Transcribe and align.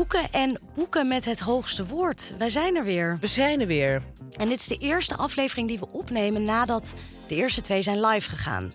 Boeken 0.00 0.30
en 0.30 0.60
boeken 0.74 1.08
met 1.08 1.24
het 1.24 1.40
hoogste 1.40 1.86
woord. 1.86 2.34
Wij 2.38 2.50
zijn 2.50 2.76
er 2.76 2.84
weer. 2.84 3.18
We 3.20 3.26
zijn 3.26 3.60
er 3.60 3.66
weer. 3.66 4.02
En 4.36 4.48
dit 4.48 4.58
is 4.58 4.66
de 4.66 4.76
eerste 4.76 5.16
aflevering 5.16 5.68
die 5.68 5.78
we 5.78 5.92
opnemen 5.92 6.42
nadat 6.42 6.94
de 7.26 7.34
eerste 7.34 7.60
twee 7.60 7.82
zijn 7.82 8.00
live 8.00 8.30
gegaan. 8.30 8.72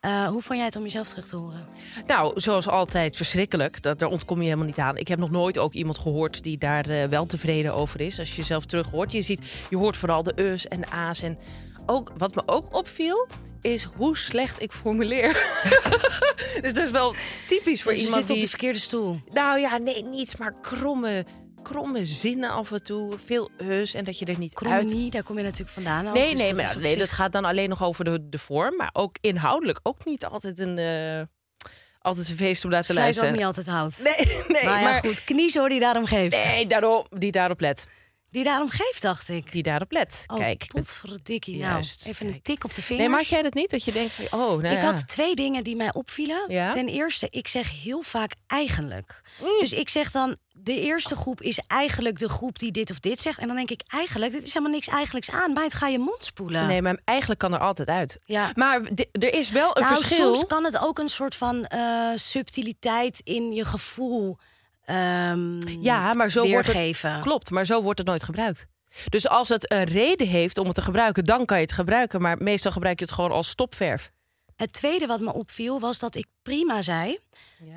Eh, 0.00 0.26
hoe 0.26 0.42
vond 0.42 0.58
jij 0.58 0.66
het 0.66 0.76
om 0.76 0.82
jezelf 0.82 1.08
terug 1.08 1.26
te 1.26 1.36
horen? 1.36 1.66
Nou, 2.06 2.40
zoals 2.40 2.68
altijd 2.68 3.16
verschrikkelijk. 3.16 3.82
Dat, 3.82 3.98
daar 3.98 4.08
ontkom 4.08 4.38
je 4.38 4.44
helemaal 4.44 4.66
niet 4.66 4.78
aan. 4.78 4.96
Ik 4.96 5.08
heb 5.08 5.18
nog 5.18 5.30
nooit 5.30 5.58
ook 5.58 5.72
iemand 5.72 5.98
gehoord 5.98 6.42
die 6.42 6.58
daar 6.58 6.86
eh, 6.86 7.04
wel 7.04 7.26
tevreden 7.26 7.74
over 7.74 8.00
is. 8.00 8.18
Als 8.18 8.30
je 8.30 8.36
jezelf 8.36 8.64
terug 8.64 8.90
hoort. 8.90 9.12
Je, 9.12 9.22
ziet, 9.22 9.42
je 9.70 9.76
hoort 9.76 9.96
vooral 9.96 10.22
de 10.22 10.32
e's 10.34 10.68
en 10.68 10.80
de 10.80 10.90
a's. 10.90 11.22
En 11.22 11.38
ook, 11.88 12.12
wat 12.16 12.34
me 12.34 12.42
ook 12.46 12.74
opviel, 12.76 13.26
is 13.60 13.82
hoe 13.82 14.16
slecht 14.16 14.62
ik 14.62 14.72
formuleer. 14.72 15.32
dus 16.62 16.72
dat 16.72 16.84
is 16.84 16.90
wel 16.90 17.14
typisch 17.46 17.82
voor 17.82 17.92
Dus 17.92 18.00
je 18.00 18.06
iemand 18.06 18.22
zit 18.26 18.30
op 18.30 18.34
die... 18.34 18.44
de 18.44 18.50
verkeerde 18.50 18.78
stoel. 18.78 19.20
Nou 19.32 19.58
ja, 19.60 19.76
nee, 19.78 20.02
niets, 20.04 20.36
maar 20.36 20.52
kromme, 20.60 21.24
kromme 21.62 22.04
zinnen 22.04 22.50
af 22.50 22.72
en 22.72 22.82
toe. 22.82 23.14
Veel 23.24 23.50
e's 23.58 23.94
en 23.94 24.04
dat 24.04 24.18
je 24.18 24.24
er 24.24 24.38
niet 24.38 24.54
uit... 24.54 24.88
Chronie, 24.88 25.10
daar 25.10 25.22
kom 25.22 25.36
je 25.36 25.42
natuurlijk 25.42 25.70
vandaan. 25.70 26.08
ook, 26.08 26.14
Nee, 26.14 26.30
dus 26.30 26.40
nee, 26.40 26.54
dat 26.54 26.64
maar, 26.64 26.78
nee, 26.78 26.90
zich- 26.90 26.98
dat 27.00 27.12
gaat 27.12 27.32
dan 27.32 27.44
alleen 27.44 27.68
nog 27.68 27.82
over 27.84 28.04
de, 28.04 28.28
de 28.28 28.38
vorm. 28.38 28.76
Maar 28.76 28.90
ook 28.92 29.16
inhoudelijk 29.20 29.80
ook 29.82 30.04
niet 30.04 30.24
altijd 30.24 30.58
een, 30.58 30.78
eh, 30.78 31.22
altijd 32.00 32.28
een 32.28 32.36
feest 32.36 32.64
om 32.64 32.70
naar 32.70 32.84
te 32.84 32.92
Sluit 32.92 32.98
ook 33.16 33.22
luisteren. 33.22 33.32
niet 33.32 33.44
altijd 33.44 33.66
houdt. 33.66 34.02
Nee, 34.02 34.26
nee, 34.48 34.64
maar 34.64 34.82
maar, 34.82 34.92
ja, 34.92 34.98
goed, 35.00 35.24
kniezo 35.24 35.68
die 35.68 35.80
daarom 35.80 36.04
geeft. 36.06 36.34
Nee, 36.44 36.66
daarom, 36.66 37.04
die 37.10 37.32
daarop 37.32 37.60
let. 37.60 37.86
Die 38.30 38.44
daarom 38.44 38.68
geeft, 38.70 39.02
dacht 39.02 39.28
ik. 39.28 39.52
Die 39.52 39.62
daarop 39.62 39.92
let. 39.92 40.24
Oh, 40.26 40.36
Kijk. 40.36 40.66
potverdikkie. 40.66 41.56
Nou, 41.56 41.72
Juist, 41.72 42.06
even 42.06 42.26
een 42.26 42.42
tik 42.42 42.64
op 42.64 42.74
de 42.74 42.82
vingers. 42.82 42.98
Nee, 42.98 43.08
maar 43.08 43.18
had 43.18 43.28
jij 43.28 43.42
dat 43.42 43.54
niet? 43.54 43.70
Dat 43.70 43.84
je 43.84 43.92
denkt 43.92 44.12
van, 44.12 44.24
oh, 44.24 44.62
nou 44.62 44.74
ik 44.74 44.80
ja. 44.80 44.92
had 44.92 45.08
twee 45.08 45.34
dingen 45.34 45.64
die 45.64 45.76
mij 45.76 45.94
opvielen. 45.94 46.44
Ja? 46.48 46.72
Ten 46.72 46.88
eerste, 46.88 47.26
ik 47.30 47.48
zeg 47.48 47.82
heel 47.82 48.02
vaak 48.02 48.32
eigenlijk. 48.46 49.20
Mm. 49.40 49.58
Dus 49.58 49.72
ik 49.72 49.88
zeg 49.88 50.10
dan, 50.10 50.36
de 50.52 50.80
eerste 50.80 51.16
groep 51.16 51.42
is 51.42 51.60
eigenlijk 51.66 52.18
de 52.18 52.28
groep 52.28 52.58
die 52.58 52.72
dit 52.72 52.90
of 52.90 53.00
dit 53.00 53.20
zegt. 53.20 53.38
En 53.38 53.46
dan 53.46 53.56
denk 53.56 53.70
ik, 53.70 53.82
eigenlijk, 53.86 54.32
dit 54.32 54.42
is 54.42 54.52
helemaal 54.52 54.74
niks 54.74 54.88
eigenlijk 54.88 55.28
aan. 55.28 55.52
Maar 55.52 55.64
het 55.64 55.74
ga 55.74 55.86
je 55.86 55.98
mond 55.98 56.24
spoelen. 56.24 56.66
Nee, 56.66 56.82
maar 56.82 57.00
eigenlijk 57.04 57.40
kan 57.40 57.52
er 57.54 57.60
altijd 57.60 57.88
uit. 57.88 58.22
Ja. 58.24 58.50
Maar 58.54 58.80
er 59.12 59.34
is 59.34 59.50
wel 59.50 59.76
een 59.76 59.82
nou, 59.82 59.94
verschil. 59.94 60.34
soms 60.34 60.46
kan 60.46 60.64
het 60.64 60.78
ook 60.78 60.98
een 60.98 61.08
soort 61.08 61.34
van 61.34 61.64
eh, 61.64 62.10
subtiliteit 62.14 63.20
in 63.24 63.52
je 63.52 63.64
gevoel 63.64 64.38
ehm, 64.88 65.80
Ja, 65.80 66.12
maar 66.14 66.30
zo 66.30 66.40
wordt 66.52 66.66
het. 66.66 66.76
Klopt, 67.20 67.50
maar 67.50 67.66
zo 67.66 67.82
wordt 67.82 67.98
het 67.98 68.08
nooit 68.08 68.22
gebruikt. 68.22 68.66
Dus 69.08 69.28
als 69.28 69.48
het 69.48 69.72
een 69.72 69.84
reden 69.84 70.26
heeft 70.26 70.58
om 70.58 70.66
het 70.66 70.74
te 70.74 70.82
gebruiken, 70.82 71.24
dan 71.24 71.44
kan 71.44 71.56
je 71.56 71.62
het 71.62 71.72
gebruiken. 71.72 72.20
Maar 72.20 72.36
meestal 72.38 72.72
gebruik 72.72 72.98
je 72.98 73.04
het 73.04 73.14
gewoon 73.14 73.30
als 73.30 73.48
stopverf. 73.48 74.10
Het 74.56 74.72
tweede 74.72 75.06
wat 75.06 75.20
me 75.20 75.32
opviel 75.32 75.80
was 75.80 75.98
dat 75.98 76.14
ik 76.14 76.26
prima 76.42 76.82
zei. 76.82 77.18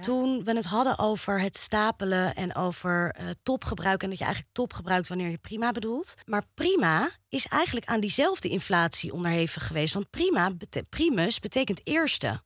Toen 0.01 0.44
we 0.44 0.55
het 0.55 0.66
hadden 0.66 0.99
over 0.99 1.41
het 1.41 1.57
stapelen 1.57 2.35
en 2.35 2.55
over 2.55 3.11
eh, 3.17 3.25
topgebruik. 3.43 4.03
En 4.03 4.09
dat 4.09 4.17
je 4.17 4.23
eigenlijk 4.23 4.53
top 4.53 4.73
gebruikt 4.73 5.07
wanneer 5.07 5.29
je 5.29 5.38
prima 5.38 5.72
bedoelt. 5.72 6.13
Maar 6.25 6.43
prima 6.53 7.09
is 7.29 7.47
eigenlijk 7.47 7.85
aan 7.85 7.99
diezelfde 7.99 8.49
inflatie 8.49 9.13
onderhevig 9.13 9.67
geweest. 9.67 9.93
Want 9.93 10.09
prima, 10.09 10.51
bete- 10.53 10.85
primus 10.89 11.39
betekent 11.39 11.81
eerste. 11.83 12.41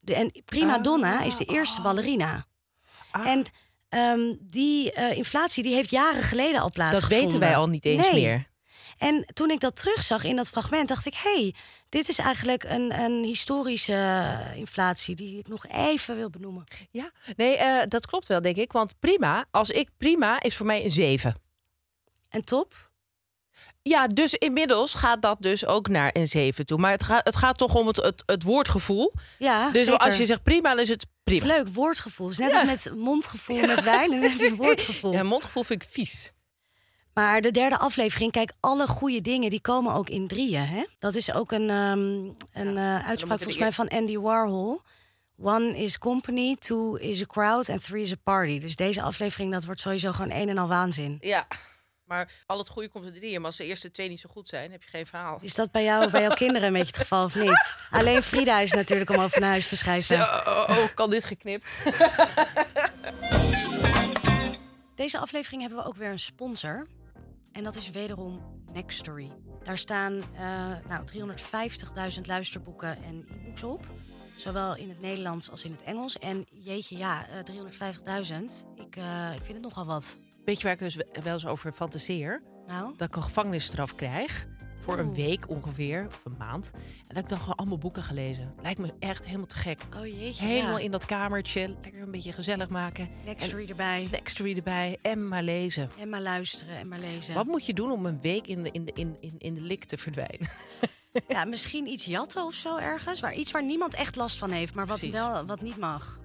De, 0.00 0.14
en 0.14 0.32
prima 0.44 0.78
donna 0.78 1.22
is 1.22 1.36
de 1.36 1.44
eerste 1.44 1.80
ballerina. 1.80 2.44
En 3.12 3.44
ehm, 3.94 4.34
die 4.40 4.92
eh, 4.92 5.16
inflatie 5.16 5.62
die 5.62 5.74
heeft 5.74 5.90
jaren 5.90 6.22
geleden 6.22 6.56
al 6.60 6.64
Dat 6.64 6.72
plaatsgevonden. 6.72 7.24
weten 7.26 7.40
wij 7.40 7.56
al 7.56 7.68
niet 7.68 7.84
eens 7.84 8.10
Nee. 8.10 8.22
meer. 8.22 8.52
En 8.98 9.24
toen 9.32 9.50
ik 9.50 9.60
dat 9.60 9.76
terugzag 9.76 10.24
in 10.24 10.36
dat 10.36 10.48
fragment, 10.48 10.88
dacht 10.88 11.06
ik: 11.06 11.14
hé, 11.14 11.34
hey, 11.40 11.54
dit 11.88 12.08
is 12.08 12.18
eigenlijk 12.18 12.64
een, 12.64 13.00
een 13.00 13.24
historische 13.24 13.92
eh, 13.92 14.56
inflatie 14.56 15.14
die 15.14 15.38
ik 15.38 15.48
nog 15.48 15.66
even 15.66 16.16
wil 16.16 16.30
benoemen. 16.30 16.64
Ja, 16.90 17.10
nee, 17.36 17.56
eh, 17.56 17.84
dat 17.86 18.06
klopt 18.06 18.26
wel, 18.26 18.40
denk 18.42 18.56
ik. 18.56 18.72
Want 18.72 18.94
prima, 19.00 19.44
als 19.50 19.70
ik 19.70 19.88
prima, 19.98 20.40
is 20.42 20.56
voor 20.56 20.66
mij 20.66 20.84
een 20.84 20.90
7. 20.90 21.34
En 22.28 22.44
top? 22.44 22.90
Ja, 23.82 24.06
dus 24.06 24.34
inmiddels 24.34 24.94
gaat 24.94 25.22
dat 25.22 25.36
dus 25.40 25.66
ook 25.66 25.88
naar 25.88 26.10
een 26.12 26.28
7 26.28 26.66
toe. 26.66 26.78
Maar 26.78 26.90
het, 26.90 27.02
gaat 27.02 27.24
het 27.24 27.36
gaat 27.36 27.58
toch 27.58 27.74
om 27.74 27.86
het, 27.86 27.96
het, 27.96 28.22
het 28.26 28.42
woordgevoel. 28.42 29.12
Ja, 29.38 29.70
dus 29.70 29.84
zeker. 29.84 29.98
als 29.98 30.16
je 30.16 30.24
zegt 30.24 30.42
prima, 30.42 30.70
dan 30.70 30.78
is 30.80 30.88
het 30.88 31.06
Het 31.24 31.34
is 31.34 31.42
leuk, 31.42 31.68
woordgevoel. 31.68 32.30
Is 32.30 32.38
net 32.38 32.50
Ja. 32.50 32.58
als 32.60 32.66
met 32.84 32.96
mondgevoel 32.96 33.60
met 33.66 33.82
wijn, 33.82 34.12
en 34.12 34.20
dan 34.20 34.30
heb 34.30 34.40
je 34.40 34.54
woordgevoel. 34.56 35.12
Ja, 35.12 35.22
mondgevoel 35.22 35.62
vind 35.62 35.82
ik 35.82 35.88
vies. 35.90 36.32
Maar 37.14 37.40
de 37.40 37.50
derde 37.50 37.78
aflevering, 37.78 38.30
kijk, 38.32 38.52
alle 38.60 38.86
goede 38.86 39.20
dingen 39.20 39.50
die 39.50 39.60
komen 39.60 39.92
ook 39.94 40.08
in 40.08 40.26
drieën. 40.28 40.66
Hè? 40.66 40.84
Dat 40.98 41.14
is 41.14 41.32
ook 41.32 41.52
een, 41.52 41.70
ehm, 41.70 41.98
een 42.52 42.76
eh, 42.76 43.06
uitspraak 43.08 43.38
volgens 43.38 43.58
mij 43.58 43.72
van 43.72 43.88
Andy 43.88 44.16
Warhol. 44.18 44.80
One 45.42 45.76
is 45.78 45.98
company, 45.98 46.56
two 46.58 46.94
is 46.94 47.22
a 47.22 47.26
crowd 47.26 47.68
en 47.68 47.80
three 47.82 48.02
is 48.02 48.12
a 48.12 48.16
party. 48.22 48.58
Dus 48.58 48.76
deze 48.76 49.02
aflevering, 49.02 49.52
dat 49.52 49.64
wordt 49.64 49.80
sowieso 49.80 50.12
gewoon 50.12 50.30
een 50.30 50.48
en 50.48 50.58
al 50.58 50.68
waanzin. 50.68 51.16
Ja, 51.20 51.46
maar 52.06 52.32
al 52.46 52.58
het 52.58 52.68
goede 52.68 52.88
komt 52.88 53.06
er 53.06 53.12
drieën. 53.12 53.36
Maar 53.36 53.46
als 53.46 53.56
de 53.56 53.64
eerste 53.64 53.90
twee 53.90 54.08
niet 54.08 54.20
zo 54.20 54.28
goed 54.32 54.48
zijn, 54.48 54.70
heb 54.70 54.82
je 54.82 54.88
geen 54.88 55.06
verhaal. 55.06 55.38
Is 55.40 55.54
dat 55.54 55.70
bij 55.70 55.84
jou, 55.84 56.10
bij 56.10 56.22
jouw 56.22 56.34
kinderen 56.44 56.66
een 56.66 56.72
beetje 56.72 56.86
het 56.86 56.98
geval 56.98 57.24
of 57.24 57.34
niet? 57.34 57.76
Alleen 57.90 58.22
Frida 58.22 58.60
is 58.60 58.72
natuurlijk 58.72 59.10
om 59.10 59.18
over 59.18 59.40
naar 59.40 59.50
huis 59.50 59.68
te 59.68 59.76
schrijven. 59.76 60.16
Oh, 60.20 60.42
oh, 60.46 60.64
oh, 60.68 60.94
kan 60.94 61.10
dit 61.10 61.24
geknipt? 61.24 61.66
Deze 64.94 65.18
aflevering 65.18 65.60
hebben 65.60 65.78
we 65.78 65.84
ook 65.84 65.96
weer 65.96 66.10
een 66.10 66.18
sponsor. 66.18 66.86
En 67.52 67.64
dat 67.64 67.76
is 67.76 67.90
wederom 67.90 68.62
Nextory. 68.72 69.30
Daar 69.62 69.78
staan 69.78 70.22
eh 70.34 70.72
nou, 70.88 71.04
350.000 72.14 72.20
luisterboeken 72.22 73.02
en 73.02 73.26
e-books 73.30 73.62
op. 73.62 73.86
Zowel 74.36 74.76
in 74.76 74.88
het 74.88 75.00
Nederlands 75.00 75.50
als 75.50 75.64
in 75.64 75.70
het 75.70 75.82
Engels. 75.82 76.18
En 76.18 76.46
jeetje, 76.50 76.96
ja, 76.96 77.26
eh, 77.28 77.38
350.000. 77.38 78.64
Ik, 78.74 78.96
eh, 78.96 79.30
ik 79.34 79.42
vind 79.42 79.52
het 79.52 79.62
nogal 79.62 79.84
wat. 79.84 80.16
Weet 80.44 80.58
je 80.58 80.64
waar 80.64 80.72
ik 80.72 80.78
dus 80.78 80.96
wel 81.22 81.32
eens 81.32 81.46
over 81.46 81.72
fantaseer? 81.72 82.42
Nou, 82.66 82.92
Dat 82.96 83.08
ik 83.08 83.16
een 83.16 83.22
gevangenisstraf 83.22 83.94
krijg. 83.94 84.46
Voor 84.78 84.98
een 84.98 85.14
week 85.14 85.48
ongeveer, 85.48 86.06
of 86.06 86.24
een 86.24 86.34
maand. 86.38 86.70
En 86.74 87.14
dat 87.14 87.22
ik 87.22 87.28
dan 87.28 87.38
gewoon 87.38 87.54
allemaal 87.54 87.78
boeken 87.78 88.02
ga 88.02 88.14
lezen. 88.14 88.54
Lijkt 88.62 88.78
me 88.78 88.92
echt 88.98 89.24
helemaal 89.26 89.46
te 89.46 89.56
gek. 89.56 89.80
oh 89.96 90.06
jeetje. 90.06 90.44
Helemaal 90.44 90.78
ja. 90.78 90.84
in 90.84 90.90
dat 90.90 91.06
kamertje, 91.06 91.68
lekker 91.82 92.02
een 92.02 92.10
beetje 92.10 92.32
gezellig 92.32 92.68
maken. 92.68 93.08
Nextory 93.24 93.68
erbij. 93.68 94.08
Nextory 94.10 94.56
erbij 94.56 94.98
en 95.02 95.28
maar 95.28 95.42
lezen. 95.42 95.90
En 95.98 96.08
maar 96.08 96.20
luisteren 96.20 96.76
en 96.76 96.88
maar 96.88 97.00
lezen. 97.00 97.34
Wat 97.34 97.46
moet 97.46 97.66
je 97.66 97.74
doen 97.74 97.90
om 97.92 98.06
een 98.06 98.20
week 98.20 98.46
in 98.46 98.62
de, 98.62 98.70
in 98.70 98.84
de, 98.84 98.92
in, 98.94 99.16
in, 99.20 99.34
in 99.38 99.54
de 99.54 99.60
lik 99.60 99.84
te 99.84 99.96
verdwijnen? 99.98 100.48
Ja, 101.28 101.44
misschien 101.44 101.86
iets 101.86 102.04
jatten 102.04 102.44
of 102.44 102.54
zo 102.54 102.76
ergens. 102.76 103.20
Waar, 103.20 103.34
iets 103.34 103.50
waar 103.50 103.64
niemand 103.64 103.94
echt 103.94 104.16
last 104.16 104.38
van 104.38 104.50
heeft, 104.50 104.74
maar 104.74 104.86
wat, 104.86 104.98
Precies. 104.98 105.14
wel, 105.14 105.46
wat 105.46 105.60
niet 105.60 105.76
mag. 105.76 106.20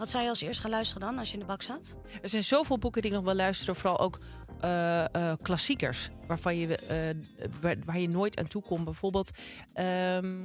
Wat 0.00 0.08
zou 0.08 0.22
je 0.22 0.28
als 0.28 0.40
eerst 0.40 0.60
gaan 0.60 0.70
luisteren 0.70 1.06
dan, 1.06 1.18
als 1.18 1.28
je 1.28 1.34
in 1.34 1.40
de 1.40 1.46
bak 1.46 1.62
zat? 1.62 1.96
Er 2.22 2.28
zijn 2.28 2.44
zoveel 2.44 2.78
boeken 2.78 3.02
die 3.02 3.10
ik 3.10 3.16
nog 3.16 3.26
wel 3.26 3.34
luisteren, 3.34 3.74
vooral 3.74 3.98
ook 3.98 4.18
eh, 4.60 5.14
eh, 5.14 5.36
klassiekers, 5.42 6.08
waarvan 6.26 6.56
je, 6.56 6.76
eh, 6.76 7.76
waar, 7.84 7.98
je 7.98 8.08
nooit 8.08 8.38
aan 8.38 8.46
toe 8.46 8.62
komt. 8.62 8.84
Bijvoorbeeld, 8.84 9.30
ehm, 9.72 10.36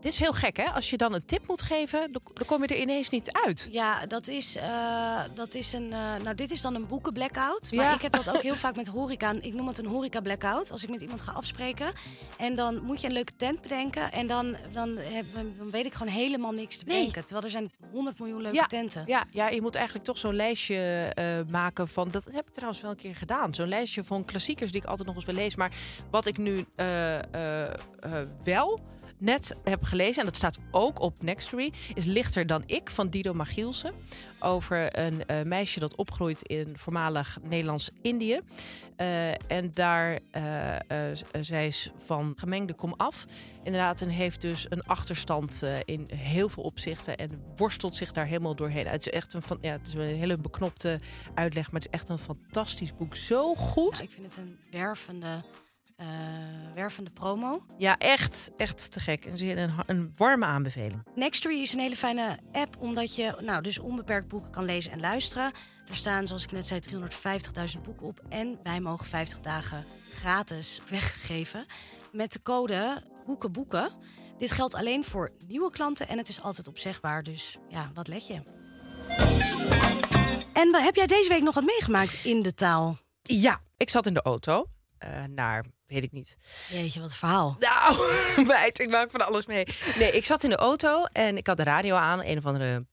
dit 0.00 0.12
is 0.12 0.18
heel 0.18 0.32
gek, 0.32 0.56
hè? 0.56 0.64
Als 0.64 0.90
je 0.90 0.96
dan 0.96 1.12
een 1.14 1.24
tip 1.24 1.46
moet 1.48 1.62
geven, 1.62 2.12
dan, 2.12 2.22
kom 2.46 2.62
je 2.62 2.68
er 2.68 2.80
ineens 2.80 3.08
niet 3.10 3.32
uit. 3.46 3.68
Ja, 3.70 4.06
dat 4.06 4.28
is, 4.28 4.56
eh, 4.56 5.20
dat 5.34 5.54
is 5.54 5.72
een. 5.72 5.92
eh, 5.92 6.14
nou, 6.22 6.34
dit 6.34 6.50
is 6.50 6.60
dan 6.60 6.74
een 6.74 6.86
boeken 6.86 7.12
blackout. 7.12 7.72
Maar 7.72 7.84
Ja. 7.84 7.94
ik 7.94 8.02
heb 8.02 8.12
dat 8.12 8.28
ook 8.36 8.42
heel 8.42 8.56
vaak 8.56 8.76
met 8.76 8.86
horeca. 8.86 9.32
Ik 9.40 9.54
noem 9.54 9.66
het 9.66 9.78
een 9.78 9.86
horeca 9.86 10.20
blackout. 10.20 10.70
Als 10.70 10.82
ik 10.82 10.88
met 10.90 11.00
iemand 11.00 11.22
ga 11.22 11.32
afspreken. 11.32 11.92
En 12.38 12.56
dan 12.56 12.82
moet 12.82 13.00
je 13.00 13.06
een 13.06 13.12
leuke 13.12 13.32
tent 13.36 13.60
bedenken. 13.60 14.12
En 14.12 14.26
dan, 14.26 14.56
dan, 14.72 14.96
heb, 14.96 15.26
dan 15.34 15.70
weet 15.70 15.86
ik 15.86 15.92
gewoon 15.94 16.12
helemaal 16.12 16.52
niks 16.52 16.76
te 16.78 16.84
Nee. 16.84 16.96
bedenken. 16.96 17.22
Terwijl 17.24 17.44
er 17.44 17.50
zijn 17.50 17.70
100 17.92 18.18
miljoen 18.18 18.40
leuke 18.42 18.56
Ja, 18.56 18.66
tenten. 18.66 19.02
ja, 19.06 19.24
ja, 19.30 19.48
je 19.48 19.62
moet 19.62 19.74
eigenlijk 19.74 20.04
toch 20.06 20.18
zo'n 20.18 20.34
lijstje 20.34 20.76
eh, 21.14 21.38
maken 21.50 21.88
van... 21.88 22.08
Dat 22.10 22.24
heb 22.24 22.46
ik 22.48 22.52
trouwens 22.54 22.80
wel 22.80 22.90
een 22.90 22.96
keer 22.96 23.16
gedaan. 23.16 23.54
Zo'n 23.54 23.68
lijstje 23.68 24.04
van 24.04 24.24
klassiekers 24.24 24.72
die 24.72 24.80
ik 24.82 24.86
altijd 24.88 25.06
nog 25.06 25.16
eens 25.16 25.24
wil 25.24 25.34
lezen. 25.34 25.58
Maar 25.58 25.72
wat 26.10 26.26
ik 26.26 26.38
nu 26.38 26.66
wel 28.44 28.80
net 29.18 29.56
heb 29.64 29.82
gelezen... 29.82 30.20
en 30.20 30.26
dat 30.26 30.36
staat 30.36 30.58
ook 30.70 31.00
op 31.00 31.22
Nextory... 31.22 31.72
is 31.94 32.04
Lichter 32.04 32.46
dan 32.46 32.62
ik 32.66 32.90
van 32.90 33.08
Dido 33.08 33.34
Magielsen. 33.34 33.92
Over 34.40 34.98
een 34.98 35.26
eh, 35.26 35.42
meisje 35.42 35.80
dat 35.80 35.94
opgroeit 35.94 36.42
in 36.42 36.74
voormalig 36.78 37.38
Nederlands-Indië. 37.42 38.40
Eh, 38.96 39.50
en 39.50 39.70
daar, 39.74 40.18
eh, 40.30 40.76
zij 41.40 41.66
is 41.66 41.90
van 41.96 42.32
gemengde 42.36 42.74
komaf. 42.74 43.26
Inderdaad, 43.62 44.00
en 44.00 44.08
heeft 44.08 44.40
dus 44.40 44.66
een 44.68 44.82
achterstand 44.82 45.62
in 45.84 46.08
heel 46.14 46.48
veel 46.48 46.62
opzichten. 46.62 47.16
En 47.16 47.42
worstelt 47.56 47.96
zich 47.96 48.12
daar 48.12 48.26
helemaal 48.26 48.56
doorheen. 48.56 48.86
Het 48.86 49.06
is 49.06 49.12
echt 49.12 49.32
een, 49.32 49.42
van, 49.42 49.58
ja, 49.60 49.72
het 49.72 49.86
is 49.86 49.94
een 49.94 50.00
hele 50.00 50.36
beknopte 50.36 51.00
uitleg. 51.34 51.64
Maar 51.70 51.80
het 51.80 51.88
is 51.92 52.00
echt 52.00 52.08
een 52.08 52.18
fantastisch 52.18 52.96
boek. 52.96 53.16
Zo 53.16 53.54
goed. 53.54 54.02
Ik 54.02 54.10
vind 54.10 54.26
het 54.26 54.36
een 54.36 54.58
wervende, 54.70 55.42
eh, 55.96 56.06
wervende 56.74 57.10
promo. 57.10 57.66
Ja, 57.78 57.98
echt, 57.98 58.50
echt 58.56 58.92
te 58.92 59.00
gek. 59.00 59.24
Een, 59.24 59.70
een 59.86 60.12
warme 60.16 60.44
aanbeveling. 60.44 61.02
Nextory 61.14 61.60
is 61.60 61.72
een 61.72 61.80
hele 61.80 61.96
fijne 61.96 62.38
app, 62.52 62.76
omdat 62.78 63.14
je 63.14 63.34
nou, 63.42 63.62
dus 63.62 63.78
onbeperkt 63.78 64.28
boeken 64.28 64.50
kan 64.50 64.64
lezen 64.64 64.92
en 64.92 65.00
luisteren. 65.00 65.52
Er 65.88 65.96
staan, 65.96 66.26
zoals 66.26 66.44
ik 66.44 66.52
net 66.52 66.66
zei, 66.66 66.80
350.000 67.76 67.80
boeken 67.82 68.06
op. 68.06 68.20
En 68.28 68.58
wij 68.62 68.80
mogen 68.80 69.06
50 69.06 69.40
dagen 69.40 69.84
gratis 70.10 70.80
weggeven 70.90 71.66
met 72.12 72.32
de 72.32 72.42
code 72.42 73.02
HOEKENBOeken. 73.26 73.90
Dit 74.38 74.52
geldt 74.52 74.74
alleen 74.74 75.04
voor 75.04 75.32
nieuwe 75.46 75.70
klanten 75.70 76.08
en 76.08 76.18
het 76.18 76.28
is 76.28 76.42
altijd 76.42 76.68
opzegbaar. 76.68 77.22
Dus 77.22 77.58
ja, 77.68 77.90
wat 77.94 78.08
let 78.08 78.26
je? 78.26 78.42
En 80.52 80.74
heb 80.74 80.94
jij 80.94 81.06
deze 81.06 81.28
week 81.28 81.42
nog 81.42 81.54
wat 81.54 81.64
meegemaakt 81.64 82.24
in 82.24 82.42
de 82.42 82.54
taal? 82.54 82.98
Ja, 83.22 83.60
ik 83.76 83.90
zat 83.90 84.06
in 84.06 84.14
de 84.14 84.22
auto. 84.22 84.66
eh, 84.98 85.24
naar, 85.24 85.64
weet 85.86 86.02
ik 86.02 86.12
niet, 86.12 86.36
Jeetje, 86.68 87.00
wat 87.00 87.16
verhaal. 87.16 87.56
Nou, 87.58 87.96
meid, 88.46 88.80
ik 88.80 88.90
maak 88.90 89.10
van 89.10 89.26
alles 89.26 89.46
mee. 89.46 89.66
Nee, 89.98 90.12
ik 90.12 90.24
zat 90.24 90.44
in 90.44 90.50
de 90.50 90.56
auto 90.56 91.04
en 91.04 91.36
ik 91.36 91.46
had 91.46 91.56
de 91.56 91.62
radio 91.62 91.94
aan, 91.94 92.22
een 92.24 92.38
of 92.38 92.46
andere 92.46 92.86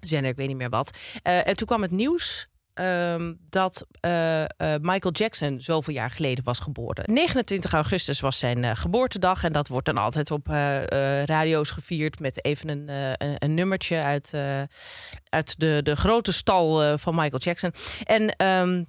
zender, 0.00 0.30
ik 0.30 0.36
weet 0.36 0.48
niet 0.48 0.56
meer 0.56 0.68
wat. 0.68 0.98
Eh, 1.22 1.46
en 1.46 1.56
toen 1.56 1.66
kwam 1.66 1.82
het 1.82 1.90
nieuws 1.90 2.48
ehm, 2.74 3.34
dat 3.48 3.86
eh, 4.00 4.42
eh, 4.42 4.48
Michael 4.80 5.14
Jackson 5.14 5.60
zoveel 5.60 5.94
jaar 5.94 6.10
geleden 6.10 6.44
was 6.44 6.58
geboren. 6.58 7.04
29 7.12 7.72
augustus 7.72 8.20
was 8.20 8.38
zijn 8.38 8.76
geboortedag 8.76 9.44
en 9.44 9.52
dat 9.52 9.68
wordt 9.68 9.86
dan 9.86 9.96
altijd 9.96 10.30
op 10.30 10.46
radio's 11.24 11.70
gevierd 11.70 12.20
met 12.20 12.44
even 12.44 12.68
een, 12.68 12.88
een, 12.88 13.34
een 13.38 13.54
nummertje 13.54 14.02
uit, 14.02 14.34
uit 15.28 15.60
de, 15.60 15.80
de 15.82 15.96
grote 15.96 16.32
stal 16.32 16.98
van 16.98 17.14
Michael 17.14 17.40
Jackson. 17.42 17.72
En 18.04 18.36
ehm, 18.36 18.84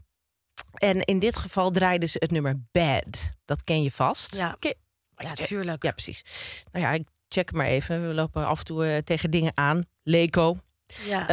en 0.74 1.02
in 1.02 1.20
dit 1.20 1.38
geval 1.38 1.72
draaiden 1.72 2.10
ze 2.10 2.18
het 2.20 2.32
nummer 2.32 2.62
Bad. 2.72 3.32
Dat 3.46 3.64
ken 3.64 3.84
je 3.84 3.92
vast. 3.92 4.36
Ja. 4.36 4.58
Ja, 5.16 5.34
tuurlijk. 5.34 5.84
Ja, 5.84 5.92
precies. 5.92 6.24
Nou 6.72 6.86
ja, 6.86 6.92
ik 6.92 7.08
check 7.28 7.52
maar 7.52 7.66
even. 7.66 8.08
We 8.08 8.14
lopen 8.14 8.46
af 8.46 8.60
en 8.60 8.66
toe 8.66 8.86
eh, 8.86 8.98
tegen 8.98 9.32
dingen 9.32 9.52
aan. 9.56 9.86
Leco. 10.04 10.58
Ja. 11.08 11.28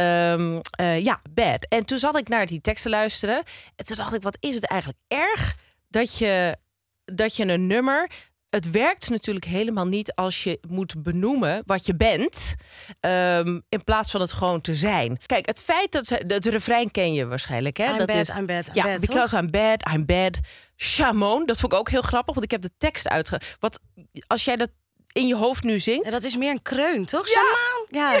Eh, 0.71 1.03
ja, 1.03 1.21
Bad. 1.29 1.65
En 1.65 1.85
toen 1.85 1.99
zat 1.99 2.17
ik 2.17 2.27
naar 2.27 2.45
die 2.45 2.61
tekst 2.61 2.83
te 2.83 2.89
luisteren. 2.89 3.43
En 3.75 3.85
toen 3.85 3.95
dacht 3.95 4.13
ik, 4.13 4.21
wat 4.21 4.37
is 4.39 4.55
het 4.55 4.65
eigenlijk 4.65 5.01
erg 5.07 5.55
dat 5.87 6.17
je, 6.17 6.57
dat 7.05 7.35
je 7.35 7.45
een 7.45 7.67
nummer... 7.67 8.11
Het 8.49 8.71
werkt 8.71 9.09
natuurlijk 9.09 9.45
helemaal 9.45 9.87
niet 9.87 10.13
als 10.15 10.43
je 10.43 10.59
moet 10.67 11.03
benoemen 11.03 11.61
wat 11.65 11.85
je 11.85 11.95
bent. 11.95 12.55
ehm, 12.99 13.59
in 13.69 13.83
plaats 13.83 14.11
van 14.11 14.21
het 14.21 14.31
gewoon 14.31 14.61
te 14.61 14.75
zijn. 14.75 15.19
Kijk, 15.25 15.45
het 15.45 15.61
feit 15.61 15.91
dat 15.91 16.07
ze. 16.07 16.23
Het 16.27 16.45
refrein 16.45 16.91
ken 16.91 17.13
je 17.13 17.25
waarschijnlijk. 17.27 17.77
Hè? 17.77 17.91
I'm 17.91 17.97
dat 17.97 18.07
bad, 18.07 18.15
is, 18.15 18.29
I'm 18.29 18.45
bad, 18.45 18.67
I'm 18.67 18.73
ja, 18.75 18.83
bad, 18.83 18.99
because 18.99 19.29
toch? 19.35 19.39
I'm 19.43 19.51
bad, 19.51 19.91
I'm 19.93 20.05
bad. 20.05 20.39
Shamon, 20.77 21.45
dat 21.45 21.59
vond 21.59 21.73
ik 21.73 21.79
ook 21.79 21.89
heel 21.89 22.01
grappig, 22.01 22.33
want 22.33 22.45
ik 22.45 22.51
heb 22.51 22.61
de 22.61 22.71
tekst 22.77 23.07
uitge. 23.07 23.41
Wat 23.59 23.79
als 24.27 24.45
jij 24.45 24.55
dat 24.55 24.69
in 25.11 25.27
je 25.27 25.35
hoofd 25.35 25.63
nu 25.63 25.79
zingt, 25.79 26.05
Ja, 26.05 26.11
dat 26.11 26.23
is 26.23 26.35
meer 26.37 26.51
een 26.51 26.61
kreun, 26.61 27.05
toch? 27.05 27.27
Shaman? 27.27 27.87
Ja, 27.87 28.19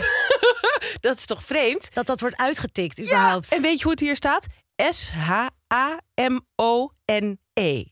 dat 1.07 1.17
is 1.17 1.25
toch 1.25 1.43
vreemd? 1.43 1.93
dat 1.93 2.05
dat 2.05 2.19
wordt 2.19 2.37
uitgetikt 2.37 3.01
überhaupt. 3.01 3.53
En 3.53 3.61
weet 3.61 3.77
je 3.77 3.83
hoe 3.83 3.91
het 3.91 3.99
hier 4.01 4.15
staat? 4.15 4.45
S-H-A-M-O-N-E. 6.69 7.83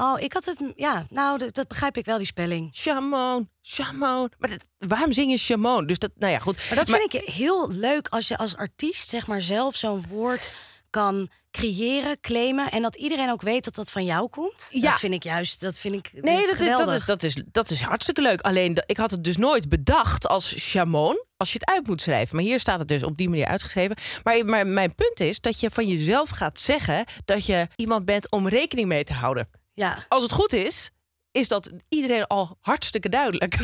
Oh, 0.00 0.20
ik 0.20 0.32
had 0.32 0.44
het... 0.44 0.64
Ja, 0.76 1.06
nou, 1.10 1.38
dat, 1.38 1.54
dat 1.54 1.68
begrijp 1.68 1.96
ik 1.96 2.04
wel, 2.04 2.18
die 2.18 2.26
spelling. 2.26 2.74
Shamon, 2.76 3.50
Shamon. 3.62 4.32
Maar 4.38 4.50
dat- 4.50 4.88
waarom 4.88 5.12
zing 5.12 5.30
je 5.30 5.38
Shamon? 5.38 5.86
Dus 5.86 5.98
dat, 5.98 6.10
nou 6.16 6.32
ja, 6.32 6.38
goed. 6.38 6.56
Maar 6.68 6.78
dat 6.78 6.90
vind 6.90 7.14
ik 7.14 7.32
heel 7.32 7.70
leuk 7.70 8.08
als 8.08 8.28
je 8.28 8.36
als 8.36 8.56
artiest 8.56 9.08
zeg 9.08 9.26
maar 9.26 9.42
zelf 9.42 9.76
zo'n 9.76 10.04
woord 10.08 10.52
kan 10.90 11.28
creëren, 11.50 12.20
claimen... 12.20 12.70
en 12.70 12.82
dat 12.82 12.96
iedereen 12.96 13.30
ook 13.30 13.42
weet 13.42 13.64
dat 13.64 13.74
dat 13.74 13.90
van 13.90 14.04
jou 14.04 14.28
komt. 14.28 14.68
Ja. 14.70 14.90
Dat 14.90 14.98
vind 14.98 15.14
ik 15.14 15.22
juist, 15.22 15.60
dat 15.60 15.78
vind 15.78 15.94
ik 15.94 16.10
Nee, 16.12 16.46
dat 16.46 16.60
is, 16.60 16.76
dat, 16.76 16.90
is, 16.90 17.04
dat, 17.04 17.22
is, 17.22 17.42
dat 17.50 17.70
is 17.70 17.80
hartstikke 17.80 18.20
leuk. 18.22 18.40
Alleen, 18.40 18.82
ik 18.86 18.96
had 18.96 19.10
het 19.10 19.24
dus 19.24 19.36
nooit 19.36 19.68
bedacht 19.68 20.26
als 20.28 20.54
Chamon, 20.56 21.24
als 21.36 21.52
je 21.52 21.58
het 21.58 21.68
uit 21.68 21.86
moet 21.86 22.02
schrijven. 22.02 22.36
Maar 22.36 22.44
hier 22.44 22.60
staat 22.60 22.78
het 22.78 22.88
dus 22.88 23.02
op 23.02 23.16
die 23.16 23.28
manier 23.28 23.46
uitgeschreven. 23.46 23.96
Maar, 24.22 24.44
maar 24.44 24.66
mijn 24.66 24.94
punt 24.94 25.20
is 25.20 25.40
dat 25.40 25.60
je 25.60 25.70
van 25.70 25.86
jezelf 25.86 26.30
gaat 26.30 26.58
zeggen 26.58 27.04
dat 27.24 27.46
je 27.46 27.68
iemand 27.76 28.04
bent 28.04 28.30
om 28.30 28.48
rekening 28.48 28.88
mee 28.88 29.04
te 29.04 29.12
houden. 29.12 29.48
Ja. 29.72 30.04
Als 30.08 30.22
het 30.22 30.32
goed 30.32 30.52
is, 30.52 30.90
is 31.30 31.48
dat 31.48 31.70
iedereen 31.88 32.26
al 32.26 32.56
hartstikke 32.60 33.08
duidelijk. 33.08 33.54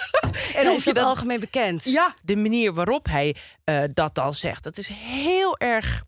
en 0.54 0.72
is 0.74 0.84
dat 0.84 0.94
dan- 0.94 1.04
algemeen 1.04 1.40
bekend? 1.40 1.84
Ja, 1.84 2.14
de 2.24 2.36
manier 2.36 2.74
waarop 2.74 3.06
hij 3.06 3.36
eh, 3.64 3.82
dat 3.94 4.14
dan 4.14 4.34
zegt, 4.34 4.62
dat 4.62 4.78
is 4.78 4.88
heel 4.88 5.58
erg. 5.58 6.02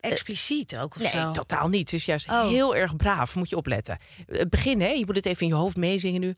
Expliciet 0.00 0.78
ook 0.78 0.94
of 0.96 1.02
Nee, 1.02 1.10
zo? 1.10 1.32
totaal 1.32 1.68
niet. 1.68 1.90
Het 1.90 2.00
is 2.00 2.04
juist 2.04 2.28
Oh. 2.28 2.48
heel 2.48 2.76
erg 2.76 2.96
braaf. 2.96 3.34
Moet 3.34 3.48
je 3.48 3.56
opletten. 3.56 3.98
Het 4.26 4.50
begin, 4.50 4.80
hè? 4.80 4.88
Je 4.88 5.06
moet 5.06 5.16
het 5.16 5.26
even 5.26 5.42
in 5.42 5.48
je 5.48 5.54
hoofd 5.54 5.76
meezingen 5.76 6.20
nu. 6.20 6.34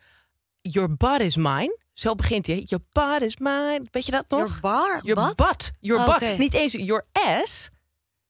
Your 0.61 0.97
butt 0.97 1.21
is 1.21 1.37
mine. 1.37 1.79
Zo 1.93 2.15
begint 2.15 2.47
hij. 2.47 2.59
Your 2.65 2.85
butt 2.93 3.23
is 3.23 3.37
mine. 3.37 3.83
Weet 3.91 4.07
je 4.07 4.13
dat 4.13 4.25
nog? 4.29 4.41
Your 4.47 4.61
bar? 4.61 5.01
Your 5.03 5.35
butt. 5.35 5.71
Your 5.81 6.07
Oh, 6.09 6.19
butt. 6.19 6.39
Niet 6.39 6.55
eens 6.55 6.73
your 6.73 7.07
ass. 7.13 7.69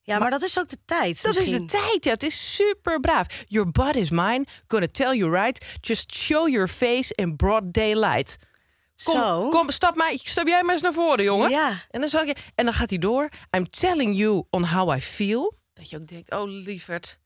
Ja, 0.04 0.18
maar 0.18 0.30
dat 0.30 0.42
is 0.42 0.58
ook 0.58 0.68
de 0.68 0.78
tijd 0.84 1.22
Dat 1.22 1.36
misschien. 1.36 1.64
is 1.64 1.72
de 1.72 1.78
tijd. 1.78 2.04
Ja, 2.04 2.10
het 2.10 2.22
is 2.22 2.54
super 2.54 3.00
braaf. 3.00 3.26
Your 3.46 3.70
butt 3.70 3.96
is 3.96 4.10
mine. 4.10 4.46
Gonna 4.66 4.86
tell 4.92 5.16
you 5.16 5.30
right. 5.30 5.64
Just 5.80 6.14
show 6.14 6.48
your 6.48 6.68
face 6.68 7.14
in 7.14 7.36
broad 7.36 7.72
daylight. 7.72 8.36
Kom, 9.04 9.16
Zo. 9.16 9.48
kom 9.48 9.70
stap, 9.70 9.94
maar, 9.94 10.12
stap 10.14 10.46
jij 10.48 10.62
maar 10.62 10.72
eens 10.72 10.82
naar 10.82 10.92
voren, 10.92 11.24
jongen. 11.24 11.50
Ja. 11.50 11.82
En 11.90 12.00
dan, 12.00 12.08
zal 12.08 12.22
je, 12.24 12.36
en 12.54 12.64
dan 12.64 12.74
gaat 12.74 12.90
hij 12.90 12.98
door. 12.98 13.28
I'm 13.56 13.68
telling 13.68 14.16
you 14.16 14.44
on 14.50 14.64
how 14.64 14.96
I 14.96 15.00
feel. 15.00 15.54
Dat 15.72 15.90
je 15.90 15.96
ook 15.96 16.06
denkt, 16.06 16.30
oh 16.32 16.42
lieverd. 16.46 17.18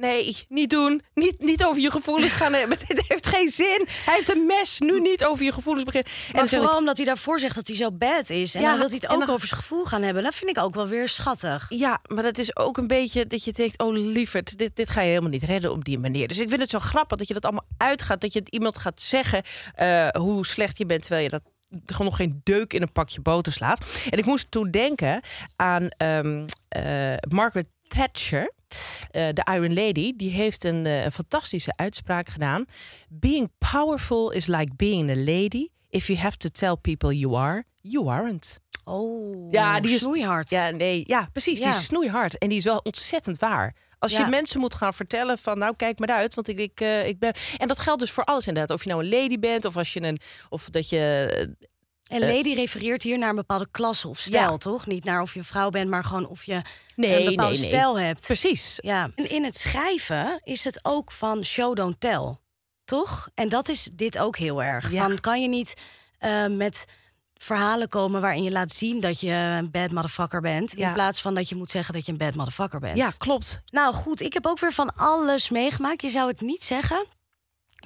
Nee, 0.00 0.36
niet 0.48 0.70
doen. 0.70 1.02
Niet, 1.14 1.38
niet 1.38 1.64
over 1.64 1.82
je 1.82 1.90
gevoelens 1.90 2.32
gaan 2.32 2.52
hebben. 2.52 2.78
Dit 2.88 3.04
heeft 3.08 3.26
geen 3.26 3.48
zin. 3.48 3.86
Hij 4.04 4.14
heeft 4.14 4.30
een 4.30 4.46
mes. 4.46 4.78
Nu 4.78 5.00
niet 5.00 5.24
over 5.24 5.44
je 5.44 5.52
gevoelens 5.52 5.84
beginnen. 5.84 6.12
En 6.12 6.34
Maar 6.34 6.44
ik, 6.44 6.48
vooral 6.48 6.76
omdat 6.78 6.96
hij 6.96 7.06
daarvoor 7.06 7.40
zegt 7.40 7.54
dat 7.54 7.66
hij 7.66 7.76
zo 7.76 7.92
bad 7.92 8.30
is. 8.30 8.54
En 8.54 8.60
Ja, 8.60 8.68
dan 8.68 8.78
wil 8.78 8.86
hij 8.88 8.96
het 9.00 9.08
ook 9.10 9.20
dan- 9.20 9.30
over 9.34 9.46
zijn 9.46 9.60
gevoel 9.60 9.84
gaan 9.84 10.02
hebben. 10.02 10.22
Dat 10.22 10.34
vind 10.34 10.50
ik 10.56 10.62
ook 10.62 10.74
wel 10.74 10.86
weer 10.86 11.08
schattig. 11.08 11.66
Ja, 11.68 12.00
maar 12.06 12.22
dat 12.22 12.38
is 12.38 12.56
ook 12.56 12.76
een 12.76 12.86
beetje 12.86 13.26
dat 13.26 13.44
je 13.44 13.52
denkt... 13.52 13.78
oh 13.78 13.92
lieverd, 13.92 14.58
dit, 14.58 14.76
dit 14.76 14.90
ga 14.90 15.00
je 15.00 15.08
helemaal 15.08 15.30
niet 15.30 15.42
redden 15.42 15.72
op 15.72 15.84
die 15.84 15.98
manier. 15.98 16.28
Dus 16.28 16.38
ik 16.38 16.48
vind 16.48 16.60
het 16.60 16.70
zo 16.70 16.78
grappig 16.78 17.18
dat 17.18 17.28
je 17.28 17.34
dat 17.34 17.44
allemaal 17.44 17.66
uitgaat. 17.76 18.20
Dat 18.20 18.32
je 18.32 18.38
het 18.38 18.48
iemand 18.48 18.78
gaat 18.78 19.00
zeggen 19.00 19.42
eh, 19.74 20.08
hoe 20.08 20.46
slecht 20.46 20.78
je 20.78 20.86
bent... 20.86 21.00
terwijl 21.00 21.22
je 21.22 21.30
dat 21.30 21.42
gewoon 21.86 22.06
nog 22.06 22.16
geen 22.16 22.40
deuk 22.44 22.72
in 22.72 22.82
een 22.82 22.92
pakje 22.92 23.20
boter 23.20 23.52
slaat. 23.52 23.80
En 24.10 24.18
ik 24.18 24.24
moest 24.24 24.50
toen 24.50 24.70
denken 24.70 25.22
aan 25.56 25.88
ehm, 25.88 26.46
eh, 26.68 27.14
Margaret 27.28 27.68
Thatcher... 27.96 28.52
eh, 29.10 29.28
de 29.32 29.46
Iron 29.52 29.74
Lady, 29.74 30.12
die 30.16 30.30
heeft 30.30 30.64
een, 30.64 30.86
eh, 30.86 31.04
een 31.04 31.12
fantastische 31.12 31.72
uitspraak 31.76 32.28
gedaan. 32.28 32.64
Being 33.08 33.50
powerful 33.72 34.30
is 34.30 34.46
like 34.46 34.70
being 34.76 35.10
a 35.10 35.14
lady. 35.16 35.68
If 35.88 36.06
you 36.06 36.18
have 36.18 36.36
to 36.36 36.48
tell 36.48 36.74
people 36.76 37.18
you 37.18 37.36
are, 37.36 37.64
you 37.82 38.08
aren't. 38.08 38.58
Oh, 38.84 39.52
Ja, 39.52 39.80
die 39.80 39.94
is 39.94 40.00
snoeihard. 40.02 40.50
Ja, 40.50 40.70
nee, 40.70 41.02
ja, 41.06 41.28
precies. 41.32 41.60
Die 41.60 41.68
is 41.68 41.84
snoeihard 41.84 42.38
en 42.38 42.48
die 42.48 42.58
is 42.58 42.64
wel 42.64 42.78
ontzettend 42.78 43.38
waar. 43.38 43.74
Als 43.98 44.12
Ja. 44.12 44.24
je 44.24 44.30
mensen 44.30 44.60
moet 44.60 44.74
gaan 44.74 44.94
vertellen 44.94 45.38
van, 45.38 45.58
nou 45.58 45.76
kijk 45.76 45.98
maar 45.98 46.08
uit, 46.10 46.34
want 46.34 46.48
ik, 46.48 46.58
ik, 46.58 46.80
eh, 46.80 47.06
ik 47.08 47.18
ben. 47.18 47.34
En 47.56 47.68
dat 47.68 47.78
geldt 47.78 48.00
dus 48.00 48.10
voor 48.10 48.24
alles 48.24 48.46
inderdaad. 48.46 48.76
Of 48.76 48.84
je 48.84 48.90
nou 48.90 49.02
een 49.04 49.08
lady 49.10 49.38
bent 49.38 49.64
of 49.64 49.76
als 49.76 49.92
je 49.92 50.02
een, 50.02 50.18
of 50.48 50.70
dat 50.70 50.88
je. 50.88 51.56
Eh, 52.10 52.16
En 52.28 52.36
lady 52.36 52.54
refereert 52.54 53.02
hier 53.02 53.18
naar 53.18 53.28
een 53.28 53.36
bepaalde 53.36 53.68
klasse 53.70 54.08
of 54.08 54.18
stijl, 54.18 54.50
Ja. 54.50 54.56
toch? 54.56 54.86
Niet 54.86 55.04
naar 55.04 55.22
of 55.22 55.32
je 55.32 55.38
een 55.38 55.44
vrouw 55.44 55.70
bent, 55.70 55.90
maar 55.90 56.04
gewoon 56.04 56.26
of 56.26 56.44
je 56.44 56.62
Nee, 56.96 57.18
een 57.18 57.24
bepaalde 57.30 57.50
nee, 57.52 57.60
nee. 57.60 57.68
stijl 57.68 57.98
hebt. 57.98 58.20
Precies. 58.26 58.78
Ja. 58.82 59.10
En 59.14 59.30
in 59.30 59.44
het 59.44 59.56
schrijven 59.56 60.40
is 60.44 60.64
het 60.64 60.78
ook 60.82 61.12
van 61.12 61.44
show, 61.44 61.76
don't 61.76 62.00
tell. 62.00 62.36
toch? 62.84 63.28
En 63.34 63.48
dat 63.48 63.68
is 63.68 63.88
dit 63.92 64.18
ook 64.18 64.36
heel 64.36 64.62
erg. 64.62 64.92
Ja. 64.92 65.02
Van, 65.06 65.20
kan 65.20 65.42
je 65.42 65.48
niet 65.48 65.74
eh, 66.18 66.46
met 66.46 66.84
verhalen 67.34 67.88
komen 67.88 68.20
waarin 68.20 68.42
je 68.42 68.50
laat 68.50 68.72
zien 68.72 69.00
dat 69.00 69.20
je 69.20 69.32
een 69.32 69.70
bad 69.70 69.90
motherfucker 69.90 70.40
bent... 70.40 70.72
Ja. 70.76 70.86
in 70.88 70.94
plaats 70.94 71.20
van 71.20 71.34
dat 71.34 71.48
je 71.48 71.54
moet 71.54 71.70
zeggen 71.70 71.94
dat 71.94 72.06
je 72.06 72.12
een 72.12 72.18
bad 72.18 72.34
motherfucker 72.34 72.80
bent. 72.80 72.96
Ja, 72.96 73.10
klopt. 73.18 73.60
Nou 73.70 73.94
goed, 73.94 74.20
ik 74.20 74.32
heb 74.32 74.46
ook 74.46 74.58
weer 74.58 74.72
van 74.72 74.94
alles 74.94 75.48
meegemaakt. 75.50 76.02
Je 76.02 76.10
zou 76.10 76.28
het 76.28 76.40
niet 76.40 76.64
zeggen. 76.64 77.06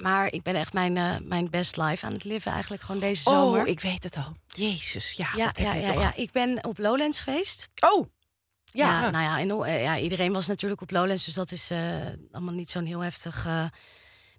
Maar 0.01 0.31
ik 0.31 0.43
ben 0.43 0.55
echt 0.55 0.73
mijn, 0.73 0.97
eh, 0.97 1.15
mijn 1.23 1.49
best 1.49 1.77
life 1.77 2.05
aan 2.05 2.13
het 2.13 2.23
leven 2.23 2.51
eigenlijk 2.51 2.83
gewoon 2.83 3.01
deze 3.01 3.21
zomer. 3.21 3.61
Oh, 3.61 3.67
ik 3.67 3.79
weet 3.79 4.03
het 4.03 4.17
al. 4.17 4.35
Jezus, 4.47 5.11
ja, 5.11 5.29
ja, 5.35 5.45
dat 5.45 5.57
heb 5.57 5.81
ja, 5.81 5.91
ja, 5.91 6.15
ik 6.15 6.31
ben 6.31 6.65
op 6.65 6.77
Lowlands 6.77 7.19
geweest. 7.19 7.67
Oh, 7.79 8.07
Ja, 8.65 9.01
ja. 9.01 9.09
nou 9.09 9.23
ja, 9.23 9.39
en, 9.39 9.65
eh, 9.65 9.83
ja, 9.83 9.97
iedereen 9.97 10.33
was 10.33 10.47
natuurlijk 10.47 10.81
op 10.81 10.91
Lowlands, 10.91 11.25
dus 11.25 11.33
dat 11.33 11.51
is 11.51 11.69
eh, 11.69 11.95
allemaal 12.31 12.53
niet 12.53 12.69
zo'n 12.69 12.85
heel 12.85 12.99
heftig, 12.99 13.47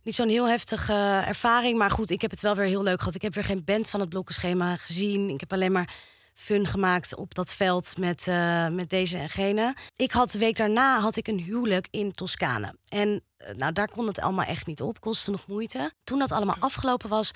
niet 0.03 0.15
zo'n 0.15 0.29
heel 0.29 0.49
heftige 0.49 1.23
ervaring. 1.27 1.79
Maar 1.79 1.91
goed, 1.91 2.11
ik 2.11 2.21
heb 2.21 2.31
het 2.31 2.41
wel 2.41 2.55
weer 2.55 2.67
heel 2.67 2.83
leuk 2.83 2.99
gehad. 2.99 3.15
Ik 3.15 3.23
heb 3.23 3.35
weer 3.35 3.45
geen 3.45 3.65
band 3.65 3.91
van 3.91 4.01
het 4.01 4.09
blokkenschema 4.09 4.77
gezien. 4.77 5.29
Ik 5.31 5.41
heb 5.41 5.53
alleen 5.53 5.73
maar 5.73 5.95
fun 6.35 6.67
gemaakt 6.67 7.15
op 7.15 7.35
dat 7.35 7.53
veld 7.53 7.97
met, 7.99 8.27
met 8.71 8.91
deze 8.91 9.19
en 9.19 9.31
gene. 9.31 9.75
Ik 9.97 10.13
had 10.13 10.31
de 10.31 10.39
week 10.39 10.57
daarna 10.57 11.01
had 11.01 11.17
ik 11.17 11.29
een 11.29 11.41
huwelijk 11.41 11.89
in 11.91 12.13
Toscane. 12.13 12.77
En 12.89 13.23
nou, 13.57 13.73
daar 13.73 13.89
kon 13.89 14.07
het 14.07 14.21
allemaal 14.21 14.45
echt 14.45 14.67
niet 14.67 14.83
op, 14.83 15.01
kostte 15.01 15.31
nog 15.31 15.47
moeite. 15.47 15.93
Toen 16.05 16.19
dat 16.19 16.33
allemaal 16.33 16.57
afgelopen 16.59 17.09
was, 17.09 17.31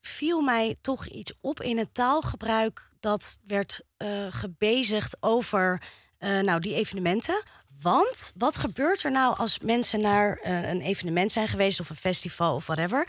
viel 0.00 0.40
mij 0.40 0.76
toch 0.80 1.06
iets 1.06 1.32
op 1.40 1.60
in 1.62 1.78
het 1.78 1.94
taalgebruik 1.94 2.90
dat 3.00 3.38
werd 3.46 3.80
eh, 3.96 4.26
gebezigd 4.30 5.16
over 5.20 5.82
eh, 6.18 6.40
nou, 6.40 6.60
die 6.60 6.74
evenementen. 6.74 7.42
Want 7.80 8.32
wat 8.36 8.56
gebeurt 8.56 9.02
er 9.02 9.10
nou 9.10 9.36
als 9.36 9.58
mensen 9.58 10.00
naar 10.00 10.36
eh, 10.36 10.68
een 10.68 10.80
evenement 10.80 11.32
zijn 11.32 11.48
geweest 11.48 11.80
of 11.80 11.90
een 11.90 11.96
festival 11.96 12.54
of 12.54 12.66
whatever? 12.66 13.08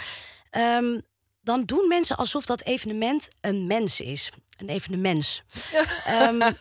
Ehm, 0.49 0.99
dan 1.41 1.63
doen 1.65 1.87
mensen 1.87 2.17
alsof 2.17 2.45
dat 2.45 2.63
evenement 2.63 3.29
een 3.41 3.67
mens 3.67 4.01
is. 4.01 4.31
Een 4.59 4.69
evenement. 4.69 5.41
Ehm, 6.05 6.51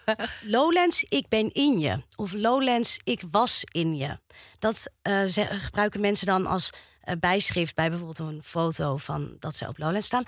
Lowlands, 0.42 1.04
ik 1.08 1.28
ben 1.28 1.52
in 1.52 1.78
je. 1.78 2.02
Of 2.16 2.32
Lowlands, 2.32 2.96
ik 3.04 3.22
was 3.30 3.62
in 3.70 3.96
je. 3.96 4.18
Dat 4.58 4.86
eh, 5.02 5.24
ze- 5.24 5.46
gebruiken 5.50 6.00
mensen 6.00 6.26
dan 6.26 6.46
als 6.46 6.70
eh, 7.00 7.14
bijschrift 7.20 7.74
bij 7.74 7.88
bijvoorbeeld 7.88 8.18
een 8.18 8.42
foto 8.44 8.96
van 8.96 9.36
dat 9.38 9.56
ze 9.56 9.68
op 9.68 9.78
Lowlands 9.78 10.06
staan. 10.06 10.24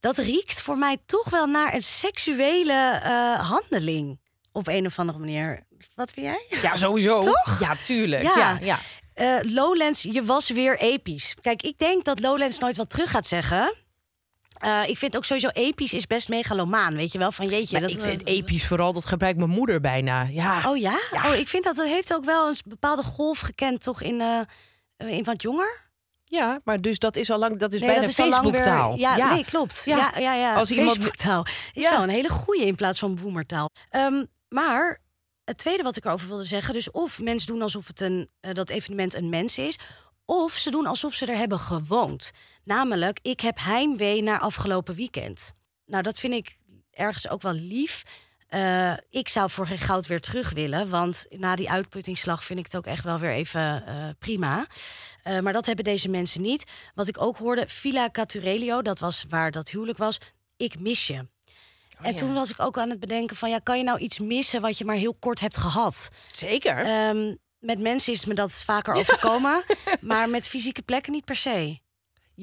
Dat 0.00 0.18
riekt 0.18 0.60
voor 0.60 0.78
mij 0.78 0.96
toch 1.06 1.30
wel 1.30 1.46
naar 1.46 1.74
een 1.74 1.82
seksuele 1.82 3.00
eh, 3.02 3.48
handeling. 3.50 4.20
Op 4.52 4.66
een 4.68 4.86
of 4.86 4.98
andere 4.98 5.18
manier. 5.18 5.66
Wat 5.94 6.10
vind 6.10 6.26
jij? 6.26 6.60
ja, 6.62 6.76
sowieso. 6.76 7.20
Toch? 7.24 7.60
Ja, 7.60 7.76
tuurlijk. 7.84 8.22
Ja. 8.22 8.58
Ja, 8.60 8.78
ja. 9.14 9.40
Lowlands, 9.42 10.02
je 10.02 10.24
was 10.24 10.48
weer 10.50 10.78
episch. 10.78 11.34
Kijk, 11.40 11.62
ik 11.62 11.78
denk 11.78 12.04
dat 12.04 12.20
Lowlands 12.20 12.58
nooit 12.58 12.76
wat 12.76 12.90
terug 12.90 13.10
gaat 13.10 13.26
zeggen. 13.26 13.74
Eh, 14.62 14.80
ik 14.86 14.98
vind 14.98 15.16
ook 15.16 15.24
sowieso 15.24 15.48
episch 15.48 15.92
is 15.92 16.06
best 16.06 16.28
megalomaan, 16.28 16.94
weet 16.94 17.12
je 17.12 17.18
wel? 17.18 17.32
Van 17.32 17.48
jeetje, 17.48 17.72
Maar 17.72 17.80
dat 17.88 17.90
ik 17.98 18.00
vind 18.04 18.26
episch 18.26 18.66
vooral, 18.66 18.92
dat 18.92 19.04
gebruikt 19.04 19.38
mijn 19.38 19.50
moeder 19.50 19.80
bijna. 19.80 20.22
Ja. 20.22 20.70
Oh 20.70 20.76
ja? 20.76 20.98
Ja. 21.10 21.28
Oh, 21.30 21.34
ik 21.36 21.48
vind 21.48 21.64
dat 21.64 21.76
het 21.76 21.86
heeft 21.86 22.14
ook 22.14 22.24
wel 22.24 22.48
een 22.48 22.56
bepaalde 22.64 23.02
golf 23.02 23.40
gekend, 23.40 23.82
toch 23.82 24.02
in, 24.02 24.20
eh, 24.20 25.10
in 25.16 25.24
wat 25.24 25.42
jonger? 25.42 25.90
Ja, 26.24 26.60
maar 26.64 26.80
dus 26.80 26.98
dat 26.98 27.16
is 27.16 27.30
al 27.30 27.38
lang, 27.38 27.58
dat 27.58 27.72
is 27.72 27.80
Nee, 27.80 27.88
bijna 27.88 28.04
dat 28.04 28.14
Facebook-taal. 28.14 28.96
Ja, 28.96 29.32
nee, 29.32 29.44
klopt. 29.44 29.82
Ja, 29.84 29.96
Ja. 29.96 30.18
ja, 30.18 30.34
ja. 30.34 30.54
Als 30.54 30.72
Facebook-taal 30.72 31.46
is 31.72 31.82
Ja. 31.82 31.90
wel 31.90 32.02
een 32.02 32.08
hele 32.08 32.28
goeie 32.28 32.64
in 32.66 32.74
plaats 32.74 32.98
van 32.98 33.14
boomertaal. 33.22 33.68
Ehm, 33.88 34.24
maar 34.48 35.00
het 35.44 35.58
tweede 35.58 35.82
wat 35.82 35.96
ik 35.96 36.04
erover 36.04 36.28
wilde 36.28 36.44
zeggen, 36.44 36.74
dus 36.74 36.90
of 36.90 37.20
mensen 37.20 37.46
doen 37.52 37.62
alsof 37.62 37.86
het 37.86 38.00
een, 38.00 38.28
eh, 38.40 38.54
dat 38.54 38.68
evenement 38.70 39.14
een 39.14 39.28
mens 39.28 39.58
is, 39.58 39.78
of 40.24 40.52
ze 40.52 40.70
doen 40.70 40.86
alsof 40.86 41.14
ze 41.14 41.26
er 41.26 41.36
hebben 41.36 41.58
gewoond. 41.58 42.30
Namelijk, 42.64 43.18
ik 43.22 43.40
heb 43.40 43.58
heimwee 43.60 44.22
naar 44.22 44.40
afgelopen 44.40 44.94
weekend. 44.94 45.52
Nou, 45.86 46.02
dat 46.02 46.18
vind 46.18 46.34
ik 46.34 46.56
ergens 46.90 47.28
ook 47.28 47.42
wel 47.42 47.52
lief. 47.52 48.02
Eh, 48.52 48.92
ik 49.10 49.28
zou 49.28 49.50
voor 49.50 49.66
geen 49.66 49.78
goud 49.78 50.06
weer 50.06 50.20
terug 50.20 50.50
willen. 50.50 50.88
Want 50.88 51.26
na 51.30 51.56
die 51.56 51.70
uitputtingsslag 51.70 52.44
vind 52.44 52.58
ik 52.58 52.64
het 52.64 52.76
ook 52.76 52.86
echt 52.86 53.04
wel 53.04 53.18
weer 53.18 53.30
even 53.30 53.86
eh, 53.86 53.94
prima. 54.18 54.66
Eh, 55.22 55.38
maar 55.38 55.52
dat 55.52 55.66
hebben 55.66 55.84
deze 55.84 56.08
mensen 56.08 56.40
niet. 56.40 56.64
Wat 56.94 57.08
ik 57.08 57.20
ook 57.20 57.36
hoorde, 57.36 57.68
Villa 57.68 58.10
Caturelio, 58.10 58.82
dat 58.82 58.98
was 58.98 59.24
waar 59.28 59.50
dat 59.50 59.70
huwelijk 59.70 59.98
was. 59.98 60.18
Ik 60.56 60.80
mis 60.80 61.06
je. 61.06 61.14
en 61.14 61.30
ja. 62.02 62.14
toen 62.14 62.34
was 62.34 62.50
ik 62.50 62.60
ook 62.60 62.78
aan 62.78 62.90
het 62.90 63.00
bedenken 63.00 63.36
van... 63.36 63.50
ja, 63.50 63.58
kan 63.58 63.78
je 63.78 63.84
nou 63.84 63.98
iets 63.98 64.18
missen 64.18 64.60
wat 64.60 64.78
je 64.78 64.84
maar 64.84 64.96
heel 64.96 65.14
kort 65.14 65.40
hebt 65.40 65.56
gehad? 65.56 66.08
Zeker. 66.32 66.76
Ehm, 66.76 67.34
met 67.58 67.80
mensen 67.80 68.12
is 68.12 68.24
me 68.24 68.34
dat 68.34 68.52
vaker 68.52 68.94
overkomen. 68.94 69.64
maar 70.00 70.28
met 70.28 70.48
fysieke 70.48 70.82
plekken 70.82 71.12
niet 71.12 71.24
per 71.24 71.36
se. 71.36 71.80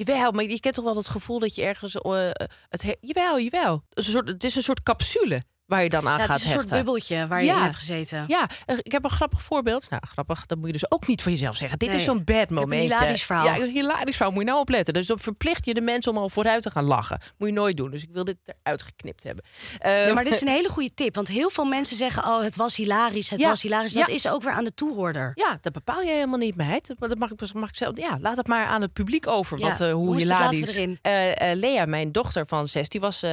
Jawel, 0.06 0.32
maar 0.32 0.44
je 0.44 0.60
kent 0.60 0.76
toch 0.76 0.84
wel 0.84 0.96
het 0.96 1.08
gevoel 1.08 1.40
dat 1.40 1.56
je 1.56 1.62
ergens... 1.64 1.96
eh, 1.96 2.48
het 2.70 2.82
he- 2.82 2.96
jawel, 3.00 3.40
jawel. 3.40 3.84
Het 3.90 4.06
een 4.06 4.12
soort, 4.14 4.28
het 4.28 4.44
is 4.44 4.56
een 4.56 4.62
soort 4.62 4.84
capsule 4.84 5.44
waar 5.70 5.84
je 5.84 5.90
dan 5.90 6.08
aan 6.08 6.14
Ja, 6.14 6.22
het 6.22 6.26
gaat 6.26 6.36
is 6.38 6.44
een 6.44 6.50
soort 6.50 6.60
hechten. 6.62 6.78
bubbeltje 6.78 7.28
waar 7.28 7.44
je 7.44 7.50
in 7.52 7.58
hebt 7.62 7.76
gezeten. 7.76 8.24
Ja, 8.28 8.50
eh, 8.66 8.78
ik 8.82 8.92
heb 8.92 9.04
een 9.04 9.10
grappig 9.10 9.42
voorbeeld. 9.42 9.90
Nou, 9.90 10.02
grappig, 10.08 10.46
dat 10.46 10.58
moet 10.58 10.68
je 10.68 10.74
dus 10.74 10.92
ook 10.92 11.08
niet 11.08 11.22
van 11.22 11.32
jezelf 11.32 11.56
zeggen. 11.56 11.78
Dit 11.80 11.90
Nee. 11.90 11.98
is 11.98 12.04
zo'n 12.04 12.24
bad 12.24 12.38
heb 12.38 12.52
een 12.52 12.72
hilarisch 12.72 13.24
verhaal. 13.24 13.46
Ja, 13.46 13.58
een 13.60 13.70
hilarisch 13.70 14.16
verhaal. 14.16 14.34
Moet 14.34 14.44
je 14.44 14.48
nou 14.50 14.60
opletten. 14.62 14.94
Dus 14.94 15.08
dan 15.08 15.20
verplicht 15.20 15.66
je 15.66 15.74
de 15.74 15.82
mensen 15.82 16.12
om 16.12 16.18
al 16.18 16.30
vooruit 16.30 16.62
te 16.64 16.70
gaan 16.70 16.84
lachen. 16.84 17.20
Moet 17.38 17.48
je 17.50 17.54
nooit 17.54 17.78
doen. 17.78 17.92
Dus 17.92 18.02
ik 18.04 18.10
wil 18.12 18.24
dit 18.24 18.38
eruit 18.64 18.82
geknipt 18.84 19.24
hebben. 19.24 19.44
Eh, 19.80 20.08
Ja, 20.08 20.14
maar 20.14 20.24
dit 20.24 20.34
is 20.34 20.42
een 20.48 20.48
hele 20.48 20.70
goede 20.70 20.94
tip. 20.94 21.16
Want 21.16 21.28
heel 21.28 21.50
veel 21.50 21.66
mensen 21.66 21.96
zeggen... 21.96 22.24
oh, 22.24 22.42
het 22.42 22.56
was 22.56 22.76
hilarisch, 22.76 23.30
het 23.30 23.44
was 23.44 23.62
hilarisch. 23.62 23.94
Dat 23.94 24.10
is 24.10 24.28
ook 24.28 24.44
weer 24.44 24.54
aan 24.54 24.64
de 24.64 24.74
toehoorder. 24.74 25.32
Ja, 25.36 25.58
dat 25.62 25.74
bepaal 25.74 26.02
je 26.02 26.12
helemaal 26.12 26.40
niet, 26.40 26.56
meid. 26.56 26.94
Dat 26.98 27.18
mag 27.18 27.32
ik, 27.32 27.54
mag 27.54 27.70
ik 27.70 27.76
zelf. 27.76 27.98
Ja, 27.98 28.18
laat 28.22 28.38
het 28.38 28.48
maar 28.48 28.66
aan 28.66 28.82
het 28.82 28.94
publiek 28.94 29.28
over. 29.28 29.58
Wat, 29.60 29.82
eh, 29.82 29.92
hoe 29.94 30.12
het, 30.14 30.22
hilarisch. 30.24 30.76
eh, 31.02 31.56
Lea, 31.56 31.86
mijn 31.86 32.12
dochter 32.12 32.48
van 32.48 32.68
zes, 32.68 32.90
die 32.90 33.02
was 33.02 33.24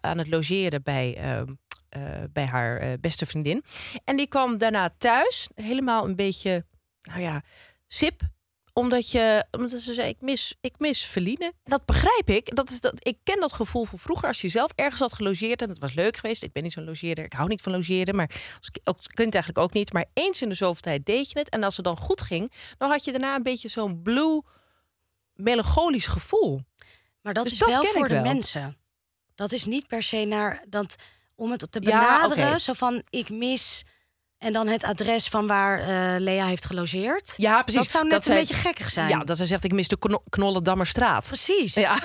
aan 0.00 0.18
het 0.18 0.28
logeren 0.28 0.82
bij, 0.82 1.16
eh, 1.18 1.38
eh, 1.38 1.42
bij 2.32 2.46
haar 2.46 2.78
eh, 2.78 2.92
beste 3.00 3.26
vriendin. 3.26 3.64
En 4.04 4.16
die 4.16 4.28
kwam 4.28 4.58
daarna 4.58 4.90
thuis, 4.98 5.48
helemaal 5.54 6.04
een 6.04 6.16
beetje, 6.16 6.64
nou 7.00 7.20
ja, 7.20 7.42
sip 7.86 8.22
omdat 8.78 9.10
je, 9.10 9.44
omdat 9.50 9.80
ze 9.80 9.94
zei, 9.94 10.08
ik 10.08 10.20
mis, 10.20 10.56
ik 10.60 10.78
mis 10.78 11.04
Feline. 11.04 11.52
Dat 11.64 11.84
begrijp 11.84 12.28
ik. 12.28 12.54
Dat 12.56 12.70
is 12.70 12.80
dat, 12.80 13.06
ik 13.06 13.18
ken 13.22 13.40
dat 13.40 13.52
gevoel 13.52 13.84
van 13.84 13.98
vroeger. 13.98 14.28
Als 14.28 14.40
je 14.40 14.48
zelf 14.48 14.72
ergens 14.74 15.00
had 15.00 15.12
gelogeerd 15.12 15.62
en 15.62 15.68
het 15.68 15.78
was 15.78 15.92
leuk 15.92 16.16
geweest. 16.16 16.42
Ik 16.42 16.52
ben 16.52 16.62
niet 16.62 16.72
zo'n 16.72 16.84
logeerder. 16.84 17.24
Ik 17.24 17.32
hou 17.32 17.48
niet 17.48 17.60
van 17.60 17.72
logeren. 17.72 18.16
Maar 18.16 18.30
als 18.58 18.70
ook 18.84 18.98
kind 19.14 19.34
eigenlijk 19.34 19.64
ook 19.64 19.72
niet. 19.72 19.92
Maar 19.92 20.04
eens 20.12 20.42
in 20.42 20.48
de 20.48 20.54
zoveel 20.54 20.80
tijd 20.80 21.06
deed 21.06 21.30
je 21.30 21.38
het. 21.38 21.48
En 21.48 21.62
als 21.62 21.76
het 21.76 21.84
dan 21.84 21.96
goed 21.96 22.20
ging, 22.20 22.52
dan 22.78 22.90
had 22.90 23.04
je 23.04 23.10
daarna 23.10 23.34
een 23.34 23.42
beetje 23.42 23.68
zo'n 23.68 24.02
blue, 24.02 24.42
melancholisch 25.34 26.06
gevoel. 26.06 26.60
Maar 27.22 27.34
dat 27.34 27.44
Dus 27.44 27.52
is 27.52 27.58
dat 27.58 27.68
wel 27.68 27.84
voor 27.84 28.08
de 28.08 28.14
wel. 28.14 28.22
mensen. 28.22 28.76
Dat 29.34 29.52
is 29.52 29.64
niet 29.64 29.86
per 29.86 30.02
se 30.02 30.24
naar... 30.24 30.64
Dat, 30.68 30.96
om 31.36 31.50
het 31.50 31.66
te 31.70 31.80
Ja, 31.82 31.90
benaderen, 31.98 32.60
zo 32.60 32.72
van 32.72 33.02
ik 33.10 33.30
mis... 33.30 33.84
En 34.38 34.52
dan 34.52 34.66
het 34.66 34.84
adres 34.84 35.28
van 35.28 35.46
waar 35.46 35.80
eh, 35.80 36.20
Lea 36.20 36.46
heeft 36.46 36.66
gelogeerd. 36.66 37.34
Ja, 37.36 37.62
precies. 37.62 37.80
Dat 37.80 37.90
zou 37.90 38.08
net 38.08 38.26
een 38.28 38.34
beetje 38.34 38.54
gekkig 38.54 38.90
zijn. 38.90 39.08
Ja, 39.08 39.24
dat 39.24 39.36
zij 39.36 39.46
zegt, 39.46 39.64
ik 39.64 39.72
mis 39.72 39.88
de 39.88 39.98
Kno- 39.98 40.22
Knollendammerstraat. 40.28 41.26
Precies. 41.26 41.74
Ja, 41.74 41.98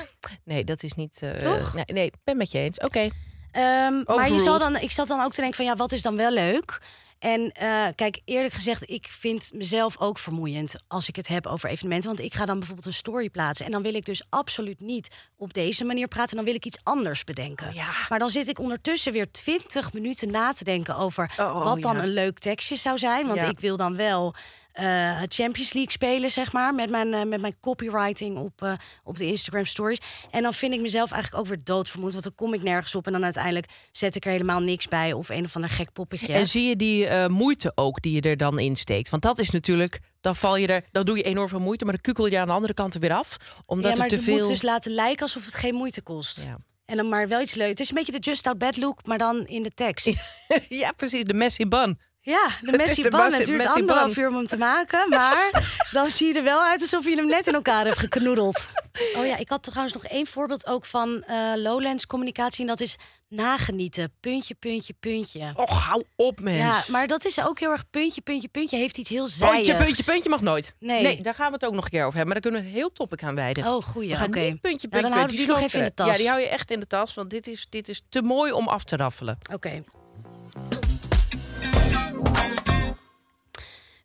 nee, 0.43 0.63
dat 0.63 0.83
is 0.83 0.93
niet... 0.93 1.21
eh, 1.21 1.31
Toch? 1.31 1.73
Nee, 1.73 1.83
nee, 1.87 2.05
ik 2.05 2.13
ben 2.23 2.37
met 2.37 2.51
je 2.51 2.57
eens. 2.59 2.77
Oké. 2.79 3.09
Ehm, 3.51 4.01
maar 4.05 4.31
je 4.31 4.39
zal 4.39 4.59
dan, 4.59 4.75
ik 4.77 4.91
zat 4.91 5.07
dan 5.07 5.21
ook 5.21 5.31
te 5.33 5.39
denken 5.41 5.55
van 5.55 5.65
ja, 5.65 5.75
wat 5.75 5.91
is 5.91 6.01
dan 6.01 6.15
wel 6.15 6.31
leuk? 6.31 6.81
En 7.21 7.51
eh, 7.51 7.87
kijk, 7.95 8.21
eerlijk 8.25 8.53
gezegd, 8.53 8.89
ik 8.89 9.07
vind 9.07 9.51
mezelf 9.53 9.99
ook 9.99 10.17
vermoeiend 10.17 10.75
als 10.87 11.07
ik 11.07 11.15
het 11.15 11.27
heb 11.27 11.47
over 11.47 11.69
evenementen. 11.69 12.09
Want 12.09 12.21
ik 12.21 12.33
ga 12.33 12.45
dan 12.45 12.57
bijvoorbeeld 12.57 12.87
een 12.87 12.93
story 12.93 13.29
plaatsen. 13.29 13.65
En 13.65 13.71
dan 13.71 13.81
wil 13.81 13.93
ik 13.93 14.05
dus 14.05 14.23
absoluut 14.29 14.79
niet 14.79 15.09
op 15.37 15.53
deze 15.53 15.83
manier 15.85 16.07
praten. 16.07 16.35
Dan 16.35 16.45
wil 16.45 16.55
ik 16.55 16.65
iets 16.65 16.79
anders 16.83 17.23
bedenken. 17.23 17.67
Oh, 17.67 17.73
ja. 17.73 17.87
Maar 18.09 18.19
dan 18.19 18.29
zit 18.29 18.47
ik 18.47 18.59
ondertussen 18.59 19.13
weer 19.13 19.31
twintig 19.31 19.93
minuten 19.93 20.31
na 20.31 20.53
te 20.53 20.63
denken 20.63 20.95
over 20.97 21.33
Oh, 21.39 21.55
oh, 21.55 21.63
wat 21.63 21.81
dan 21.81 21.95
ja. 21.95 22.03
een 22.03 22.13
leuk 22.13 22.39
tekstje 22.39 22.75
zou 22.75 22.97
zijn. 22.97 23.27
Want 23.27 23.39
Ja. 23.39 23.45
ik 23.47 23.59
wil 23.59 23.77
dan 23.77 23.95
wel 23.95 24.33
het 24.73 25.33
Champions 25.33 25.73
League 25.73 25.91
spelen, 25.91 26.31
zeg 26.31 26.53
maar. 26.53 26.73
Met 26.73 26.89
mijn, 26.89 27.13
eh, 27.13 27.23
met 27.23 27.41
mijn 27.41 27.59
copywriting 27.59 28.37
op, 28.37 28.61
eh, 28.61 28.73
op 29.03 29.17
de 29.17 29.25
Instagram 29.25 29.65
stories. 29.65 29.99
En 30.31 30.43
dan 30.43 30.53
vind 30.53 30.73
ik 30.73 30.81
mezelf 30.81 31.11
eigenlijk 31.11 31.43
ook 31.43 31.49
weer 31.49 31.63
doodvermoed. 31.63 32.11
Want 32.11 32.23
dan 32.23 32.35
kom 32.35 32.53
ik 32.53 32.63
nergens 32.63 32.95
op. 32.95 33.05
En 33.05 33.11
dan 33.11 33.23
uiteindelijk 33.23 33.65
zet 33.91 34.15
ik 34.15 34.25
er 34.25 34.31
helemaal 34.31 34.59
niks 34.59 34.87
bij. 34.87 35.13
Of 35.13 35.29
een 35.29 35.45
of 35.45 35.55
ander 35.55 35.69
gek 35.69 35.93
poppetje. 35.93 36.33
En 36.33 36.47
zie 36.47 36.67
je 36.67 36.75
die 36.75 37.29
moeite 37.29 37.71
ook 37.75 38.01
die 38.01 38.13
je 38.13 38.21
er 38.21 38.37
dan 38.37 38.59
in 38.59 38.75
steekt? 38.75 39.09
Want 39.09 39.23
dat 39.23 39.39
is 39.39 39.49
natuurlijk, 39.49 39.99
dan 40.21 40.35
val 40.35 40.55
je 40.55 40.67
er, 40.67 40.83
dan 40.91 41.05
doe 41.05 41.17
je 41.17 41.23
enorm 41.23 41.49
veel 41.49 41.59
moeite, 41.59 41.83
maar 41.83 41.93
dan 41.93 42.01
kukel 42.01 42.25
je 42.25 42.39
aan 42.39 42.47
de 42.47 42.53
andere 42.53 42.73
kant 42.73 42.93
er 42.93 42.99
weer 42.99 43.13
af. 43.13 43.37
Omdat 43.65 43.91
ja, 43.91 43.97
maar 43.97 44.03
er 44.03 44.09
te 44.09 44.15
het 44.15 44.25
veel. 44.25 44.37
moet 44.37 44.47
dus 44.47 44.61
laten 44.61 44.91
lijken 44.91 45.21
alsof 45.21 45.45
het 45.45 45.55
geen 45.55 45.75
moeite 45.75 46.01
kost. 46.01 46.41
Ja. 46.45 46.57
En 46.85 46.97
dan 46.97 47.09
maar 47.09 47.27
wel 47.27 47.41
iets 47.41 47.53
leuks. 47.53 47.69
Het 47.69 47.79
is 47.79 47.89
een 47.89 47.95
beetje 47.95 48.11
de 48.11 48.19
Just 48.19 48.47
Out 48.47 48.57
Bad 48.57 48.77
look, 48.77 49.05
maar 49.05 49.17
dan 49.17 49.47
in 49.47 49.63
de 49.63 49.71
tekst. 49.73 50.23
ja, 50.83 50.91
precies, 50.91 51.23
de 51.23 51.33
messy 51.33 51.67
bun. 51.67 51.99
Ja, 52.23 52.47
de 52.61 52.65
bun. 52.71 52.77
messy- 52.77 53.01
Het 53.03 53.45
duurt 53.45 53.65
anderhalf 53.67 54.17
uur 54.17 54.27
om 54.27 54.35
hem 54.35 54.45
te 54.47 54.57
maken. 54.57 55.09
Maar 55.09 55.49
dan 55.91 56.09
zie 56.11 56.27
je 56.27 56.33
er 56.33 56.43
wel 56.43 56.61
uit 56.63 56.81
alsof 56.81 57.03
je 57.05 57.15
hem 57.15 57.27
net 57.27 57.47
in 57.47 57.53
elkaar 57.53 57.85
hebt 57.85 57.97
geknoedeld. 57.97 58.71
Oh 59.15 59.25
ja, 59.25 59.37
ik 59.37 59.49
had 59.49 59.63
trouwens 59.63 59.93
nog 59.93 60.05
één 60.05 60.27
voorbeeld 60.27 60.67
ook 60.67 60.85
van 60.85 61.23
eh, 61.23 61.51
Lowlands 61.55 62.05
communicatie. 62.07 62.61
En 62.61 62.67
dat 62.67 62.79
is 62.81 62.95
nagenieten. 63.27 64.13
Puntje, 64.19 64.53
puntje, 64.55 64.93
puntje. 64.99 65.51
Och, 65.55 65.83
hou 65.85 66.03
op, 66.15 66.39
mens. 66.39 66.57
Ja, 66.57 66.91
maar 66.91 67.07
dat 67.07 67.25
is 67.25 67.39
ook 67.45 67.59
heel 67.59 67.71
erg 67.71 67.89
puntje, 67.89 68.21
puntje, 68.21 68.47
puntje. 68.47 68.77
Heeft 68.77 68.97
iets 68.97 69.09
heel 69.09 69.27
zijigs. 69.27 69.55
Puntje, 69.55 69.75
puntje, 69.85 70.03
puntje 70.03 70.29
mag 70.29 70.41
nooit. 70.41 70.75
Nee. 70.79 71.21
daar 71.21 71.33
gaan 71.33 71.47
we 71.47 71.53
het 71.53 71.65
ook 71.65 71.73
nog 71.73 71.83
een 71.83 71.89
keer 71.89 72.05
over 72.05 72.17
hebben. 72.17 72.33
Maar 72.33 72.41
daar 72.41 72.51
kunnen 72.51 72.61
we 72.61 72.67
een 72.75 72.81
heel 72.81 72.91
topic 72.91 73.23
aan 73.23 73.35
wijden. 73.35 73.65
Oh, 73.67 73.83
goeie, 73.83 74.09
We 74.09 74.15
gaan 74.15 74.27
oké. 74.27 74.39
niet 74.39 74.61
puntje, 74.61 74.87
Nou, 74.87 75.01
puntje, 75.01 75.01
dan 75.01 75.11
houden 75.11 75.31
we 75.37 75.37
die 75.43 75.47
nog 75.47 75.61
even 75.61 75.79
in 75.79 75.85
de 75.85 75.93
tas. 75.93 76.07
Ja, 76.07 76.13
die 76.17 76.27
hou 76.27 76.39
je 76.41 76.47
echt 76.47 76.71
in 76.71 76.79
de 76.79 76.87
tas. 76.87 77.13
Want 77.13 77.29
dit 77.29 77.47
is, 77.47 77.67
dit 77.69 77.89
is 77.89 78.03
te 78.09 78.21
mooi 78.21 78.51
om 78.51 78.67
af 78.67 78.83
te 78.83 78.95
raffelen. 78.95 79.37
Oké. 79.53 79.81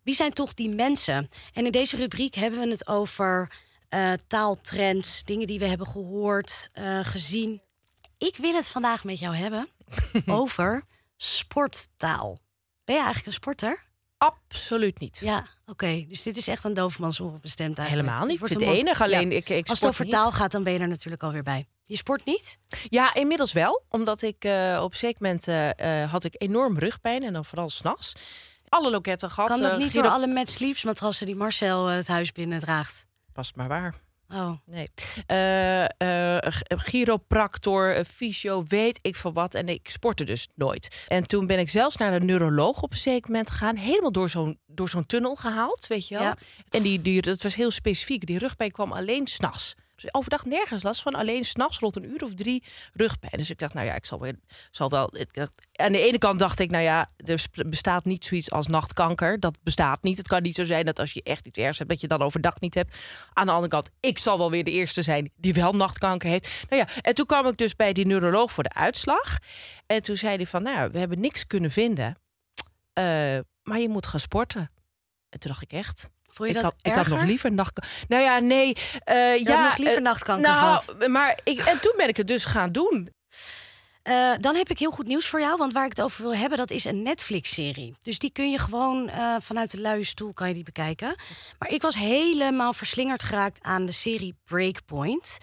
Wie 0.07 0.15
zijn 0.15 0.33
toch 0.33 0.53
die 0.53 0.69
mensen? 0.69 1.29
En 1.53 1.65
in 1.65 1.71
deze 1.71 1.95
rubriek 1.95 2.35
hebben 2.35 2.59
we 2.59 2.69
het 2.69 2.87
over 2.87 3.51
eh, 3.89 4.11
taaltrends, 4.27 5.23
dingen 5.23 5.47
die 5.47 5.59
we 5.59 5.65
hebben 5.65 5.87
gehoord, 5.87 6.69
eh, 6.73 6.99
gezien. 7.05 7.61
Ik 8.17 8.35
wil 8.37 8.53
het 8.53 8.67
vandaag 8.69 9.03
met 9.03 9.19
jou 9.19 9.35
hebben 9.35 9.67
over 10.25 10.83
sporttaal. 11.17 12.39
Ben 12.85 12.95
je 12.95 13.01
eigenlijk 13.01 13.25
een 13.27 13.33
sporter? 13.33 13.85
Absoluut 14.17 14.99
niet. 14.99 15.17
Ja, 15.21 15.45
oké. 15.65 16.05
Dus 16.07 16.23
dit 16.23 16.37
is 16.37 16.47
echt 16.47 16.63
een 16.63 16.73
doofmansoren 16.73 17.41
bestemd 17.41 17.77
eigenlijk. 17.77 18.07
Helemaal 18.07 18.27
niet. 18.27 18.41
Een 18.41 18.47
het 18.49 18.59
mo- 18.65 18.73
enig, 18.73 19.01
alleen 19.01 19.31
ik- 19.31 19.49
ik 19.49 19.69
Als 19.69 19.79
het 19.79 19.89
over 19.89 20.09
taal 20.09 20.31
gaat, 20.31 20.51
dan 20.51 20.63
ben 20.63 20.73
je 20.73 20.79
er 20.79 20.87
natuurlijk 20.87 21.23
alweer 21.23 21.43
bij. 21.43 21.67
Je 21.85 21.97
sport 21.97 22.25
niet? 22.25 22.57
Ja, 22.89 23.13
inmiddels 23.13 23.53
wel. 23.53 23.83
Omdat 23.89 24.21
ik 24.21 24.43
eh, 24.43 24.79
op 24.83 24.91
een 24.91 24.97
zeker 24.97 25.21
moment 25.21 25.45
had 26.11 26.23
ik 26.23 26.35
enorm 26.37 26.77
rugpijn. 26.77 27.21
En 27.23 27.33
dan 27.33 27.45
vooral 27.45 27.69
s'nachts. 27.69 28.13
Alle 28.69 28.89
loketten 28.89 29.29
gehad. 29.29 29.49
Kan 29.49 29.61
dat 29.61 29.71
eh, 29.71 29.77
niet 29.77 29.91
giro- 29.91 30.01
door 30.03 30.11
alle 30.11 30.27
Mad 30.27 30.49
Sleeps 30.49 30.83
matrassen 30.83 31.25
die 31.25 31.35
Marcel 31.35 31.89
eh, 31.89 31.95
het 31.95 32.07
huis 32.07 32.31
binnen 32.31 32.59
draagt? 32.59 33.05
Past 33.33 33.55
maar 33.55 33.67
waar. 33.67 33.93
Oh. 34.29 34.51
Nee. 34.65 34.87
Eh, 35.25 35.83
eh, 36.35 36.41
g- 36.51 36.61
chiropractor, 36.75 38.03
fysio, 38.05 38.63
weet 38.67 38.99
ik 39.01 39.15
veel 39.15 39.33
wat. 39.33 39.53
En 39.55 39.69
ik 39.69 39.89
sportte 39.89 40.23
dus 40.23 40.47
nooit. 40.55 41.05
En 41.07 41.27
toen 41.27 41.45
ben 41.47 41.59
ik 41.59 41.69
zelfs 41.69 41.97
naar 41.97 42.19
de 42.19 42.25
neuroloog 42.25 42.81
op 42.81 42.91
een 42.91 42.97
zeker 42.97 43.29
moment 43.31 43.49
gegaan. 43.49 43.75
Helemaal 43.75 44.11
door 44.11 44.29
zo'n, 44.29 44.59
door 44.65 44.89
zo'n 44.89 45.05
tunnel 45.05 45.35
gehaald, 45.35 45.87
weet 45.87 46.07
je 46.07 46.15
wel. 46.15 46.23
Ja. 46.23 46.37
En 46.69 46.83
die, 46.83 47.01
die, 47.01 47.21
dat 47.21 47.41
was 47.41 47.55
heel 47.55 47.71
specifiek. 47.71 48.25
Die 48.25 48.37
rugpijn 48.37 48.71
kwam 48.71 48.91
alleen 48.91 49.27
s'nachts. 49.27 49.73
Dus 50.01 50.13
overdag 50.13 50.45
nergens 50.45 50.83
last 50.83 51.01
van. 51.01 51.15
Alleen 51.15 51.45
s'nachts 51.45 51.79
rond 51.79 51.95
een 51.95 52.09
uur 52.09 52.23
of 52.23 52.33
drie 52.33 52.63
rugpijn. 52.93 53.37
Dus 53.37 53.49
ik 53.49 53.59
dacht, 53.59 53.73
nou 53.73 53.85
ja, 53.85 53.95
ik 53.95 54.05
zal 54.05 54.19
wel... 54.19 54.33
Zal 54.71 54.89
wel 54.89 55.17
ik 55.17 55.47
aan 55.71 55.91
de 55.91 56.01
ene 56.01 56.17
kant 56.17 56.39
dacht 56.39 56.59
ik, 56.59 56.71
nou 56.71 56.83
ja, 56.83 57.09
er 57.17 57.45
bestaat 57.67 58.05
niet 58.05 58.25
zoiets 58.25 58.51
als 58.51 58.67
nachtkanker. 58.67 59.39
Dat 59.39 59.57
bestaat 59.63 60.03
niet. 60.03 60.17
Het 60.17 60.27
kan 60.27 60.41
niet 60.41 60.55
zo 60.55 60.63
zijn 60.63 60.85
dat 60.85 60.99
als 60.99 61.13
je 61.13 61.23
echt 61.23 61.45
iets 61.45 61.59
ergs 61.59 61.77
hebt, 61.77 61.89
dat 61.89 62.01
je 62.01 62.07
dan 62.07 62.21
overdag 62.21 62.59
niet 62.59 62.73
hebt. 62.73 62.95
Aan 63.33 63.45
de 63.45 63.51
andere 63.51 63.71
kant, 63.71 63.91
ik 63.99 64.17
zal 64.17 64.37
wel 64.37 64.51
weer 64.51 64.63
de 64.63 64.71
eerste 64.71 65.01
zijn 65.01 65.31
die 65.35 65.53
wel 65.53 65.73
nachtkanker 65.73 66.29
heeft. 66.29 66.65
Nou 66.69 66.81
ja, 66.81 67.01
en 67.01 67.15
toen 67.15 67.25
kwam 67.25 67.47
ik 67.47 67.57
dus 67.57 67.75
bij 67.75 67.93
die 67.93 68.05
neuroloog 68.05 68.51
voor 68.51 68.63
de 68.63 68.73
uitslag. 68.73 69.37
En 69.85 70.01
toen 70.01 70.17
zei 70.17 70.35
hij 70.35 70.45
van, 70.45 70.63
nou, 70.63 70.91
we 70.91 70.99
hebben 70.99 71.19
niks 71.19 71.47
kunnen 71.47 71.71
vinden. 71.71 72.15
Eh, 72.93 73.03
maar 73.63 73.79
je 73.79 73.89
moet 73.89 74.07
gaan 74.07 74.19
sporten. 74.19 74.71
En 75.29 75.39
toen 75.39 75.51
dacht 75.51 75.63
ik 75.63 75.71
echt. 75.71 76.09
Vond 76.37 76.49
je 76.49 76.55
ik, 76.55 76.61
dat 76.61 76.63
had, 76.63 76.75
ik 76.81 76.93
had 76.93 77.07
nog 77.07 77.23
liever 77.23 77.51
nachtkanker. 77.51 78.05
Nou 78.07 78.23
ja, 78.23 78.39
nee. 78.39 78.77
had 79.03 79.39
ja, 79.39 79.63
nog 79.63 79.77
liever 79.77 79.97
eh, 79.97 80.03
nachtkanker 80.03 80.51
nou. 80.51 81.09
Maar 81.09 81.39
ik, 81.43 81.59
en 81.59 81.79
toen 81.79 81.93
ben 81.97 82.07
ik 82.07 82.17
het 82.17 82.27
dus 82.27 82.45
gaan 82.45 82.71
doen. 82.71 83.09
Eh, 84.03 84.33
dan 84.39 84.55
heb 84.55 84.69
ik 84.69 84.79
heel 84.79 84.91
goed 84.91 85.07
nieuws 85.07 85.27
voor 85.27 85.39
jou, 85.39 85.57
want 85.57 85.73
waar 85.73 85.83
ik 85.83 85.89
het 85.89 86.01
over 86.01 86.21
wil 86.21 86.35
hebben, 86.35 86.57
dat 86.57 86.71
is 86.71 86.85
een 86.85 87.01
Netflix-serie. 87.01 87.95
Dus 88.01 88.19
die 88.19 88.31
kun 88.31 88.51
je 88.51 88.59
gewoon 88.59 89.11
vanuit 89.39 89.71
de 89.71 89.81
luie 89.81 90.03
stoel 90.03 90.33
kan 90.33 90.47
je 90.47 90.53
die 90.53 90.63
bekijken. 90.63 91.15
Maar 91.59 91.69
ik 91.69 91.81
was 91.81 91.95
helemaal 91.95 92.73
verslingerd 92.73 93.23
geraakt 93.23 93.59
aan 93.63 93.85
de 93.85 93.91
serie 93.91 94.35
Breakpoint. 94.45 95.37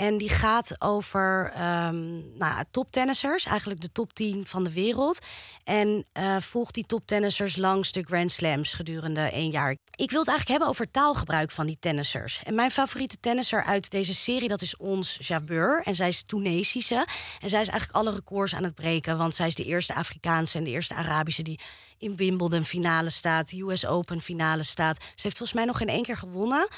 En 0.00 0.18
die 0.18 0.28
gaat 0.28 0.74
over 0.78 1.52
ehm 1.54 2.36
nou, 2.38 2.64
toptennissers, 2.70 3.44
eigenlijk 3.44 3.80
de 3.80 3.92
top 3.92 4.12
10 4.12 4.46
van 4.46 4.64
de 4.64 4.72
wereld. 4.72 5.18
En 5.64 6.06
eh, 6.12 6.36
volgt 6.36 6.74
die 6.74 6.86
toptennissers 6.86 7.56
langs 7.56 7.92
de 7.92 8.02
Grand 8.02 8.32
Slams 8.32 8.74
gedurende 8.74 9.20
één 9.20 9.50
jaar. 9.50 9.76
Ik 9.96 10.10
wil 10.10 10.18
het 10.18 10.28
eigenlijk 10.28 10.48
hebben 10.48 10.68
over 10.68 10.90
taalgebruik 10.90 11.50
van 11.50 11.66
die 11.66 11.76
tennissers. 11.80 12.42
En 12.44 12.54
mijn 12.54 12.70
favoriete 12.70 13.20
tennisser 13.20 13.64
uit 13.64 13.90
deze 13.90 14.14
serie, 14.14 14.48
dat 14.48 14.62
is 14.62 14.76
ons 14.76 15.16
Jabeur. 15.20 15.82
En 15.84 15.94
zij 15.94 16.08
is 16.08 16.22
Tunesische. 16.22 17.06
En 17.40 17.48
zij 17.48 17.60
is 17.60 17.68
eigenlijk 17.68 17.98
alle 17.98 18.14
records 18.14 18.54
aan 18.54 18.64
het 18.64 18.74
breken. 18.74 19.18
Want 19.18 19.34
zij 19.34 19.46
is 19.46 19.54
de 19.54 19.64
eerste 19.64 19.94
Afrikaanse 19.94 20.58
en 20.58 20.64
de 20.64 20.70
eerste 20.70 20.94
Arabische 20.94 21.42
die 21.42 21.60
in 21.98 22.16
Wimbledon 22.16 22.64
finale 22.64 23.10
staat. 23.10 23.52
US 23.52 23.86
Open 23.86 24.20
finale 24.20 24.62
staat. 24.62 24.96
Ze 24.96 25.22
heeft 25.22 25.36
volgens 25.36 25.52
mij 25.52 25.64
nog 25.64 25.76
geen 25.76 25.88
één 25.88 26.02
keer 26.02 26.16
gewonnen. 26.16 26.68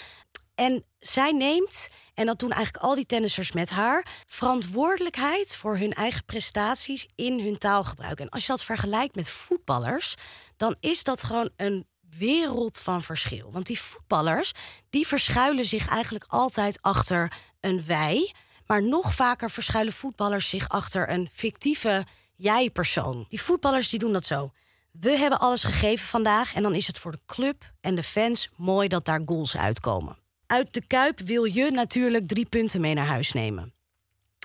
En 0.63 0.85
zij 0.99 1.33
neemt, 1.33 1.89
en 2.15 2.27
dat 2.27 2.39
doen 2.39 2.51
eigenlijk 2.51 2.85
al 2.85 2.95
die 2.95 3.07
tennissers 3.07 3.53
met 3.53 3.71
haar, 3.71 4.07
verantwoordelijkheid 4.27 5.57
voor 5.57 5.77
hun 5.77 5.93
eigen 5.93 6.25
prestaties 6.25 7.07
in 7.15 7.41
hun 7.41 7.59
taalgebruik. 7.59 8.21
En 8.21 8.29
als 8.29 8.47
je 8.47 8.53
dat 8.53 8.65
vergelijkt 8.65 9.15
met 9.15 9.31
voetballers, 9.31 10.15
dan 10.57 10.77
is 10.81 11.05
dat 11.05 11.25
gewoon 11.25 11.51
een 11.57 11.87
wereld 12.19 12.79
van 12.79 13.03
verschil. 13.03 13.53
Want 13.53 13.67
die 13.67 13.81
voetballers, 13.81 14.53
die 14.91 15.07
verschuilen 15.07 15.67
zich 15.67 15.89
eigenlijk 15.89 16.25
altijd 16.29 16.83
achter 16.83 17.33
een 17.61 17.85
wij. 17.85 18.35
Maar 18.67 18.83
nog 18.83 19.15
vaker 19.15 19.51
verschuilen 19.51 19.93
voetballers 19.93 20.49
zich 20.49 20.69
achter 20.69 21.11
een 21.11 21.29
fictieve 21.33 22.05
jij-persoon. 22.37 23.27
Die 23.29 23.43
voetballers 23.43 23.89
die 23.89 23.99
doen 23.99 24.13
dat 24.13 24.27
zo. 24.27 24.53
We 24.93 25.11
hebben 25.11 25.41
alles 25.41 25.65
gegeven 25.65 26.07
vandaag 26.07 26.55
en 26.55 26.63
dan 26.63 26.75
is 26.75 26.87
het 26.87 26.99
voor 26.99 27.13
de 27.13 27.21
club 27.27 27.73
en 27.81 27.95
de 27.95 28.03
fans 28.03 28.51
mooi 28.57 28.89
dat 28.89 29.05
daar 29.05 29.23
goals 29.25 29.57
uitkomen. 29.57 30.22
Uit 30.53 30.75
de 30.75 30.87
kuip 30.87 31.21
wil 31.21 31.45
je 31.45 31.71
natuurlijk 31.71 32.29
drie 32.29 32.47
punten 32.47 32.81
mee 32.81 32.95
naar 32.95 33.07
huis 33.07 33.33
nemen. 33.33 33.75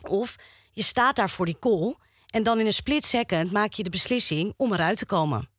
Of 0.07 0.35
je 0.71 0.83
staat 0.83 1.15
daar 1.15 1.29
voor 1.29 1.45
die 1.45 1.57
goal 1.59 1.97
en 2.29 2.43
dan 2.43 2.59
in 2.59 2.65
een 2.65 2.73
split 2.73 3.05
second 3.05 3.51
maak 3.51 3.71
je 3.73 3.83
de 3.83 3.89
beslissing 3.89 4.53
om 4.57 4.73
eruit 4.73 4.97
te 4.97 5.05
komen. 5.05 5.49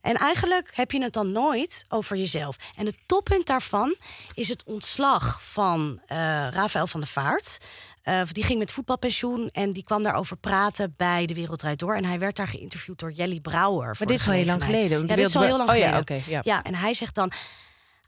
En 0.00 0.16
eigenlijk 0.16 0.70
heb 0.74 0.90
je 0.90 1.02
het 1.02 1.12
dan 1.12 1.32
nooit 1.32 1.84
over 1.88 2.16
jezelf. 2.16 2.56
En 2.76 2.86
het 2.86 2.96
toppunt 3.06 3.46
daarvan 3.46 3.96
is 4.34 4.48
het 4.48 4.64
ontslag 4.64 5.44
van 5.44 6.00
eh 6.06 6.16
Rafael 6.50 6.86
van 6.86 7.00
der 7.00 7.08
Vaart. 7.08 7.58
Eh, 8.02 8.22
die 8.32 8.44
ging 8.44 8.58
met 8.58 8.70
voetbalpensioen 8.70 9.48
en 9.50 9.72
die 9.72 9.84
kwam 9.84 10.02
daarover 10.02 10.36
praten 10.36 10.94
bij 10.96 11.26
De 11.26 11.34
Wereld 11.34 11.58
Draait 11.58 11.78
Door. 11.78 11.96
En 11.96 12.04
hij 12.04 12.18
werd 12.18 12.36
daar 12.36 12.48
geïnterviewd 12.48 12.98
door 12.98 13.12
Jelly 13.12 13.40
Brouwer. 13.40 13.96
voor 13.96 14.06
dit 14.06 14.18
is 14.18 14.26
al 14.26 14.32
heel 14.32 14.44
lang 14.44 14.64
geleden, 14.64 14.96
want 14.98 15.10
Ja, 15.10 15.16
dit 15.16 15.28
is 15.28 15.36
al 15.36 15.42
heel 15.42 15.56
lang 15.56 15.70
geleden. 15.70 15.88
Oh 15.88 15.94
ja, 15.94 16.16
oké, 16.16 16.30
ja. 16.30 16.40
ja, 16.44 16.62
en 16.62 16.74
hij 16.74 16.94
zegt 16.94 17.14
dan... 17.14 17.32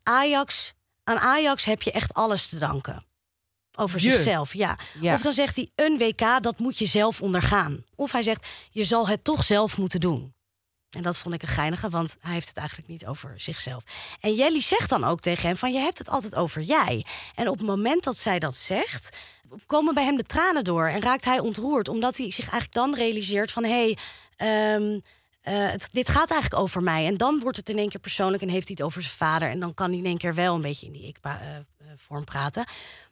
Ajax, 0.02 0.74
aan 1.04 1.18
Ajax 1.18 1.64
heb 1.64 1.82
je 1.82 1.92
echt 1.92 2.14
alles 2.14 2.48
te 2.48 2.58
danken. 2.58 3.04
Over 3.76 4.02
Je. 4.02 4.08
zichzelf, 4.08 4.54
ja. 4.54 4.78
Ja. 5.00 5.14
Of 5.14 5.22
dan 5.22 5.32
zegt 5.32 5.56
hij, 5.56 5.68
een 5.74 5.98
WK, 5.98 6.42
dat 6.42 6.58
moet 6.58 6.78
je 6.78 6.86
zelf 6.86 7.20
ondergaan. 7.20 7.84
Of 7.94 8.12
hij 8.12 8.22
zegt, 8.22 8.46
je 8.70 8.84
zal 8.84 9.08
het 9.08 9.24
toch 9.24 9.44
zelf 9.44 9.78
moeten 9.78 10.00
doen. 10.00 10.34
En 10.90 11.02
dat 11.02 11.18
vond 11.18 11.34
ik 11.34 11.42
een 11.42 11.48
geinige, 11.48 11.88
want 11.88 12.16
hij 12.20 12.32
heeft 12.32 12.48
het 12.48 12.56
eigenlijk 12.56 12.88
niet 12.88 13.06
over 13.06 13.34
zichzelf. 13.36 13.82
En 14.20 14.34
Jelly 14.34 14.60
zegt 14.60 14.88
dan 14.88 15.04
ook 15.04 15.20
tegen 15.20 15.46
hem 15.46 15.56
van, 15.56 15.72
je 15.72 15.78
hebt 15.78 15.98
het 15.98 16.08
altijd 16.08 16.34
over 16.34 16.62
jij. 16.62 17.06
En 17.34 17.48
op 17.48 17.58
het 17.58 17.66
moment 17.66 18.04
dat 18.04 18.18
zij 18.18 18.38
dat 18.38 18.54
zegt, 18.54 19.16
komen 19.66 19.94
bij 19.94 20.04
hem 20.04 20.16
de 20.16 20.22
tranen 20.22 20.64
door. 20.64 20.86
En 20.86 21.00
raakt 21.00 21.24
hij 21.24 21.38
ontroerd, 21.38 21.88
omdat 21.88 22.16
hij 22.16 22.30
zich 22.30 22.50
eigenlijk 22.50 22.72
dan 22.72 22.94
realiseert 22.94 23.52
van... 23.52 23.64
hé, 23.64 23.70
hey, 23.70 23.98
ehm, 24.36 24.98
eh, 25.44 25.70
het, 25.70 25.88
dit 25.92 26.08
gaat 26.08 26.30
eigenlijk 26.30 26.62
over 26.62 26.82
mij. 26.82 27.06
En 27.06 27.16
dan 27.16 27.40
wordt 27.40 27.56
het 27.56 27.68
in 27.68 27.78
één 27.78 27.88
keer 27.88 28.00
persoonlijk 28.00 28.42
en 28.42 28.48
heeft 28.48 28.68
hij 28.68 28.76
het 28.78 28.86
over 28.86 29.02
zijn 29.02 29.14
vader. 29.14 29.50
En 29.50 29.60
dan 29.60 29.74
kan 29.74 29.88
hij 29.88 29.98
in 29.98 30.06
één 30.06 30.18
keer 30.18 30.34
wel 30.34 30.54
een 30.54 30.60
beetje 30.60 30.86
in 30.86 30.92
die 30.92 31.06
ik-vorm 31.06 32.24
praten. 32.24 32.64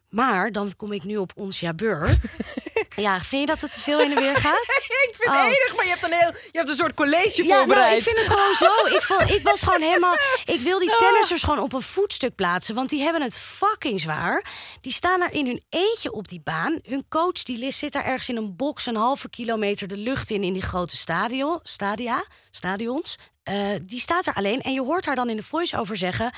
Maar 0.08 0.52
dan 0.52 0.76
kom 0.76 0.92
ik 0.92 1.04
nu 1.04 1.16
op 1.16 1.32
ons 1.34 1.60
jabeur. 1.60 2.08
ja, 2.96 3.20
vind 3.20 3.40
je 3.40 3.46
dat 3.46 3.61
het 3.61 3.72
te 3.72 3.81
veel 3.81 4.00
in 4.00 4.09
de 4.09 4.14
weer 4.14 4.37
gaat? 4.46 4.62
ik 5.09 5.14
vind 5.18 5.28
Oh. 5.28 5.35
het 5.44 5.44
enig, 5.44 5.76
maar 5.76 5.85
je 5.85 5.90
hebt 5.90 6.05
een, 6.05 6.12
heel, 6.12 6.28
je 6.52 6.59
hebt 6.59 6.68
een 6.68 6.74
soort 6.76 6.94
college 6.94 7.42
Ja, 7.42 7.48
nou, 7.48 7.59
voorbereid. 7.59 7.96
ik 7.98 8.02
vind 8.02 8.18
het 8.18 8.28
gewoon 8.28 8.55
zo. 8.55 8.66
Ik, 8.96 9.02
vond, 9.02 9.31
ik 9.31 9.42
was 9.42 9.62
gewoon 9.62 9.81
helemaal. 9.83 10.14
Ik 10.44 10.61
wil 10.61 10.78
die 10.78 10.96
tennissers 10.98 11.42
gewoon 11.42 11.59
op 11.59 11.72
een 11.72 11.83
voetstuk 11.83 12.35
plaatsen. 12.35 12.74
Want 12.74 12.90
die 12.90 13.02
hebben 13.02 13.22
het 13.22 13.38
fucking 13.38 14.00
zwaar. 14.00 14.44
Die 14.81 14.92
staan 14.92 15.20
daar 15.20 15.33
in 15.33 15.46
hun 15.46 15.62
eentje 15.68 16.12
op 16.12 16.28
die 16.28 16.40
baan. 16.44 16.78
Hun 16.83 17.05
coach 17.09 17.42
die 17.42 17.72
zit 17.72 17.92
daar 17.92 18.05
ergens 18.05 18.28
in 18.28 18.37
een 18.37 18.57
box 18.57 18.87
een 18.87 18.96
halve 18.96 19.28
kilometer 19.31 19.88
de 19.88 19.96
lucht 19.96 20.31
in 20.31 20.44
in 20.44 20.52
die 20.52 20.62
grote 20.62 20.96
stadion, 20.96 21.61
stadia, 21.62 22.24
stadions. 22.50 23.16
Eh, 23.42 23.57
die 23.83 24.00
staat 24.00 24.26
er 24.26 24.35
alleen. 24.35 24.61
En 24.62 24.72
je 24.72 24.81
hoort 24.83 25.07
haar 25.07 25.16
dan 25.16 25.28
in 25.31 25.37
de 25.37 25.42
voice-over 25.42 25.96
zeggen. 25.96 26.33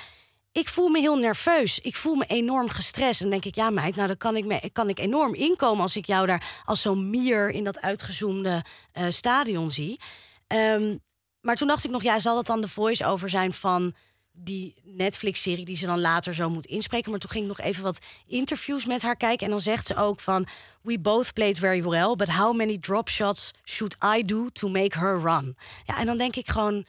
Ik 0.54 0.68
voel 0.68 0.88
me 0.88 1.00
heel 1.00 1.16
nerveus. 1.16 1.78
Ik 1.78 1.96
voel 1.96 2.14
me 2.14 2.24
enorm 2.26 2.68
gestrest. 2.68 3.20
En 3.20 3.30
denk 3.30 3.44
ik, 3.44 3.54
ja 3.54 3.70
meid, 3.70 3.94
nou 3.94 4.06
dan 4.06 4.16
kan 4.16 4.36
ik, 4.36 4.44
me, 4.44 4.70
kan 4.72 4.88
ik 4.88 4.98
enorm 4.98 5.34
inkomen... 5.34 5.82
als 5.82 5.96
ik 5.96 6.06
jou 6.06 6.26
daar 6.26 6.62
als 6.64 6.82
zo'n 6.82 7.10
mier 7.10 7.50
in 7.50 7.64
dat 7.64 7.80
uitgezoomde 7.80 8.64
eh, 8.92 9.06
stadion 9.08 9.70
zie. 9.70 10.00
Ehm, 10.46 10.96
maar 11.40 11.56
toen 11.56 11.68
dacht 11.68 11.84
ik 11.84 11.90
nog, 11.90 12.02
ja, 12.02 12.18
zal 12.18 12.34
dat 12.34 12.46
dan 12.46 12.60
de 12.60 12.68
voice-over 12.68 13.30
zijn 13.30 13.52
van 13.52 13.94
die 14.32 14.74
Netflix-serie 14.84 15.64
die 15.64 15.76
ze 15.76 15.86
dan 15.86 16.00
later 16.00 16.34
zo 16.34 16.50
moet 16.50 16.66
inspreken? 16.66 17.10
Maar 17.10 17.20
toen 17.20 17.30
ging 17.30 17.44
ik 17.44 17.56
nog 17.56 17.66
even 17.66 17.82
wat 17.82 17.98
interviews 18.26 18.84
met 18.84 19.02
haar 19.02 19.16
kijken. 19.16 19.46
En 19.46 19.52
dan 19.52 19.60
zegt 19.60 19.86
ze 19.86 19.96
ook 19.96 20.20
van, 20.20 20.46
we 20.82 20.98
both 20.98 21.32
played 21.32 21.58
very 21.58 21.82
well... 21.82 22.14
but 22.16 22.28
how 22.28 22.56
many 22.56 22.78
drop 22.78 23.08
shots 23.08 23.50
should 23.64 23.96
I 24.16 24.22
do 24.22 24.48
to 24.52 24.68
make 24.68 24.98
her 24.98 25.20
run? 25.20 25.56
Ja, 25.84 25.98
en 25.98 26.06
dan 26.06 26.16
denk 26.16 26.36
ik 26.36 26.50
gewoon... 26.50 26.86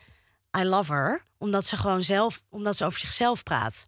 I 0.58 0.64
love 0.64 0.94
her, 0.94 1.26
omdat 1.38 1.66
ze 1.66 1.78
gewoon 1.78 2.02
zelf, 2.02 2.44
omdat 2.50 2.76
ze 2.76 2.86
over 2.86 3.00
zichzelf 3.00 3.44
praat. 3.44 3.88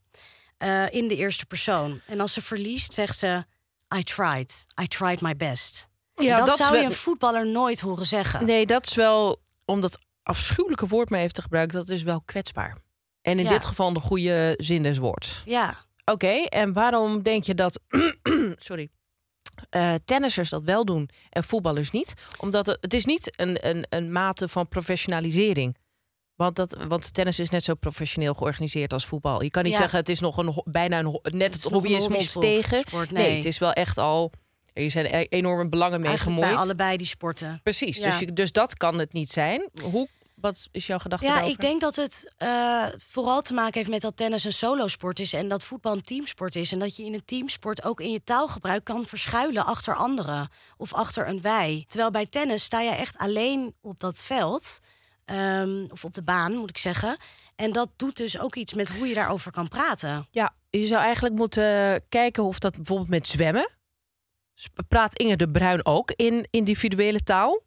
eh, 0.58 0.89
in 0.89 1.08
de 1.08 1.15
eerste 1.15 1.45
persoon. 1.45 2.01
En 2.06 2.19
als 2.19 2.34
ze 2.34 2.41
verliest, 2.41 2.93
zegt 2.93 3.17
ze: 3.17 3.45
I 3.97 4.03
tried. 4.03 4.65
I 4.82 4.88
tried 4.88 5.21
my 5.21 5.36
best. 5.36 5.88
Ja, 6.15 6.39
En 6.39 6.45
dat, 6.45 6.58
zou 6.58 6.71
wel- 6.71 6.80
je 6.82 6.86
een 6.86 6.91
voetballer 6.93 7.47
nooit 7.47 7.80
horen 7.80 8.06
zeggen. 8.06 8.45
Nee, 8.45 8.65
dat 8.65 8.86
is 8.88 8.95
wel, 8.95 9.41
om 9.65 9.82
dat 9.82 9.99
afschuwelijke 10.23 10.88
woord 10.88 11.10
maar 11.10 11.19
even 11.19 11.34
te 11.34 11.41
gebruiken, 11.41 11.77
dat 11.77 11.89
is 11.89 12.03
wel 12.03 12.21
kwetsbaar. 12.21 12.77
En 13.21 13.38
in 13.39 13.43
Ja. 13.45 13.49
dit 13.51 13.65
geval 13.65 13.93
de 13.93 13.99
goede 13.99 14.53
zin 14.58 14.84
des 14.84 14.97
woords. 14.97 15.41
Ja, 15.45 15.77
Oké, 16.06 16.27
en 16.43 16.73
waarom 16.73 17.21
denk 17.23 17.43
je 17.43 17.56
dat 17.56 17.80
sorry, 18.58 18.89
eh, 19.69 19.93
tennissers 20.06 20.49
dat 20.49 20.63
wel 20.63 20.86
doen 20.86 21.10
en 21.30 21.43
voetballers 21.43 21.91
niet? 21.91 22.13
Omdat 22.38 22.65
het, 22.65 22.77
het 22.82 22.93
is 22.93 23.06
niet 23.06 23.39
een, 23.39 23.67
een, 23.67 23.86
een 23.89 24.12
mate 24.12 24.47
van 24.47 24.67
professionalisering. 24.67 25.77
Want, 26.38 26.56
dat, 26.56 26.78
want 26.88 27.13
tennis 27.13 27.39
is 27.39 27.50
net 27.50 27.63
zo 27.63 27.73
professioneel 27.73 28.34
georganiseerd 28.34 28.93
als 28.93 29.06
voetbal. 29.06 29.41
Je 29.43 29.50
kan 29.50 29.63
niet 29.63 29.71
Ja. 29.73 29.78
zeggen 29.80 30.00
het 30.00 30.10
is 30.10 30.19
nog 30.19 30.38
een, 30.38 30.62
bijna 30.65 31.00
een, 31.00 31.19
net 31.21 31.54
het 31.54 31.65
een 31.65 31.71
hobbyisme 31.73 32.26
tegen. 32.39 32.80
sport, 32.88 33.12
nee. 33.12 33.28
nee. 33.28 33.36
het 33.36 33.45
is 33.45 33.58
wel 33.58 33.71
echt 33.73 33.97
al. 33.97 34.32
Er 34.73 34.91
zijn 34.91 35.06
e- 35.06 35.26
enorme 35.30 35.69
belangen 35.69 36.00
mee 36.00 36.08
eigenlijk 36.10 36.38
gemoeid. 36.38 36.56
bij 36.58 36.65
allebei 36.65 36.97
die 36.97 37.08
sporten. 37.08 37.60
Precies, 37.63 37.97
Ja. 37.97 38.06
dus, 38.06 38.19
je, 38.19 38.34
dus 38.34 38.52
dat 38.52 38.78
kan 38.78 39.00
het 39.00 39.13
niet 39.13 39.30
zijn. 39.30 39.69
Hoe, 39.82 40.08
wat 40.36 40.67
is 40.71 40.88
jouw 40.88 40.97
gedachte 40.97 41.26
Ja, 41.26 41.32
daarover? 41.32 41.56
ik 41.56 41.62
denk 41.62 41.82
dat 41.82 41.95
het 41.95 42.34
eh, 42.38 42.84
vooral 42.97 43.41
te 43.41 43.54
maken 43.54 43.73
heeft 43.73 43.89
met 43.89 44.02
dat 44.02 44.17
tennis 44.17 44.43
een 44.43 44.54
solosport 44.54 45.19
is 45.19 45.34
en 45.34 45.50
dat 45.50 45.63
voetbal 45.63 45.93
een 45.93 46.02
teamsport 46.02 46.56
is. 46.56 46.71
En 46.71 46.80
dat 46.80 46.95
je 46.95 47.04
in 47.06 47.13
een 47.13 47.26
teamsport 47.26 47.84
ook 47.84 48.02
in 48.02 48.12
je 48.12 48.23
taalgebruik 48.23 48.84
kan 48.84 49.06
verschuilen 49.06 49.65
achter 49.65 49.95
anderen 49.95 50.50
of 50.78 50.93
achter 50.93 51.28
een 51.28 51.41
wij. 51.41 51.84
Terwijl 51.88 52.12
bij 52.12 52.26
tennis 52.26 52.63
sta 52.63 52.82
je 52.82 52.89
echt 52.91 53.17
alleen 53.17 53.73
op 53.82 54.00
dat 54.00 54.19
veld, 54.23 54.80
ehm, 55.28 55.86
of 55.92 56.06
op 56.06 56.13
de 56.13 56.24
baan 56.24 56.56
moet 56.56 56.70
ik 56.70 56.78
zeggen. 56.78 57.18
En 57.56 57.72
dat 57.72 57.90
doet 57.96 58.18
dus 58.18 58.40
ook 58.40 58.56
iets 58.56 58.74
met 58.74 58.90
hoe 58.90 59.08
je 59.08 59.13
daarover 59.13 59.52
kan 59.52 59.68
praten. 59.68 60.28
Ja, 60.32 60.54
je 60.70 60.86
zou 60.86 61.02
eigenlijk 61.02 61.36
moeten 61.36 62.02
kijken 62.10 62.44
of 62.44 62.60
dat 62.60 62.76
bijvoorbeeld 62.76 63.10
met 63.10 63.28
zwemmen. 63.28 63.76
Praat 64.88 65.18
Inge 65.18 65.36
de 65.36 65.50
Bruin 65.50 65.86
ook 65.86 66.12
in 66.12 66.48
individuele 66.52 67.24
taal? 67.24 67.62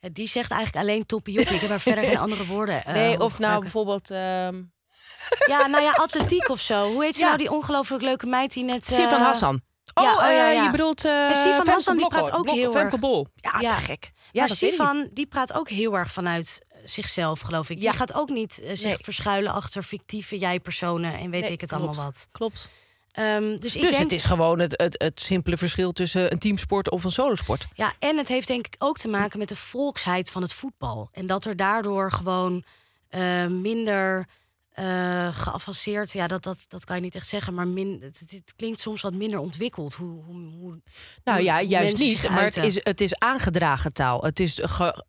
Eh, 0.00 0.10
Die 0.12 0.26
zegt 0.26 0.50
eigenlijk 0.50 0.84
alleen 0.84 1.06
toppie 1.06 1.40
Ik 1.40 1.48
heb 1.48 1.68
daar 1.68 1.80
verder 1.80 2.04
geen 2.04 2.18
andere 2.26 2.46
woorden. 2.46 2.84
eh, 2.84 2.94
nee, 2.94 3.20
of 3.20 3.38
nou 3.38 3.60
bijvoorbeeld. 3.60 4.10
ehm 4.10 4.62
Ja, 5.52 5.66
nou 5.66 5.82
ja, 5.82 5.90
atletiek 5.92 6.48
of 6.48 6.60
zo. 6.60 6.92
Hoe 6.92 7.04
heet 7.04 7.14
ze 7.14 7.20
Ja. 7.20 7.26
nou, 7.26 7.38
die 7.38 7.50
ongelooflijk 7.50 8.02
leuke 8.02 8.26
meid 8.26 8.52
die 8.52 8.64
net... 8.64 8.88
eh, 8.88 8.94
Sivan 8.98 9.20
Hassan. 9.20 9.60
Oh, 9.94 10.04
ja, 10.04 10.14
oh, 10.14 10.20
ja, 10.20 10.48
eh, 10.48 10.54
ja. 10.54 10.64
je 10.64 10.70
bedoelt. 10.70 11.04
eh 11.04 11.28
En 11.28 11.36
Sivan 11.36 11.68
Hassan, 11.68 11.96
die 11.96 12.06
praat 12.08 12.30
ook 12.30 12.44
Blok- 12.44 12.54
heel 12.56 12.72
Femke 12.72 12.90
erg- 12.90 13.00
Bol. 13.00 13.26
Ja, 13.34 13.60
Ja. 13.60 13.74
te 13.76 13.82
gek. 13.82 14.10
Ja, 14.32 14.40
maar. 14.46 14.56
Sivan, 14.56 15.08
die 15.12 15.26
praat 15.26 15.52
ook 15.52 15.68
heel 15.68 15.96
erg 15.98 16.10
vanuit 16.12 16.64
eh, 16.68 16.73
zichzelf, 16.84 17.40
geloof 17.40 17.70
ik. 17.70 17.78
Ja. 17.80 17.90
Die 17.90 17.98
gaat 17.98 18.12
ook 18.14 18.28
niet 18.30 18.60
eh, 18.60 18.68
zich 18.74 18.84
Nee. 18.84 18.96
verschuilen 19.00 19.52
achter 19.52 19.82
fictieve 19.82 20.38
jij-personen 20.38 21.12
en 21.18 21.30
weet 21.30 21.42
Nee, 21.42 21.52
ik 21.52 21.60
het 21.60 21.70
klopt, 21.70 21.84
allemaal 21.84 22.04
wat. 22.04 22.28
Klopt. 22.32 22.68
Ehm, 23.12 23.56
dus 23.58 23.74
ik 23.76 23.80
dus 23.82 23.90
denk, 23.90 24.02
het 24.02 24.12
is 24.12 24.24
gewoon 24.24 24.58
het, 24.58 24.80
het, 24.80 25.02
het 25.02 25.20
simpele 25.20 25.56
verschil 25.56 25.92
tussen 25.92 26.32
een 26.32 26.38
teamsport 26.38 26.90
of 26.90 27.04
een 27.04 27.10
solosport. 27.12 27.66
ja, 27.74 27.92
en 27.98 28.16
het 28.16 28.28
heeft 28.28 28.46
denk 28.46 28.66
ik 28.66 28.74
ook 28.78 28.98
te 28.98 29.08
maken 29.08 29.38
met 29.38 29.48
de 29.48 29.56
volksheid 29.56 30.30
van 30.30 30.42
het 30.42 30.52
voetbal. 30.52 31.08
En 31.12 31.26
dat 31.26 31.44
er 31.44 31.56
daardoor 31.56 32.12
gewoon 32.12 32.64
eh, 33.08 33.46
minder 33.46 34.26
eh, 34.70 35.28
geavanceerd, 35.36 36.12
ja, 36.12 36.26
dat, 36.26 36.42
dat, 36.42 36.64
dat 36.68 36.84
kan 36.84 36.96
je 36.96 37.02
niet 37.02 37.14
echt 37.14 37.26
zeggen, 37.28 37.54
maar 37.54 37.68
min, 37.68 37.98
het, 38.02 38.24
het 38.26 38.52
klinkt 38.56 38.80
soms 38.80 39.02
wat 39.02 39.14
minder 39.14 39.38
ontwikkeld. 39.38 39.94
Hoe, 39.94 40.22
hoe, 40.24 40.34
hoe, 40.50 40.80
Nou 41.24 41.38
hoe 41.38 41.46
ja, 41.46 41.60
juist 41.62 41.98
niet. 41.98 42.28
Maar 42.30 42.44
het 42.44 42.56
is, 42.56 42.84
het 42.84 43.00
is 43.00 43.18
aangedragen 43.18 43.92
taal. 43.92 44.22
Het 44.22 44.40
is 44.40 44.60
ge- 44.62 45.02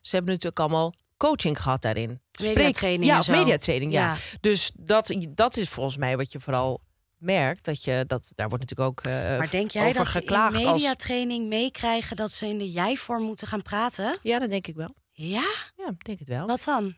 ze 0.00 0.14
hebben 0.14 0.32
natuurlijk 0.32 0.60
allemaal 0.60 0.94
coaching 1.16 1.62
gehad 1.62 1.82
daarin. 1.82 2.20
Mediatraining 2.42 3.04
Ja, 3.04 3.22
mediatraining, 3.30 3.92
ja. 3.92 4.12
Ja. 4.12 4.16
Dus 4.40 4.70
dat, 4.74 5.16
dat 5.30 5.56
is 5.56 5.68
volgens 5.68 5.96
mij 5.96 6.16
wat 6.16 6.32
je 6.32 6.40
vooral 6.40 6.80
merkt. 7.18 7.64
Dat 7.64 7.84
je, 7.84 8.04
dat, 8.06 8.32
daar 8.34 8.48
wordt 8.48 8.64
natuurlijk 8.70 8.90
ook 8.98 9.04
eh, 9.12 9.38
Maar 9.38 9.50
denk 9.50 9.70
jij 9.70 9.82
over 9.88 9.96
dat 9.96 10.06
ze 10.08 10.14
in 10.14 10.20
geklaagd. 10.20 10.54
als, 10.54 10.64
mediatraining 10.72 11.48
meekrijgen 11.48 12.16
dat 12.16 12.30
ze 12.30 12.46
in 12.46 12.58
de 12.58 12.70
jij-vorm 12.70 13.22
moeten 13.22 13.46
gaan 13.46 13.62
praten? 13.62 14.18
ja, 14.22 14.38
dat 14.38 14.50
denk 14.50 14.66
ik 14.66 14.74
wel. 14.74 14.94
Ja, 15.12 15.44
Ja, 15.76 15.88
ik 15.88 16.04
denk 16.04 16.18
het 16.18 16.28
wel. 16.28 16.46
wat 16.46 16.64
dan? 16.64 16.96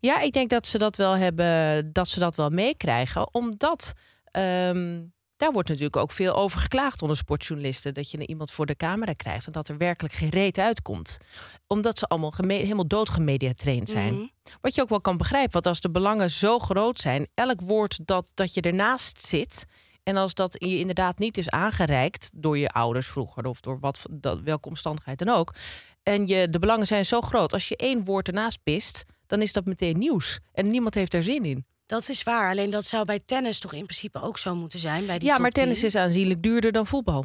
Ja, 0.00 0.20
ik 0.20 0.32
denk 0.32 0.50
dat 0.50 0.66
ze 0.66 0.78
dat 0.78 0.96
wel 0.96 1.16
hebben, 1.16 1.92
dat 1.92 2.08
ze 2.08 2.18
dat 2.18 2.36
wel 2.36 2.50
meekrijgen. 2.50 3.34
Omdat 3.34 3.92
ehm, 4.30 5.00
daar 5.38 5.52
wordt 5.52 5.68
natuurlijk 5.68 5.96
ook 5.96 6.12
veel 6.12 6.34
over 6.34 6.60
geklaagd 6.60 7.02
onder 7.02 7.16
sportjournalisten. 7.16 7.94
Dat 7.94 8.10
je 8.10 8.26
iemand 8.26 8.50
voor 8.50 8.66
de 8.66 8.76
camera 8.76 9.12
krijgt 9.12 9.46
en 9.46 9.52
dat 9.52 9.68
er 9.68 9.76
werkelijk 9.76 10.14
geen 10.14 10.28
reet 10.28 10.58
uitkomt. 10.58 11.18
Omdat 11.66 11.98
ze 11.98 12.06
allemaal 12.06 12.32
helemaal 12.36 12.86
doodgemediatraind 12.86 13.90
zijn. 13.90 14.14
Mhm. 14.14 14.26
Wat 14.60 14.74
je 14.74 14.82
ook 14.82 14.88
wel 14.88 15.00
kan 15.00 15.16
begrijpen, 15.16 15.52
want 15.52 15.66
als 15.66 15.80
de 15.80 15.90
belangen 15.90 16.30
zo 16.30 16.58
groot 16.58 17.00
zijn, 17.00 17.28
elk 17.34 17.60
woord 17.60 18.06
dat, 18.06 18.28
dat 18.34 18.54
je 18.54 18.60
ernaast 18.60 19.26
zit. 19.26 19.64
En 20.02 20.16
als 20.16 20.34
dat 20.34 20.56
je 20.58 20.78
inderdaad 20.78 21.18
niet 21.18 21.38
is 21.38 21.50
aangereikt 21.50 22.30
door 22.34 22.58
je 22.58 22.68
ouders 22.68 23.06
vroeger 23.06 23.46
of 23.46 23.60
door 23.60 23.78
wat, 23.80 24.02
dat, 24.10 24.40
welke 24.40 24.68
omstandigheid 24.68 25.18
dan 25.18 25.28
ook. 25.28 25.54
En 26.02 26.26
je, 26.26 26.50
de 26.50 26.58
belangen 26.58 26.86
zijn 26.86 27.04
zo 27.04 27.20
groot. 27.20 27.52
Als 27.52 27.68
je 27.68 27.76
één 27.76 28.04
woord 28.04 28.26
ernaast 28.26 28.58
pist, 28.62 29.04
dan 29.26 29.42
is 29.42 29.52
dat 29.52 29.64
meteen 29.64 29.98
nieuws. 29.98 30.38
En 30.52 30.70
niemand 30.70 30.94
heeft 30.94 31.12
daar 31.12 31.22
zin 31.22 31.44
in. 31.44 31.66
Dat 31.88 32.08
is 32.08 32.22
waar. 32.22 32.50
Alleen 32.50 32.70
dat 32.70 32.84
zou 32.84 33.04
bij 33.04 33.20
tennis 33.24 33.58
toch 33.58 33.72
in 33.72 33.84
principe 33.84 34.20
ook 34.20 34.38
zo 34.38 34.54
moeten 34.54 34.78
zijn. 34.78 35.06
Bij 35.06 35.18
die 35.18 35.28
ja, 35.28 35.38
maar 35.38 35.50
tennis 35.50 35.78
10, 35.78 35.86
is 35.86 35.94
aanzienlijk 35.94 36.42
duurder 36.42 36.72
dan 36.72 36.86
voetbal. 36.86 37.24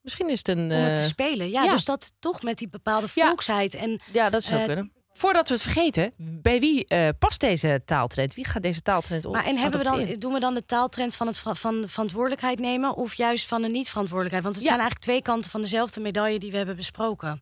Misschien 0.00 0.28
is 0.30 0.38
het 0.38 0.48
een. 0.48 0.58
Om 0.58 0.70
het 0.70 0.94
te 0.94 1.00
eh, 1.00 1.06
spelen. 1.06 1.50
Ja, 1.50 1.62
ja. 1.62 1.70
dus 1.70 1.84
dat 1.84 2.12
toch 2.18 2.42
met 2.42 2.58
die 2.58 2.68
bepaalde 2.68 3.06
Ja. 3.14 3.26
volksheid. 3.26 3.74
En 3.74 4.00
ja, 4.12 4.30
dat 4.30 4.42
zou 4.42 4.60
eh, 4.60 4.66
kunnen. 4.66 4.92
Voordat 5.12 5.48
we 5.48 5.54
het 5.54 5.62
vergeten, 5.62 6.12
bij 6.18 6.60
wie 6.60 6.86
eh, 6.86 7.08
past 7.18 7.40
deze 7.40 7.82
taaltrend? 7.84 8.34
Wie 8.34 8.44
gaat 8.44 8.62
deze 8.62 8.80
taaltrend 8.80 9.24
op? 9.24 9.32
Maar 9.32 9.44
en 9.44 9.56
hebben 9.56 9.78
we 9.80 9.84
dan, 9.84 10.18
doen 10.18 10.32
we 10.32 10.40
dan 10.40 10.54
de 10.54 10.64
taaltrend 10.66 11.14
van 11.14 11.26
het 11.26 11.38
van 11.38 11.88
verantwoordelijkheid 11.88 12.58
nemen 12.58 12.96
of 12.96 13.14
juist 13.14 13.46
van 13.46 13.62
de 13.62 13.68
niet-verantwoordelijkheid? 13.68 14.44
Want 14.44 14.54
het 14.54 14.64
Ja. 14.64 14.70
zijn 14.70 14.80
eigenlijk 14.80 15.10
twee 15.10 15.22
kanten 15.22 15.50
van 15.50 15.60
dezelfde 15.60 16.00
medaille 16.00 16.38
die 16.38 16.50
we 16.50 16.56
hebben 16.56 16.76
besproken. 16.76 17.40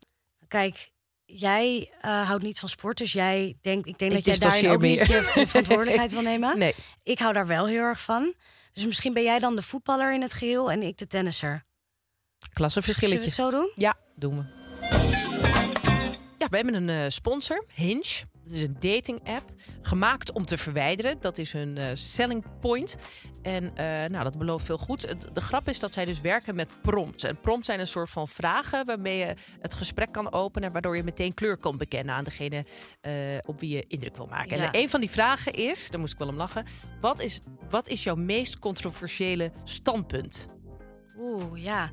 Kijk, 0.48 0.90
jij 1.26 1.90
eh, 2.00 2.26
houdt 2.26 2.42
niet 2.42 2.58
van 2.58 2.68
sport, 2.68 2.98
dus 2.98 3.12
jij 3.12 3.56
denkt, 3.60 3.88
ik 3.88 3.98
denk 3.98 4.12
Ik 4.12 4.24
dat 4.24 4.24
jij 4.24 4.48
daarin 4.48 4.70
ook 4.70 4.80
niet 4.82 5.06
je 5.06 5.22
verantwoordelijkheid 5.46 6.10
wil 6.10 6.22
nemen. 6.22 6.58
Nee. 6.58 6.74
Ik 7.02 7.18
hou 7.18 7.32
daar 7.32 7.46
wel 7.46 7.66
heel 7.66 7.80
erg 7.80 8.00
van. 8.00 8.34
Dus 8.72 8.84
misschien 8.87 9.12
ben 9.12 9.22
jij 9.22 9.38
dan 9.38 9.56
de 9.56 9.62
voetballer 9.62 10.14
in 10.14 10.22
het 10.22 10.32
geheel 10.34 10.70
en 10.70 10.82
ik 10.82 10.98
de 10.98 11.06
tennisser. 11.06 11.48
Zullen 11.48 11.64
we 12.38 12.48
Klassenverschilletje. 12.54 13.24
het 13.24 13.34
zo 13.34 13.50
doen? 13.50 13.70
Ja, 13.74 13.94
doen 14.14 14.37
we. 14.38 14.44
Ja, 16.38 16.48
we 16.48 16.56
hebben 16.56 16.74
een 16.74 16.88
eh, 16.88 17.08
sponsor, 17.08 17.64
Hinge. 17.74 18.22
Dat 18.44 18.52
is 18.52 18.62
een 18.62 18.76
dating 18.80 19.28
app, 19.28 19.52
gemaakt 19.83 20.33
om 20.33 20.44
te 20.44 20.59
verwijderen. 20.59 21.16
Dat 21.20 21.38
is 21.38 21.52
hun 21.52 21.78
eh, 21.78 21.90
selling 21.94 22.44
point. 22.61 22.96
En 23.42 23.76
eh, 23.76 23.85
nou, 24.11 24.24
dat 24.24 24.38
belooft 24.38 24.64
veel 24.64 24.78
goed. 24.78 25.02
Het, 25.09 25.28
de 25.33 25.40
grap 25.40 25.68
is 25.68 25.80
dat 25.80 25.94
zij 25.94 26.04
dus 26.04 26.20
werken 26.20 26.54
met 26.54 26.68
prompts. 26.83 27.24
En 27.24 27.40
prompts 27.40 27.66
zijn 27.66 27.80
een 27.80 27.87
soort 27.87 28.11
van 28.11 28.28
vragen 28.28 28.87
waarmee 28.87 29.18
je 29.18 29.35
het 29.61 29.74
gesprek 29.74 30.12
kan 30.12 30.33
openen... 30.33 30.72
waardoor 30.72 30.96
je 30.96 31.02
meteen 31.02 31.35
kleur 31.35 31.57
kan 31.57 31.76
bekennen 31.76 32.14
aan 32.14 32.24
degene 32.24 32.64
eh, 33.00 33.12
op 33.46 33.61
wie 33.61 33.70
je 33.70 33.85
indruk 33.88 34.16
wil 34.16 34.26
maken. 34.26 34.57
Ja. 34.57 34.72
En 34.72 34.80
een 34.80 34.90
van 34.90 35.00
die 35.00 35.11
vragen 35.11 35.52
is, 35.52 35.90
daar 35.90 36.00
moest 36.00 36.12
ik 36.12 36.18
wel 36.18 36.28
om 36.28 36.37
lachen... 36.37 36.66
wat 37.00 37.20
is, 37.20 37.40
wat 37.68 37.88
is 37.88 38.02
jouw 38.02 38.14
meest 38.14 38.59
controversiële 38.59 39.50
standpunt? 39.64 40.46
Oeh, 41.18 41.62
ja. 41.62 41.90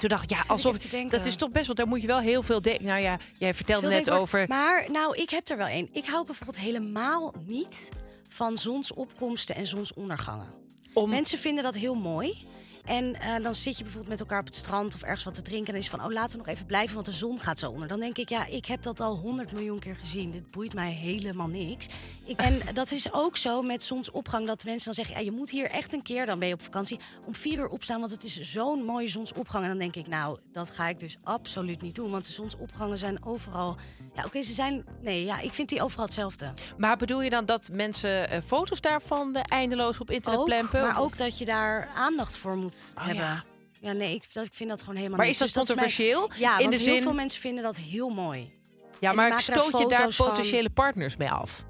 Toen 0.00 0.08
dacht 0.08 0.22
ik, 0.22 0.30
ja, 0.30 0.42
ik 0.42 0.50
alsof 0.50 0.78
denken. 0.78 1.18
dat 1.18 1.26
is 1.26 1.36
toch 1.36 1.50
best, 1.50 1.66
want 1.66 1.78
daar 1.78 1.88
moet 1.88 2.00
je 2.00 2.06
wel 2.06 2.18
heel 2.18 2.42
veel 2.42 2.62
denken. 2.62 2.84
Nou 2.84 3.00
ja, 3.00 3.18
jij 3.38 3.54
vertelde 3.54 3.86
Veel 3.86 3.96
net 3.96 4.10
over. 4.10 4.44
Maar 4.48 4.86
nou, 4.90 5.16
ik 5.16 5.30
heb 5.30 5.48
er 5.48 5.56
wel 5.56 5.66
één. 5.66 5.88
Ik 5.92 6.06
hou 6.06 6.26
bijvoorbeeld 6.26 6.58
helemaal 6.58 7.34
niet 7.46 7.88
van 8.28 8.56
zonsopkomsten 8.56 9.54
en 9.54 9.66
zonsondergangen. 9.66 10.46
Om, 10.92 11.10
Mensen 11.10 11.38
vinden 11.38 11.64
dat 11.64 11.74
heel 11.74 11.94
mooi. 11.94 12.46
En 12.84 13.20
eh, 13.20 13.42
dan 13.42 13.54
zit 13.54 13.76
je 13.76 13.82
bijvoorbeeld 13.82 14.10
met 14.12 14.20
elkaar 14.20 14.40
op 14.40 14.46
het 14.46 14.54
strand 14.54 14.94
of 14.94 15.02
ergens 15.02 15.24
wat 15.24 15.34
te 15.34 15.42
drinken. 15.42 15.66
En 15.66 15.72
dan 15.72 15.82
is 15.82 15.88
van, 15.90 16.04
oh, 16.04 16.12
laten 16.12 16.30
we 16.30 16.36
nog 16.44 16.46
even 16.54 16.66
blijven, 16.66 16.94
want 16.94 17.06
de 17.06 17.12
zon 17.12 17.40
gaat 17.40 17.58
zo 17.58 17.70
onder. 17.70 17.88
Dan 17.88 18.00
denk 18.00 18.18
ik, 18.18 18.28
ja, 18.28 18.46
ik 18.46 18.66
heb 18.66 18.82
dat 18.82 19.00
al 19.00 19.16
honderd 19.16 19.52
miljoen 19.52 19.78
keer 19.78 19.96
gezien. 19.96 20.30
Dit 20.30 20.50
boeit 20.50 20.74
mij 20.74 20.90
helemaal 20.92 21.48
niks. 21.48 21.86
Ik, 22.24 22.38
en 22.40 22.60
dat 22.74 22.90
is 22.90 23.12
ook 23.12 23.36
zo 23.36 23.62
met 23.62 23.82
zonsopgang, 23.82 24.46
dat 24.46 24.64
mensen 24.64 24.84
dan 24.84 24.94
zeggen... 24.94 25.14
Ja, 25.14 25.20
je 25.30 25.36
moet 25.36 25.50
hier 25.50 25.70
echt 25.70 25.92
een 25.92 26.02
keer, 26.02 26.26
dan 26.26 26.38
ben 26.38 26.48
je 26.48 26.54
op 26.54 26.62
vakantie, 26.62 26.98
om 27.26 27.34
vier 27.34 27.58
uur 27.58 27.68
opstaan... 27.68 28.00
want 28.00 28.12
het 28.12 28.24
is 28.24 28.40
zo'n 28.40 28.84
mooie 28.84 29.08
zonsopgang. 29.08 29.62
En 29.62 29.68
dan 29.70 29.78
denk 29.78 29.96
ik, 29.96 30.06
nou, 30.06 30.38
dat 30.52 30.70
ga 30.70 30.88
ik 30.88 30.98
dus 30.98 31.16
absoluut 31.22 31.82
niet 31.82 31.94
doen. 31.94 32.10
Want 32.10 32.26
de 32.26 32.32
zonsopgangen 32.32 32.98
zijn 32.98 33.24
overal... 33.24 33.76
Ja, 34.14 34.24
oké, 34.24 34.42
ze 34.42 34.52
zijn... 34.52 34.84
Nee, 35.02 35.24
ja, 35.24 35.40
ik 35.40 35.52
vind 35.52 35.68
die 35.68 35.82
overal 35.82 36.04
hetzelfde. 36.04 36.52
maar 36.78 36.96
bedoel 36.96 37.22
je 37.22 37.30
dan 37.30 37.44
dat 37.44 37.68
mensen 37.72 38.30
eh, 38.30 38.40
foto's 38.46 38.80
daarvan 38.80 39.34
eh, 39.34 39.42
eindeloos 39.48 39.98
op 39.98 40.10
internet 40.10 40.40
Ook, 40.40 40.46
plempen? 40.46 40.80
maar 40.80 40.98
Of- 40.98 41.04
ook 41.04 41.16
dat 41.16 41.38
je 41.38 41.44
daar 41.44 41.88
aandacht 41.94 42.36
voor 42.36 42.56
moet 42.56 42.69
Oh, 42.98 43.04
hebben. 43.06 43.24
ja. 43.24 43.44
Ja, 43.80 43.92
nee, 43.92 44.14
ik, 44.14 44.24
dat- 44.32 44.44
ik 44.44 44.54
vind 44.54 44.68
dat 44.70 44.80
gewoon 44.80 44.96
helemaal 44.96 45.18
Maar 45.18 45.28
is 45.28 45.38
dat 45.38 45.46
Dus 45.46 45.56
mijn- 45.56 45.66
controversieel? 45.66 46.30
ja, 46.38 46.58
In 46.58 46.64
want 46.68 46.70
de 46.78 46.84
heel 46.84 46.94
zin- 46.94 47.02
veel 47.02 47.14
mensen 47.14 47.40
vinden 47.40 47.62
dat 47.64 47.76
heel 47.76 48.08
mooi. 48.10 48.52
ja, 49.00 49.12
maar 49.12 49.30
daar 49.30 49.40
stoot 49.40 49.78
je 49.78 49.86
daar 49.88 50.12
van. 50.12 50.26
potentiële 50.26 50.70
partners 50.70 51.16
mee 51.16 51.30
af? 51.30 51.64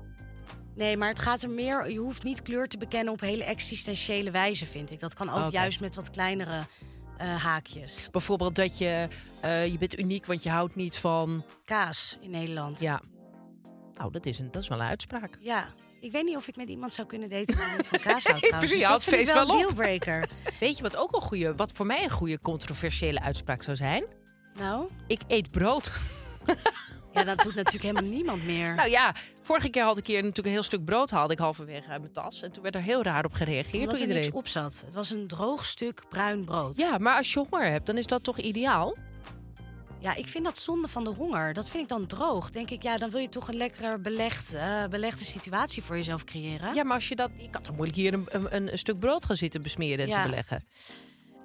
Nee, 0.74 0.96
maar 0.96 1.08
het 1.08 1.18
gaat 1.18 1.42
er 1.42 1.50
meer... 1.50 1.90
Je 1.90 1.98
hoeft 1.98 2.22
niet 2.22 2.42
kleur 2.42 2.68
te 2.68 2.78
bekennen 2.78 3.12
op 3.12 3.20
hele 3.20 3.44
existentiële 3.44 4.30
wijze, 4.30 4.66
vind 4.66 4.90
ik. 4.90 5.00
Dat 5.00 5.14
kan 5.14 5.30
ook 5.30 5.36
Oké. 5.46 5.48
juist 5.50 5.80
met 5.80 5.94
wat 5.94 6.10
kleinere 6.10 6.66
eh, 7.18 7.42
haakjes. 7.44 8.08
Bijvoorbeeld 8.10 8.54
dat 8.54 8.78
je, 8.78 9.08
eh, 9.40 9.66
je 9.66 9.78
bent 9.78 9.98
uniek, 9.98 10.26
want 10.26 10.42
je 10.42 10.50
houdt 10.50 10.74
niet 10.74 10.96
van. 10.98 11.44
Kaas 11.64 12.18
in 12.20 12.30
Nederland. 12.30 12.80
Ja. 12.80 13.00
Nou, 13.92 14.12
dat 14.12 14.26
is, 14.26 14.38
een, 14.38 14.50
dat 14.50 14.62
is 14.62 14.68
wel 14.68 14.80
een 14.80 14.86
uitspraak. 14.86 15.36
Ja. 15.40 15.68
Ik 16.00 16.12
weet 16.12 16.24
niet 16.24 16.36
of 16.36 16.48
ik 16.48 16.56
met 16.56 16.68
iemand 16.68 16.92
zou 16.92 17.06
kunnen 17.06 17.28
daten 17.30 17.46
die 17.56 17.76
niet 17.76 17.86
van 17.86 17.98
kaas 18.00 18.24
houdt 18.24 18.42
trouwens. 18.48 18.48
Precies, 18.48 18.70
Dus 18.70 18.80
je 18.80 18.86
houdt 18.86 19.04
feest 19.04 19.32
wel 19.32 19.46
wel 19.46 19.54
een 19.58 19.66
op. 19.66 19.74
dealbreaker. 19.76 20.28
Weet 20.60 20.76
je 20.76 20.82
wat 20.82 20.96
ook 20.96 21.14
een 21.14 21.20
goede, 21.20 21.54
wat 21.54 21.72
voor 21.72 21.86
mij 21.86 22.02
een 22.04 22.10
goede 22.10 22.40
controversiële 22.40 23.20
uitspraak 23.20 23.62
zou 23.62 23.76
zijn? 23.76 24.04
nou, 24.58 24.88
Ik 25.06 25.20
eet 25.28 25.50
brood. 25.50 25.92
ja, 27.14 27.24
dat 27.24 27.38
doet 27.42 27.54
natuurlijk 27.54 27.82
helemaal 27.84 28.10
niemand 28.10 28.44
meer. 28.46 28.74
Nou 28.74 28.90
ja, 28.90 29.14
vorige 29.42 29.68
keer 29.68 29.82
had 29.84 29.98
ik 29.98 30.06
hier 30.06 30.16
natuurlijk 30.16 30.46
een 30.46 30.52
heel 30.52 30.62
stuk 30.62 30.84
brood 30.84 31.10
haalde 31.10 31.32
ik 31.32 31.38
halverwege 31.38 31.88
uit 31.88 32.00
mijn 32.00 32.12
tas. 32.12 32.42
En 32.42 32.52
toen 32.52 32.62
werd 32.62 32.74
er 32.74 32.80
heel 32.82 33.02
raar 33.02 33.24
op 33.24 33.32
gereageerd 33.32 33.72
Omdat 33.74 33.86
door 33.88 33.94
er 33.94 34.00
iedereen. 34.00 34.22
niks 34.22 34.36
op 34.36 34.48
zat. 34.48 34.82
Het 34.86 34.94
was 34.94 35.10
een 35.10 35.26
droog 35.26 35.64
stuk 35.64 36.02
bruin 36.08 36.44
brood. 36.44 36.76
Ja, 36.76 36.98
maar 36.98 37.16
als 37.16 37.32
je 37.32 37.38
honger 37.50 37.70
hebt, 37.70 37.86
dan 37.86 37.98
is 37.98 38.06
dat 38.06 38.24
toch 38.24 38.38
ideaal? 38.38 38.96
Ja, 40.00 40.14
ik 40.14 40.26
vind 40.28 40.44
dat 40.44 40.58
zonde 40.58 40.88
van 40.88 41.04
de 41.04 41.10
honger. 41.10 41.52
Dat 41.54 41.68
vind 41.68 41.82
ik 41.82 41.88
dan 41.88 42.06
droog. 42.06 42.50
Denk 42.50 42.70
ik, 42.70 42.82
ja, 42.82 42.98
dan 42.98 43.10
wil 43.10 43.20
je 43.20 43.28
toch 43.28 43.48
een 43.48 43.56
lekker 43.56 44.00
belegd, 44.00 44.54
eh, 44.54 44.84
belegde 44.90 45.24
situatie 45.24 45.82
voor 45.82 45.96
jezelf 45.96 46.24
creëren. 46.24 46.74
Ja, 46.74 46.84
maar 46.84 46.94
als 46.94 47.08
je 47.08 47.16
dat... 47.16 47.30
Je 47.36 47.50
kan 47.50 47.62
toch 47.62 47.74
moeilijk 47.74 47.96
hier 47.98 48.12
een, 48.12 48.26
een, 48.30 48.72
een 48.72 48.78
stuk 48.78 48.98
brood 48.98 49.24
gaan 49.24 49.36
zitten 49.36 49.62
besmeren 49.62 49.98
en 50.04 50.08
Ja. 50.10 50.22
te 50.22 50.28
beleggen. 50.28 50.64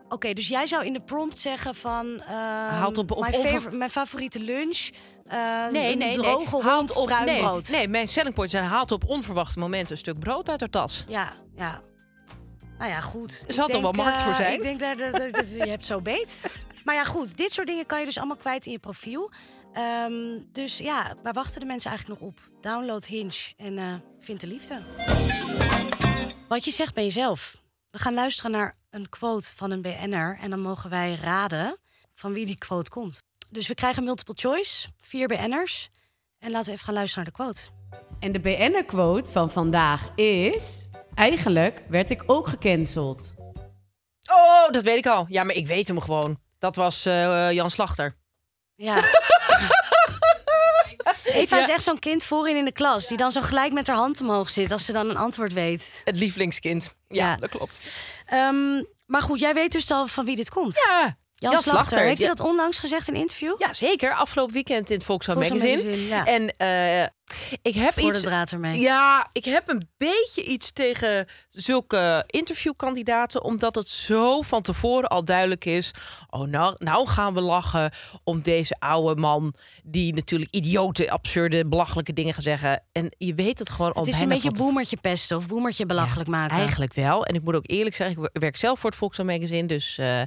Oké, 0.09 0.33
dus 0.33 0.47
jij 0.47 0.67
zou 0.67 0.85
in 0.85 0.93
de 0.93 1.01
prompt 1.01 1.39
zeggen 1.39 1.75
van... 1.75 2.19
Haalt 2.25 2.97
op- 2.97 3.11
op 3.11 3.19
mijn, 3.19 3.33
favor- 3.33 3.75
mijn 3.75 3.89
favoriete 3.89 4.39
lunch, 4.39 4.89
eh, 5.25 5.67
Nee, 5.71 5.91
een 5.91 5.97
nee, 5.97 6.13
droge 6.13 6.63
nee. 6.63 6.89
op 6.95 7.05
bruin 7.05 7.25
nee, 7.25 7.39
brood. 7.39 7.69
Nee, 7.69 7.87
mijn 7.87 8.07
selling 8.07 8.35
point 8.35 8.51
zijn 8.51 8.63
haalt 8.63 8.91
op 8.91 9.03
onverwachte 9.07 9.59
momenten 9.59 9.91
een 9.91 9.97
stuk 9.97 10.19
brood 10.19 10.49
uit 10.49 10.59
haar 10.59 10.69
tas. 10.69 11.05
Ja, 11.07 11.33
ja. 11.55 11.81
Nou 12.77 12.89
ja, 12.91 12.99
goed. 12.99 13.43
Er 13.47 13.53
zal 13.53 13.65
Ik 13.65 13.71
toch 13.71 13.81
wel 13.81 13.91
markt 13.91 14.21
voor 14.21 14.31
eh, 14.31 14.37
zijn? 14.37 14.53
Ik 14.53 14.61
denk 14.61 14.79
dat, 14.79 14.97
dat, 14.97 15.11
dat- 15.21 15.33
dat- 15.33 15.51
je 15.51 15.69
hebt 15.69 15.85
zo 15.85 16.01
beet. 16.01 16.41
Maar 16.85 16.95
ja, 16.95 17.03
goed. 17.03 17.37
Dit 17.37 17.51
soort 17.51 17.67
dingen 17.67 17.85
kan 17.85 17.99
je 17.99 18.05
dus 18.05 18.17
allemaal 18.17 18.35
kwijt 18.35 18.65
in 18.65 18.71
je 18.71 18.79
profiel. 18.79 19.31
Ehm, 19.73 20.39
dus 20.51 20.77
ja, 20.77 21.15
waar 21.23 21.33
wachten 21.33 21.59
de 21.59 21.65
mensen 21.65 21.89
eigenlijk 21.89 22.21
nog 22.21 22.29
op? 22.29 22.49
Download 22.61 23.05
Hinge 23.05 23.53
en 23.57 23.77
eh, 23.77 23.93
vind 24.19 24.41
de 24.41 24.47
liefde. 24.47 24.81
Wat 26.47 26.65
je 26.65 26.71
zegt 26.71 26.93
bij 26.93 27.03
jezelf. 27.03 27.61
We 27.89 27.99
gaan 27.99 28.13
luisteren 28.13 28.51
naar 28.51 28.77
een 28.89 29.09
quote 29.09 29.55
van 29.55 29.71
een 29.71 29.81
BN'er. 29.81 30.37
En 30.41 30.49
dan 30.49 30.59
mogen 30.59 30.89
wij 30.89 31.15
raden 31.21 31.77
van 32.13 32.33
wie 32.33 32.45
die 32.45 32.57
quote 32.57 32.89
komt. 32.89 33.21
Dus 33.51 33.67
we 33.67 33.75
krijgen 33.75 34.03
multiple 34.03 34.33
choice, 34.37 34.87
vier 35.01 35.27
BN'ers. 35.27 35.89
En 36.39 36.51
laten 36.51 36.65
we 36.65 36.71
even 36.71 36.85
gaan 36.85 36.93
luisteren 36.93 37.23
naar 37.23 37.33
de 37.33 37.43
quote. 37.43 37.61
En 38.19 38.31
de 38.31 38.39
BN'er-quote 38.39 39.31
van 39.31 39.51
vandaag 39.51 40.15
is... 40.15 40.87
Eigenlijk 41.13 41.83
werd 41.87 42.09
ik 42.09 42.23
ook 42.25 42.47
gecanceld. 42.47 43.33
Oh, 44.31 44.69
dat 44.71 44.83
weet 44.83 44.97
ik 44.97 45.07
al. 45.07 45.25
Ja, 45.29 45.43
maar 45.43 45.55
ik 45.55 45.67
weet 45.67 45.87
hem 45.87 45.99
gewoon. 45.99 46.37
Dat 46.59 46.75
was 46.75 47.05
eh, 47.05 47.51
Jan 47.51 47.69
Slachter. 47.69 48.15
Ja. 48.75 48.95
Eva 51.23 51.59
is 51.59 51.67
echt 51.69 51.83
zo'n 51.83 51.99
kind 51.99 52.23
voorin 52.23 52.55
in 52.55 52.65
de 52.65 52.71
klas... 52.71 53.07
die 53.07 53.17
dan 53.17 53.31
zo 53.31 53.41
gelijk 53.41 53.73
met 53.73 53.87
haar 53.87 53.95
hand 53.95 54.21
omhoog 54.21 54.49
zit... 54.49 54.71
als 54.71 54.85
ze 54.85 54.91
dan 54.91 55.09
een 55.09 55.17
antwoord 55.17 55.53
weet. 55.53 56.01
Het 56.03 56.17
lievelingskind. 56.17 56.95
Ja, 57.07 57.29
Ja. 57.29 57.35
dat 57.35 57.49
klopt. 57.49 57.79
Ehm, 58.25 58.83
maar 59.05 59.21
goed, 59.21 59.39
jij 59.39 59.53
weet 59.53 59.71
dus 59.71 59.91
al 59.91 60.07
van 60.07 60.25
wie 60.25 60.35
dit 60.35 60.49
komt. 60.49 60.75
Ja, 60.87 61.17
Jan, 61.33 61.57
Slachter. 61.57 61.99
Heeft 61.99 62.17
hij 62.19 62.27
ja. 62.27 62.33
dat 62.33 62.45
onlangs 62.47 62.79
gezegd 62.79 63.07
in 63.07 63.13
een 63.13 63.19
interview? 63.19 63.55
Ja, 63.59 63.73
zeker. 63.73 64.15
Afgelopen 64.15 64.53
weekend 64.53 64.89
in 64.89 64.95
het 64.95 65.05
Volkswagen 65.05 65.45
Volkswagen 65.45 65.75
Magazine. 65.75 65.97
Magazine, 65.97 66.15
ja. 66.15 66.25
En 66.25 67.01
eh, 67.01 67.07
ik 67.61 67.75
heb 67.75 67.93
Voor 67.93 68.09
iets... 68.09 68.21
de 68.21 68.27
draad 68.27 68.51
ermee. 68.51 68.79
Ja, 68.79 69.27
ik 69.31 69.45
heb 69.45 69.69
een 69.69 69.89
beetje 69.97 70.43
iets 70.43 70.71
tegen 70.71 71.27
zulke 71.49 72.23
interviewkandidaten, 72.27 73.43
omdat 73.43 73.75
het 73.75 73.89
zo 73.89 74.41
van 74.41 74.61
tevoren 74.61 75.09
al 75.09 75.25
duidelijk 75.25 75.65
is. 75.65 75.91
Oh, 76.29 76.47
nou, 76.47 76.73
nou 76.77 77.07
gaan 77.07 77.33
we 77.33 77.41
lachen 77.41 77.91
om 78.23 78.41
deze 78.41 78.75
oude 78.79 79.21
man 79.21 79.53
die 79.83 80.13
natuurlijk 80.13 80.51
idiote, 80.51 81.11
absurde, 81.11 81.67
belachelijke 81.67 82.13
dingen 82.13 82.33
gaat 82.33 82.43
zeggen. 82.43 82.83
En 82.91 83.15
je 83.17 83.33
weet 83.33 83.59
het 83.59 83.69
gewoon 83.69 83.93
al 83.93 84.05
Het 84.05 84.13
is 84.13 84.19
een 84.19 84.29
beetje 84.29 84.51
boemertje 84.51 84.97
pesten 85.01 85.37
of 85.37 85.47
boemertje 85.47 85.85
belachelijk 85.85 86.29
maken. 86.29 86.57
Eigenlijk 86.57 86.93
wel. 86.93 87.25
En 87.25 87.35
ik 87.35 87.43
moet 87.43 87.55
ook 87.55 87.69
eerlijk 87.69 87.95
zeggen, 87.95 88.23
ik 88.23 88.41
werk 88.41 88.55
zelf 88.55 88.79
voor 88.79 88.89
het 88.89 88.99
Volkswagen 88.99 89.33
Magazine, 89.33 89.67
dus. 89.67 89.97
eh, 89.97 90.21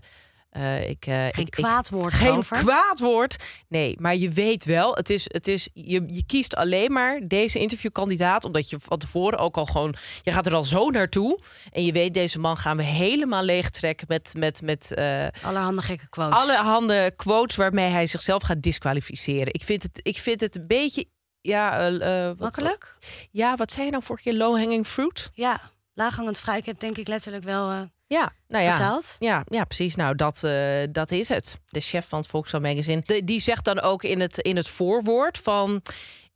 eh, 0.51 0.89
ik, 0.89 1.07
eh, 1.07 1.15
Geen 1.15 1.47
ik- 1.47 1.51
kwaad 1.51 1.89
woord 1.89 2.13
Geen 2.13 2.43
kwaad 2.45 2.99
woord. 2.99 3.45
Nee, 3.69 3.97
maar 4.01 4.17
je 4.17 4.31
weet 4.31 4.65
wel, 4.65 4.95
het 4.95 5.11
is, 5.11 5.25
het 5.29 5.49
is, 5.49 5.69
je, 5.73 6.03
je 6.07 6.23
kiest 6.27 6.57
alleen 6.57 6.93
maar 6.93 7.21
deze 7.29 7.59
interviewkandidaat. 7.59 8.45
Omdat 8.45 8.71
je 8.71 8.79
van 8.81 8.99
tevoren 8.99 9.39
ook 9.39 9.57
al 9.57 9.65
gewoon. 9.67 9.95
Je 10.23 10.31
gaat 10.33 10.47
er 10.47 10.55
al 10.55 10.65
zo 10.65 10.91
naartoe. 10.91 11.39
En 11.73 11.85
je 11.85 11.93
weet, 11.93 12.15
deze 12.15 12.39
man 12.39 12.57
gaan 12.57 12.77
we 12.77 12.83
helemaal 12.83 13.43
leegtrekken 13.43 14.07
met, 14.09 14.35
met, 14.37 14.63
met 14.63 14.93
Allerhande 15.43 15.83
gekke 15.83 16.09
quotes. 16.09 16.41
allerhande 16.41 17.13
quotes 17.17 17.57
waarmee 17.57 17.91
hij 17.91 18.07
zichzelf 18.07 18.43
gaat 18.43 18.63
disqualificeren. 18.63 19.53
Ik 19.55 19.63
vind 19.63 19.83
het, 19.83 20.01
ik 20.03 20.19
vind 20.19 20.41
het 20.41 20.57
een 20.57 20.67
beetje. 20.67 21.05
Ja, 21.41 21.91
wat, 22.29 22.39
Makkelijk? 22.39 22.97
Ja, 23.31 23.57
wat 23.57 23.73
zei 23.73 23.85
je 23.85 23.91
nou 23.91 24.03
vorige 24.03 24.25
keer? 24.29 24.39
Low 24.39 24.57
hanging 24.57 24.87
fruit? 24.87 25.31
Ja, 25.35 25.61
laaghangend 25.93 26.41
fruit. 26.41 26.59
Ik 26.61 26.67
heb 26.67 26.81
denk 26.81 26.97
ik 26.97 27.09
letterlijk 27.09 27.45
wel 27.45 27.89
Ja, 28.09 28.33
nou 28.49 28.65
ja. 28.65 28.77
vertaald. 28.77 29.17
Ja, 29.19 29.45
ja, 29.49 29.65
precies. 29.65 29.95
Nou, 29.95 30.15
dat, 30.15 30.45
eh, 30.45 30.83
dat 30.91 31.11
is 31.11 31.29
het. 31.29 31.59
De 31.67 31.81
chef 31.81 32.09
van 32.09 32.19
het 32.19 32.29
Volkswagen 32.29 32.69
Magazine. 32.69 33.03
De- 33.05 33.25
die 33.25 33.41
zegt 33.41 33.65
dan 33.65 33.81
ook 33.81 34.03
in 34.03 34.21
het, 34.21 34.39
in 34.39 34.57
het 34.57 34.69
voorwoord 34.69 35.39
van... 35.39 35.83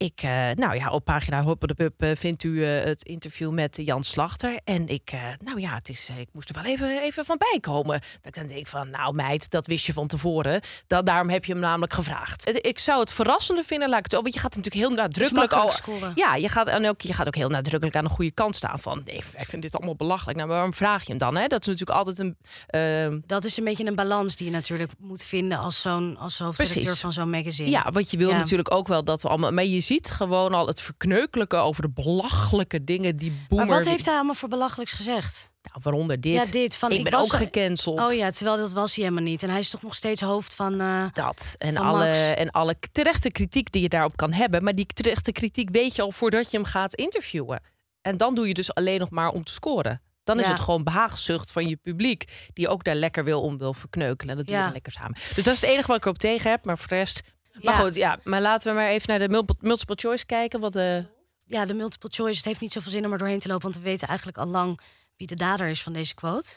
Ik, 0.02 0.22
eh, 0.22 0.50
nou 0.54 0.74
ja, 0.76 0.90
op 0.90 1.04
pagina 1.04 1.42
Hop 1.42 1.68
de 1.68 1.74
Pub 1.74 2.02
eh, 2.02 2.10
vindt 2.16 2.42
u 2.44 2.64
eh, 2.64 2.84
het 2.84 3.02
interview 3.02 3.50
met 3.52 3.76
Jan 3.82 4.04
Slachter. 4.04 4.60
En 4.64 4.88
ik, 4.88 5.12
nou 5.44 5.60
ja, 5.60 5.74
het 5.74 5.88
is, 5.88 6.08
ik 6.18 6.28
moest 6.32 6.48
er 6.48 6.54
wel 6.54 6.64
even, 6.64 7.02
even 7.02 7.24
van 7.24 7.38
bijkomen. 7.52 8.00
Dat 8.00 8.26
ik 8.26 8.34
dan 8.34 8.46
denk 8.46 8.66
van, 8.66 8.90
nou 8.90 9.14
meid, 9.14 9.50
dat 9.50 9.66
wist 9.66 9.86
je 9.86 9.92
van 9.92 10.06
tevoren. 10.06 10.60
Dat, 10.86 11.06
daarom 11.06 11.28
heb 11.30 11.44
je 11.44 11.52
hem 11.52 11.60
namelijk 11.60 11.92
gevraagd. 11.92 12.64
Ik 12.66 12.78
zou 12.78 13.00
het 13.00 13.12
verrassende 13.12 13.62
vinden, 13.62 13.88
laat 13.88 13.98
ik 13.98 14.04
het 14.04 14.12
zo. 14.12 14.20
Want 14.22 14.34
je 14.34 14.40
gaat 14.40 14.56
natuurlijk 14.56 14.84
heel 14.86 14.96
nadrukkelijk 14.96 15.52
al. 15.52 15.72
scoren. 15.72 16.12
Ja, 16.14 16.34
je 16.34 16.48
gaat, 16.48 16.66
en 16.66 16.88
ook, 16.88 17.00
je 17.00 17.12
gaat 17.12 17.26
ook 17.26 17.34
heel 17.34 17.48
nadrukkelijk 17.48 17.96
aan 17.96 18.04
de 18.04 18.10
goede 18.10 18.30
kant 18.32 18.56
staan 18.56 18.80
van. 18.80 19.02
Nee, 19.04 19.16
ik 19.16 19.46
vind 19.46 19.62
dit 19.62 19.76
allemaal 19.76 19.96
belachelijk. 19.96 20.36
Nou, 20.36 20.48
maar 20.48 20.56
waarom 20.56 20.74
vraag 20.74 21.02
je 21.02 21.08
hem 21.08 21.18
dan? 21.18 21.36
Hè? 21.36 21.46
Dat 21.46 21.60
is 21.60 21.66
natuurlijk 21.66 21.98
altijd 21.98 22.18
een. 22.18 22.36
eh, 22.66 23.18
Dat 23.26 23.44
is 23.44 23.56
een 23.56 23.64
beetje 23.64 23.86
een 23.86 23.94
balans 23.94 24.36
die 24.36 24.46
je 24.46 24.52
natuurlijk 24.52 24.90
moet 24.98 25.22
vinden 25.22 25.58
als, 25.58 25.80
zo'n, 25.80 26.16
als 26.18 26.38
hoofdredacteur 26.38 26.82
Precies. 26.84 27.00
van 27.00 27.12
zo'n 27.12 27.30
magazine. 27.30 27.70
Ja, 27.70 27.90
want 27.92 28.10
je 28.10 28.16
wil 28.16 28.28
Ja. 28.30 28.36
natuurlijk 28.38 28.70
ook 28.74 28.88
wel 28.88 29.04
dat 29.04 29.22
we 29.22 29.28
allemaal. 29.28 29.52
Maar 29.52 29.64
je 29.64 29.80
ziet 29.80 29.91
gewoon 30.00 30.54
al 30.54 30.66
het 30.66 30.80
verkneukelijke 30.80 31.56
over 31.56 31.82
de 31.82 31.90
belachelijke 31.90 32.84
dingen 32.84 33.16
die 33.16 33.32
boomer. 33.48 33.66
Maar 33.66 33.76
wat 33.78 33.86
heeft 33.88 34.04
hij 34.04 34.14
allemaal 34.14 34.34
voor 34.34 34.48
belachelijks 34.48 34.92
gezegd? 34.92 35.50
Nou, 35.62 35.80
waaronder 35.82 36.20
dit. 36.20 36.32
Ja, 36.32 36.44
dit, 36.52 36.76
van, 36.76 36.90
ik, 36.90 36.96
ik 36.98 37.02
ben 37.04 37.12
was 37.12 37.24
ook 37.32 37.36
gecanceld. 37.38 38.00
Oh 38.00 38.12
ja, 38.14 38.30
terwijl 38.30 38.56
dat 38.56 38.72
was 38.72 38.94
hij 38.94 39.04
helemaal 39.04 39.24
niet. 39.24 39.42
En 39.42 39.50
hij 39.50 39.58
is 39.58 39.70
toch 39.70 39.82
nog 39.82 39.94
steeds 39.94 40.20
hoofd 40.20 40.54
van... 40.54 40.80
eh, 40.80 41.04
Dat 41.12 41.54
en 41.58 41.74
Van 41.74 41.84
alle, 41.86 42.06
Max. 42.06 42.18
en 42.34 42.50
alle 42.50 42.74
terechte 42.92 43.30
kritiek 43.30 43.72
die 43.72 43.82
je 43.82 43.88
daarop 43.88 44.16
kan 44.16 44.32
hebben. 44.32 44.64
Maar 44.64 44.74
die 44.74 44.86
terechte 44.86 45.32
kritiek 45.32 45.70
weet 45.70 45.94
je 45.96 46.02
al 46.02 46.12
voordat 46.12 46.50
je 46.50 46.56
hem 46.56 46.66
gaat 46.66 46.94
interviewen. 46.94 47.60
En 48.00 48.16
dan 48.16 48.34
doe 48.34 48.48
je 48.48 48.54
dus 48.54 48.74
alleen 48.74 49.00
nog 49.00 49.10
maar 49.10 49.28
om 49.30 49.44
te 49.44 49.52
scoren. 49.52 50.02
Dan 50.24 50.40
is 50.40 50.46
het 50.48 50.60
gewoon 50.60 50.84
behaagzucht 50.84 51.52
van 51.52 51.68
je 51.68 51.76
publiek. 51.76 52.24
Die 52.52 52.68
ook 52.68 52.84
daar 52.84 52.94
lekker 52.94 53.24
wil 53.24 53.42
om 53.42 53.58
wil 53.58 53.74
verkneukelen. 53.74 54.30
En 54.30 54.36
dat 54.36 54.46
doe 54.46 54.54
je 54.54 54.60
Ja. 54.60 54.64
dan 54.66 54.72
lekker 54.74 54.92
samen. 54.92 55.12
Dus 55.34 55.44
dat 55.44 55.54
is 55.54 55.60
het 55.60 55.70
enige 55.70 55.86
wat 55.86 55.96
ik 55.96 56.04
erop 56.04 56.18
tegen 56.18 56.50
heb. 56.50 56.64
Maar 56.64 56.78
voor 56.78 56.88
de 56.88 56.94
rest. 56.94 57.22
Maar 57.60 57.74
Ja. 57.74 57.80
goed, 57.80 57.94
ja. 57.94 58.18
Maar 58.24 58.40
laten 58.40 58.72
we 58.72 58.78
maar 58.80 58.88
even 58.88 59.08
naar 59.08 59.18
de 59.18 59.28
mul- 59.28 59.46
multiple 59.60 59.96
choice 59.98 60.26
kijken. 60.26 60.60
Wat 60.60 60.72
de. 60.72 61.04
ja, 61.46 61.64
de 61.66 61.74
multiple 61.74 62.10
choice. 62.12 62.36
Het 62.36 62.44
heeft 62.44 62.60
niet 62.60 62.72
zoveel 62.72 62.90
zin 62.90 63.04
om 63.06 63.12
er 63.12 63.18
doorheen 63.18 63.38
te 63.38 63.48
lopen... 63.48 63.62
want 63.62 63.76
we 63.84 63.90
weten 63.90 64.08
eigenlijk 64.08 64.38
al 64.38 64.46
lang 64.46 64.80
wie 65.16 65.26
de 65.26 65.34
dader 65.34 65.68
is 65.68 65.82
van 65.82 65.92
deze 65.92 66.14
quote. 66.14 66.50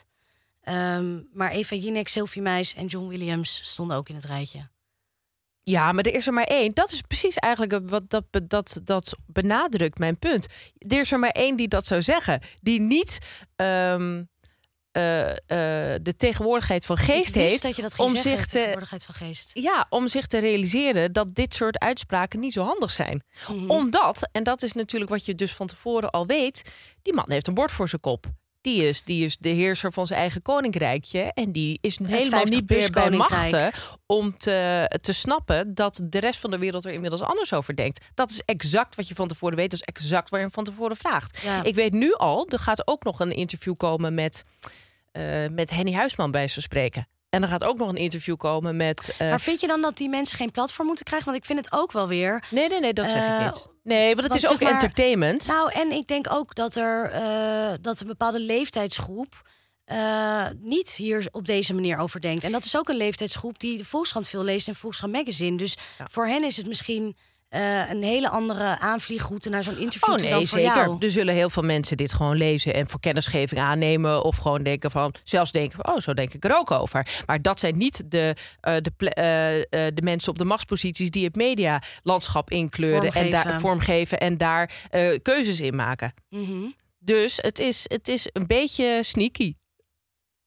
Ehm, 0.60 1.20
maar 1.32 1.50
Eva 1.50 1.76
Jinek, 1.76 2.08
Sylvie 2.08 2.42
Meis 2.42 2.74
en 2.74 2.86
John 2.86 3.06
Williams 3.08 3.60
stonden 3.64 3.96
ook 3.96 4.08
in 4.08 4.14
het 4.14 4.24
rijtje. 4.24 4.68
Ja, 5.62 5.92
maar 5.92 6.04
er 6.04 6.14
is 6.14 6.26
er 6.26 6.32
maar 6.32 6.44
één. 6.44 6.70
Dat 6.74 6.90
is 6.90 7.00
precies 7.00 7.36
eigenlijk 7.36 7.88
wat 7.90 8.10
dat, 8.10 8.24
dat, 8.48 8.80
dat 8.84 9.16
benadrukt 9.26 9.98
mijn 9.98 10.18
punt. 10.18 10.46
Er 10.78 11.00
is 11.00 11.12
er 11.12 11.18
maar 11.18 11.30
één 11.30 11.56
die 11.56 11.68
dat 11.68 11.86
zou 11.86 12.02
zeggen. 12.02 12.42
Die 12.60 12.80
niet 12.80 13.18
ehm, 13.56 14.24
eh, 14.96 15.30
eh, 15.30 16.00
de 16.02 16.14
tegenwoordigheid 16.16 16.86
van 16.86 16.96
geest 16.96 17.34
heeft 17.34 17.62
dat 17.62 17.76
je 17.76 17.82
dat 17.82 17.98
om 17.98 18.08
zeggen, 18.08 18.30
zich 18.30 18.46
te 18.46 18.52
tegenwoordigheid 18.52 19.04
van 19.04 19.14
geest. 19.14 19.50
ja, 19.54 19.86
om 19.88 20.08
zich 20.08 20.26
te 20.26 20.38
realiseren 20.38 21.12
dat 21.12 21.34
dit 21.34 21.54
soort 21.54 21.78
uitspraken 21.78 22.40
niet 22.40 22.52
zo 22.52 22.64
handig 22.64 22.90
zijn. 22.90 23.22
Mhm. 23.48 23.70
Omdat, 23.70 24.28
en 24.32 24.42
dat 24.42 24.62
is 24.62 24.72
natuurlijk 24.72 25.10
wat 25.10 25.24
je 25.24 25.34
dus 25.34 25.52
van 25.52 25.66
tevoren 25.66 26.10
al 26.10 26.26
weet, 26.26 26.62
die 27.02 27.12
man 27.12 27.30
heeft 27.30 27.46
een 27.46 27.54
bord 27.54 27.72
voor 27.72 27.88
zijn 27.88 28.00
kop. 28.00 28.26
Die 28.60 28.88
is, 28.88 29.02
die 29.02 29.24
is 29.24 29.36
de 29.36 29.48
heerser 29.48 29.92
van 29.92 30.06
zijn 30.06 30.20
eigen 30.20 30.42
koninkrijkje. 30.42 31.32
En 31.34 31.52
die 31.52 31.78
is 31.80 31.98
helemaal 31.98 32.28
50 32.28 32.50
niet 32.50 32.70
meer 32.70 32.90
bij 32.90 33.10
machten 33.10 33.72
om 34.06 34.38
te, 34.38 34.90
te 35.00 35.12
snappen 35.12 35.74
dat 35.74 36.00
de 36.04 36.18
rest 36.18 36.40
van 36.40 36.50
de 36.50 36.58
wereld 36.58 36.84
er 36.84 36.92
inmiddels 36.92 37.22
anders 37.22 37.52
over 37.52 37.76
denkt. 37.76 38.04
Dat 38.14 38.30
is 38.30 38.42
exact 38.44 38.96
wat 38.96 39.08
je 39.08 39.14
van 39.14 39.28
tevoren 39.28 39.56
weet. 39.56 39.70
Dat 39.70 39.80
is 39.80 39.94
exact 39.94 40.30
waar 40.30 40.38
je 40.40 40.44
hem 40.44 40.54
van 40.54 40.64
tevoren 40.64 40.96
vraagt. 40.96 41.40
Ja. 41.42 41.62
Ik 41.62 41.74
weet 41.74 41.92
nu 41.92 42.14
al, 42.14 42.46
er 42.48 42.58
gaat 42.58 42.86
ook 42.86 43.04
nog 43.04 43.20
een 43.20 43.32
interview 43.32 43.74
komen 43.74 44.14
met, 44.14 44.44
met 45.50 45.70
Henny 45.70 45.92
Huisman 45.92 46.30
bij 46.30 46.48
ze 46.48 46.60
spreken. 46.60 47.08
En 47.30 47.42
er 47.42 47.48
gaat 47.48 47.64
ook 47.64 47.78
nog 47.78 47.88
een 47.88 47.96
interview 47.96 48.36
komen 48.36 48.76
met. 48.76 49.14
eh, 49.18 49.28
Maar 49.28 49.40
vind 49.40 49.60
je 49.60 49.66
dan 49.66 49.80
dat 49.82 49.96
die 49.96 50.08
mensen 50.08 50.36
geen 50.36 50.50
platform 50.50 50.86
moeten 50.86 51.04
krijgen? 51.04 51.26
Want 51.28 51.38
ik 51.40 51.44
vind 51.46 51.58
het 51.64 51.72
ook 51.72 51.92
wel 51.92 52.08
weer... 52.08 52.44
Nee, 52.50 52.68
nee, 52.68 52.80
nee, 52.80 52.92
dat 52.92 53.10
zeg 53.10 53.22
Eh, 53.22 53.46
ik 53.46 53.52
niet. 53.54 53.68
Nee, 53.82 54.14
want 54.14 54.26
het 54.32 54.42
is 54.42 54.48
ook 54.50 54.60
maar- 54.60 54.72
entertainment. 54.72 55.46
Nou, 55.46 55.72
en 55.72 55.90
ik 55.92 56.06
denk 56.06 56.32
ook 56.32 56.54
dat 56.54 56.76
er 56.76 57.10
eh, 57.10 57.72
dat 57.80 58.00
een 58.00 58.06
bepaalde 58.06 58.40
leeftijdsgroep 58.40 59.42
eh, 59.84 60.46
niet 60.60 60.90
hier 60.90 61.28
op 61.30 61.46
deze 61.46 61.74
manier 61.74 61.98
over 61.98 62.20
denkt. 62.20 62.44
En 62.44 62.52
dat 62.52 62.64
is 62.64 62.76
ook 62.76 62.88
een 62.88 62.96
leeftijdsgroep 62.96 63.58
die 63.58 63.76
de 63.78 63.84
Volkskrant 63.84 64.28
veel 64.28 64.42
leest 64.44 64.68
en 64.68 64.74
Volkskrant 64.74 65.12
Magazine. 65.12 65.56
Dus 65.56 65.76
voor 66.10 66.26
hen 66.26 66.44
is 66.44 66.56
het 66.56 66.66
misschien 66.66 67.16
eh, 67.56 67.90
een 67.90 68.02
hele 68.02 68.28
andere 68.28 68.78
aanvliegroute 68.78 69.48
naar 69.48 69.62
zo'n 69.62 69.78
interview 69.78 70.14
Oh 70.14 70.20
nee, 70.20 70.30
dan 70.30 70.46
voor 70.46 70.58
zeker. 70.58 70.74
jou. 70.76 70.96
Er 71.00 71.10
zullen 71.10 71.34
heel 71.34 71.50
veel 71.50 71.62
mensen 71.62 71.96
dit 71.96 72.12
gewoon 72.12 72.36
lezen 72.36 72.74
en 72.74 72.88
voor 72.88 73.00
kennisgeving 73.00 73.60
aannemen. 73.60 74.24
Of 74.24 74.36
gewoon 74.36 74.62
denken 74.62 74.90
van, 74.90 75.14
zelfs 75.24 75.52
denken 75.52 75.78
van, 75.82 75.94
oh, 75.94 76.00
zo 76.00 76.14
denk 76.14 76.34
ik 76.34 76.44
er 76.44 76.56
ook 76.56 76.70
over. 76.70 77.06
Maar 77.26 77.42
dat 77.42 77.60
zijn 77.60 77.76
niet 77.76 78.10
de, 78.10 78.36
eh, 78.60 78.74
de, 78.76 79.10
eh, 79.10 79.86
de 79.94 80.02
mensen 80.02 80.30
op 80.30 80.38
de 80.38 80.44
machtsposities 80.44 81.10
die 81.10 81.24
het 81.24 81.36
medialandschap 81.36 82.50
inkleuren 82.50 83.12
en 83.12 83.30
daar 83.30 83.60
Vormgeven. 83.60 84.18
en 84.20 84.36
daar 84.36 84.70
keuzes 85.22 85.60
in 85.60 85.76
maken. 85.76 86.14
Mhm. 86.28 86.70
Dus 86.98 87.38
het 87.42 87.58
is, 87.58 87.84
het 87.84 88.08
is 88.08 88.28
een 88.32 88.46
beetje 88.46 88.98
sneaky. 89.02 89.54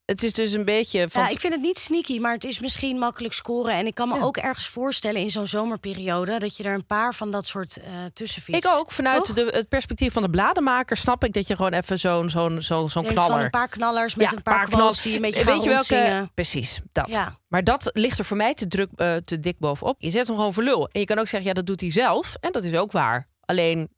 Het 0.10 0.24
is 0.24 0.34
dus 0.34 0.52
een 0.52 0.66
beetje 0.66 1.10
van. 1.10 1.22
Ja, 1.22 1.30
ik 1.30 1.40
vind 1.40 1.54
het 1.54 1.62
niet 1.62 1.78
sneaky, 1.78 2.20
maar 2.20 2.34
het 2.34 2.44
is 2.44 2.60
misschien 2.60 2.98
makkelijk 2.98 3.34
scoren. 3.34 3.74
En 3.74 3.86
ik 3.86 3.94
kan 3.96 4.08
me 4.08 4.16
Ja. 4.16 4.22
ook 4.22 4.38
ergens 4.38 4.68
voorstellen 4.68 5.22
in 5.22 5.30
zo'n 5.32 5.48
zomerperiode... 5.48 6.40
dat 6.40 6.58
je 6.58 6.64
er 6.64 6.74
een 6.74 6.86
paar 6.86 7.16
van 7.16 7.32
dat 7.32 7.46
soort 7.46 7.78
eh 7.78 7.92
tussen 8.14 8.42
ik 8.46 8.68
ook, 8.68 8.92
vanuit 8.92 9.36
de, 9.36 9.48
het 9.52 9.68
perspectief 9.70 10.14
van 10.14 10.22
de 10.22 10.30
bladenmaker 10.30 10.98
snap 10.98 11.24
ik 11.24 11.34
dat 11.34 11.48
je 11.48 11.56
gewoon 11.56 11.74
even 11.74 12.00
zo'n 12.00 12.30
zo'n 12.30 12.62
zo'n 12.62 12.90
zo'n 12.90 13.04
knaller. 13.06 13.32
van 13.32 13.40
een 13.42 13.50
paar 13.50 13.68
knallers 13.68 14.16
met 14.16 14.30
Ja, 14.32 14.38
een 14.38 14.42
paar, 14.44 14.66
knal- 14.68 14.80
quotes 14.80 15.02
die 15.02 15.16
een 15.16 15.22
beetje 15.22 15.44
gaan 15.44 15.54
Weet 15.54 15.64
je 15.64 15.70
welke? 15.70 16.30
Precies, 16.34 16.80
dat. 16.92 17.10
Ja. 17.10 17.38
Maar 17.48 17.64
dat 17.64 17.90
ligt 17.94 18.20
er 18.20 18.26
voor 18.26 18.38
mij 18.38 18.54
te, 18.54 18.68
druk, 18.68 18.90
eh, 18.96 19.16
te 19.16 19.40
dik 19.40 19.60
bovenop. 19.60 19.96
Je 20.02 20.10
zet 20.10 20.28
hem 20.28 20.36
gewoon 20.36 20.54
voor 20.54 20.64
lul. 20.64 20.88
En 20.92 21.00
je 21.00 21.06
kan 21.06 21.20
ook 21.20 21.28
zeggen, 21.28 21.48
ja, 21.50 21.54
dat 21.56 21.66
doet 21.66 21.82
hij 21.82 21.92
zelf. 21.92 22.36
En 22.40 22.52
dat 22.52 22.64
is 22.64 22.74
ook 22.76 22.92
waar. 22.92 23.28
Alleen, 23.46 23.90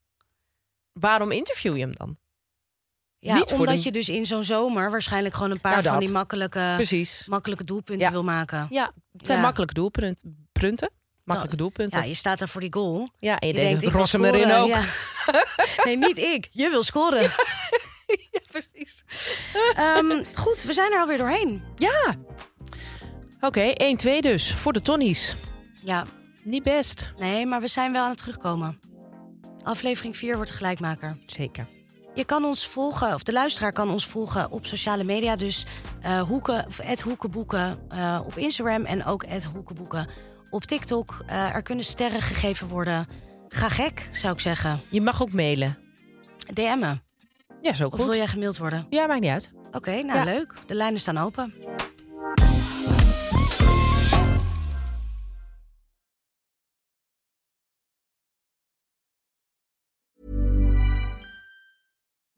waarom 0.94 1.32
interview 1.32 1.76
je 1.76 1.82
hem 1.82 1.96
dan? 1.96 2.18
Ja, 3.24 3.36
Niet 3.36 3.52
omdat 3.52 3.76
de- 3.76 3.82
je 3.84 3.92
dus 3.92 4.10
in 4.10 4.26
zo'n 4.26 4.44
zomer 4.44 4.92
waarschijnlijk 4.92 5.36
gewoon 5.36 5.52
een 5.52 5.62
paar 5.62 5.72
Nou, 5.72 5.84
van 5.84 6.00
die 6.00 6.12
makkelijke, 6.12 6.74
Precies. 6.76 7.28
makkelijke 7.28 7.64
doelpunten 7.64 8.06
Ja. 8.06 8.12
wil 8.12 8.24
maken. 8.24 8.68
Ja, 8.70 8.92
het 9.18 9.26
zijn 9.26 9.38
Ja. 9.38 9.44
makkelijke 9.44 9.74
doelpunten. 9.74 10.48
Prunten? 10.52 10.92
Makkelijke 11.24 11.58
Ja, 11.58 11.62
doelpunten. 11.64 12.08
je 12.08 12.14
staat 12.14 12.40
daar 12.40 12.50
voor 12.50 12.62
die 12.62 12.74
goal. 12.74 13.10
Ja, 13.20 13.40
en 13.40 13.48
je, 13.48 13.54
Je 13.54 13.60
denkt, 13.60 13.82
denkt, 13.82 13.96
ik 13.98 14.12
wil 14.22 14.24
erin 14.34 14.52
ook. 14.52 14.68
Ja. 14.68 14.82
nee, 15.86 15.98
niet 15.98 16.18
ik. 16.18 16.48
Je 16.52 16.70
wil 16.70 16.84
scoren. 16.84 17.32
precies. 18.52 19.04
Ehm, 19.76 20.24
goed, 20.36 20.64
we 20.64 20.74
zijn 20.74 20.92
er 20.92 21.00
alweer 21.00 21.18
doorheen. 21.18 21.64
Ja. 21.76 22.16
Oké, 23.40 23.74
1-2 23.78 24.22
dus, 24.22 24.54
voor 24.54 24.74
de 24.74 24.80
Tonnies. 24.80 25.36
Ja, 25.84 26.06
Niet 26.44 26.64
best. 26.64 27.14
nee, 27.18 27.46
maar 27.46 27.62
we 27.62 27.68
zijn 27.68 27.92
wel 27.92 28.04
aan 28.04 28.10
het 28.10 28.18
terugkomen. 28.18 28.80
Aflevering 29.64 30.18
4 30.18 30.36
wordt 30.36 30.50
de 30.52 30.58
gelijkmaker. 30.58 31.18
Zeker. 31.26 31.68
Je 32.14 32.26
kan 32.26 32.44
ons 32.44 32.68
volgen, 32.68 33.14
of 33.14 33.24
de 33.24 33.32
luisteraar 33.34 33.74
kan 33.74 33.90
ons 33.90 34.06
volgen 34.08 34.52
op 34.52 34.66
sociale 34.66 35.04
media. 35.04 35.36
Dus 35.36 35.66
eh 36.02 36.22
hoeken, 36.22 36.66
of 36.68 36.80
hoekenboeken 37.02 37.80
eh, 37.90 38.20
op 38.26 38.38
Instagram 38.38 38.86
en 38.86 39.06
ook 39.06 39.24
hoekenboeken 39.54 40.08
op 40.50 40.64
TikTok. 40.66 41.24
Eh, 41.28 41.56
er 41.56 41.62
kunnen 41.62 41.86
sterren 41.86 42.22
gegeven 42.22 42.68
worden. 42.68 43.08
Ga 43.48 43.70
gek, 43.70 44.10
zou 44.12 44.34
ik 44.34 44.40
zeggen. 44.40 44.80
Je 44.90 45.02
mag 45.02 45.22
ook 45.22 45.34
mailen. 45.34 45.78
DM'en. 46.54 47.02
Ja, 47.62 47.74
zo 47.74 47.86
Of 47.86 47.92
goed. 47.94 48.06
wil 48.06 48.16
jij 48.16 48.28
gemaild 48.28 48.58
worden? 48.58 48.86
Ja, 48.90 49.08
maakt 49.08 49.22
niet 49.22 49.30
uit. 49.32 49.52
Oké, 49.72 49.92
nou 50.02 50.18
Ja. 50.20 50.24
leuk. 50.24 50.54
De 50.66 50.76
lijnen 50.76 51.00
staan 51.00 51.18
open. 51.18 51.54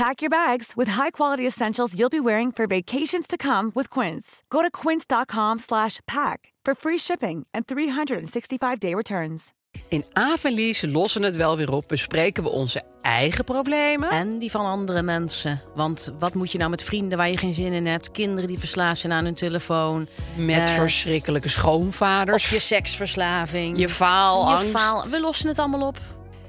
Pack 0.00 0.22
your 0.22 0.30
bags 0.30 0.72
with 0.76 0.88
high-quality 0.88 1.46
essentials 1.46 1.92
you'll 1.94 2.08
be 2.08 2.20
wearing 2.20 2.52
for 2.52 2.66
vacations 2.66 3.26
to 3.26 3.36
come 3.36 3.70
with 3.74 3.88
Quince. 3.88 4.42
Go 4.48 4.62
to 4.62 4.70
quince.com/pack 4.70 6.52
for 6.62 6.74
free 6.78 6.98
shipping 6.98 7.46
and 7.50 7.64
365-day 7.66 8.94
returns. 8.94 9.52
In 9.88 10.04
Avenlies 10.12 10.84
lossen 10.88 11.22
het 11.22 11.36
wel 11.36 11.56
weer 11.56 11.72
op. 11.72 11.84
Bespreken 11.88 12.42
we 12.42 12.48
onze 12.48 12.82
eigen 13.02 13.44
problemen. 13.44 14.10
En 14.10 14.38
die 14.38 14.50
van 14.50 14.64
andere 14.64 15.02
mensen. 15.02 15.60
Want 15.74 16.12
wat 16.18 16.34
moet 16.34 16.52
je 16.52 16.58
nou 16.58 16.70
met 16.70 16.82
vrienden 16.82 17.18
waar 17.18 17.30
je 17.30 17.36
geen 17.36 17.54
zin 17.54 17.72
in 17.72 17.86
hebt? 17.86 18.10
Kinderen 18.10 18.48
die 18.48 18.58
verslaafd 18.58 19.00
zijn 19.00 19.12
aan 19.12 19.24
hun 19.24 19.34
telefoon. 19.34 20.08
Met 20.36 20.68
Eh, 20.68 20.74
verschrikkelijke 20.74 21.48
schoonvaders. 21.48 22.44
Of 22.44 22.50
je 22.50 22.58
seksverslaving. 22.58 23.78
Je 23.78 23.88
faalangst. 23.88 24.64
Je 24.64 24.70
faal. 24.70 25.08
We 25.08 25.20
lossen 25.20 25.48
het 25.48 25.58
allemaal 25.58 25.86
op. 25.86 25.98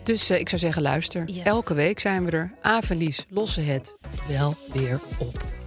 Dus 0.03 0.29
eh, 0.29 0.39
ik 0.39 0.49
zou 0.49 0.61
zeggen, 0.61 0.81
luister. 0.81 1.23
Yes. 1.25 1.43
Elke 1.43 1.73
week 1.73 1.99
zijn 1.99 2.25
we 2.25 2.31
er. 2.31 2.53
Avenlies 2.61 3.25
lossen 3.29 3.65
het 3.65 3.95
wel 4.27 4.55
weer 4.73 4.99
op. 5.19 5.60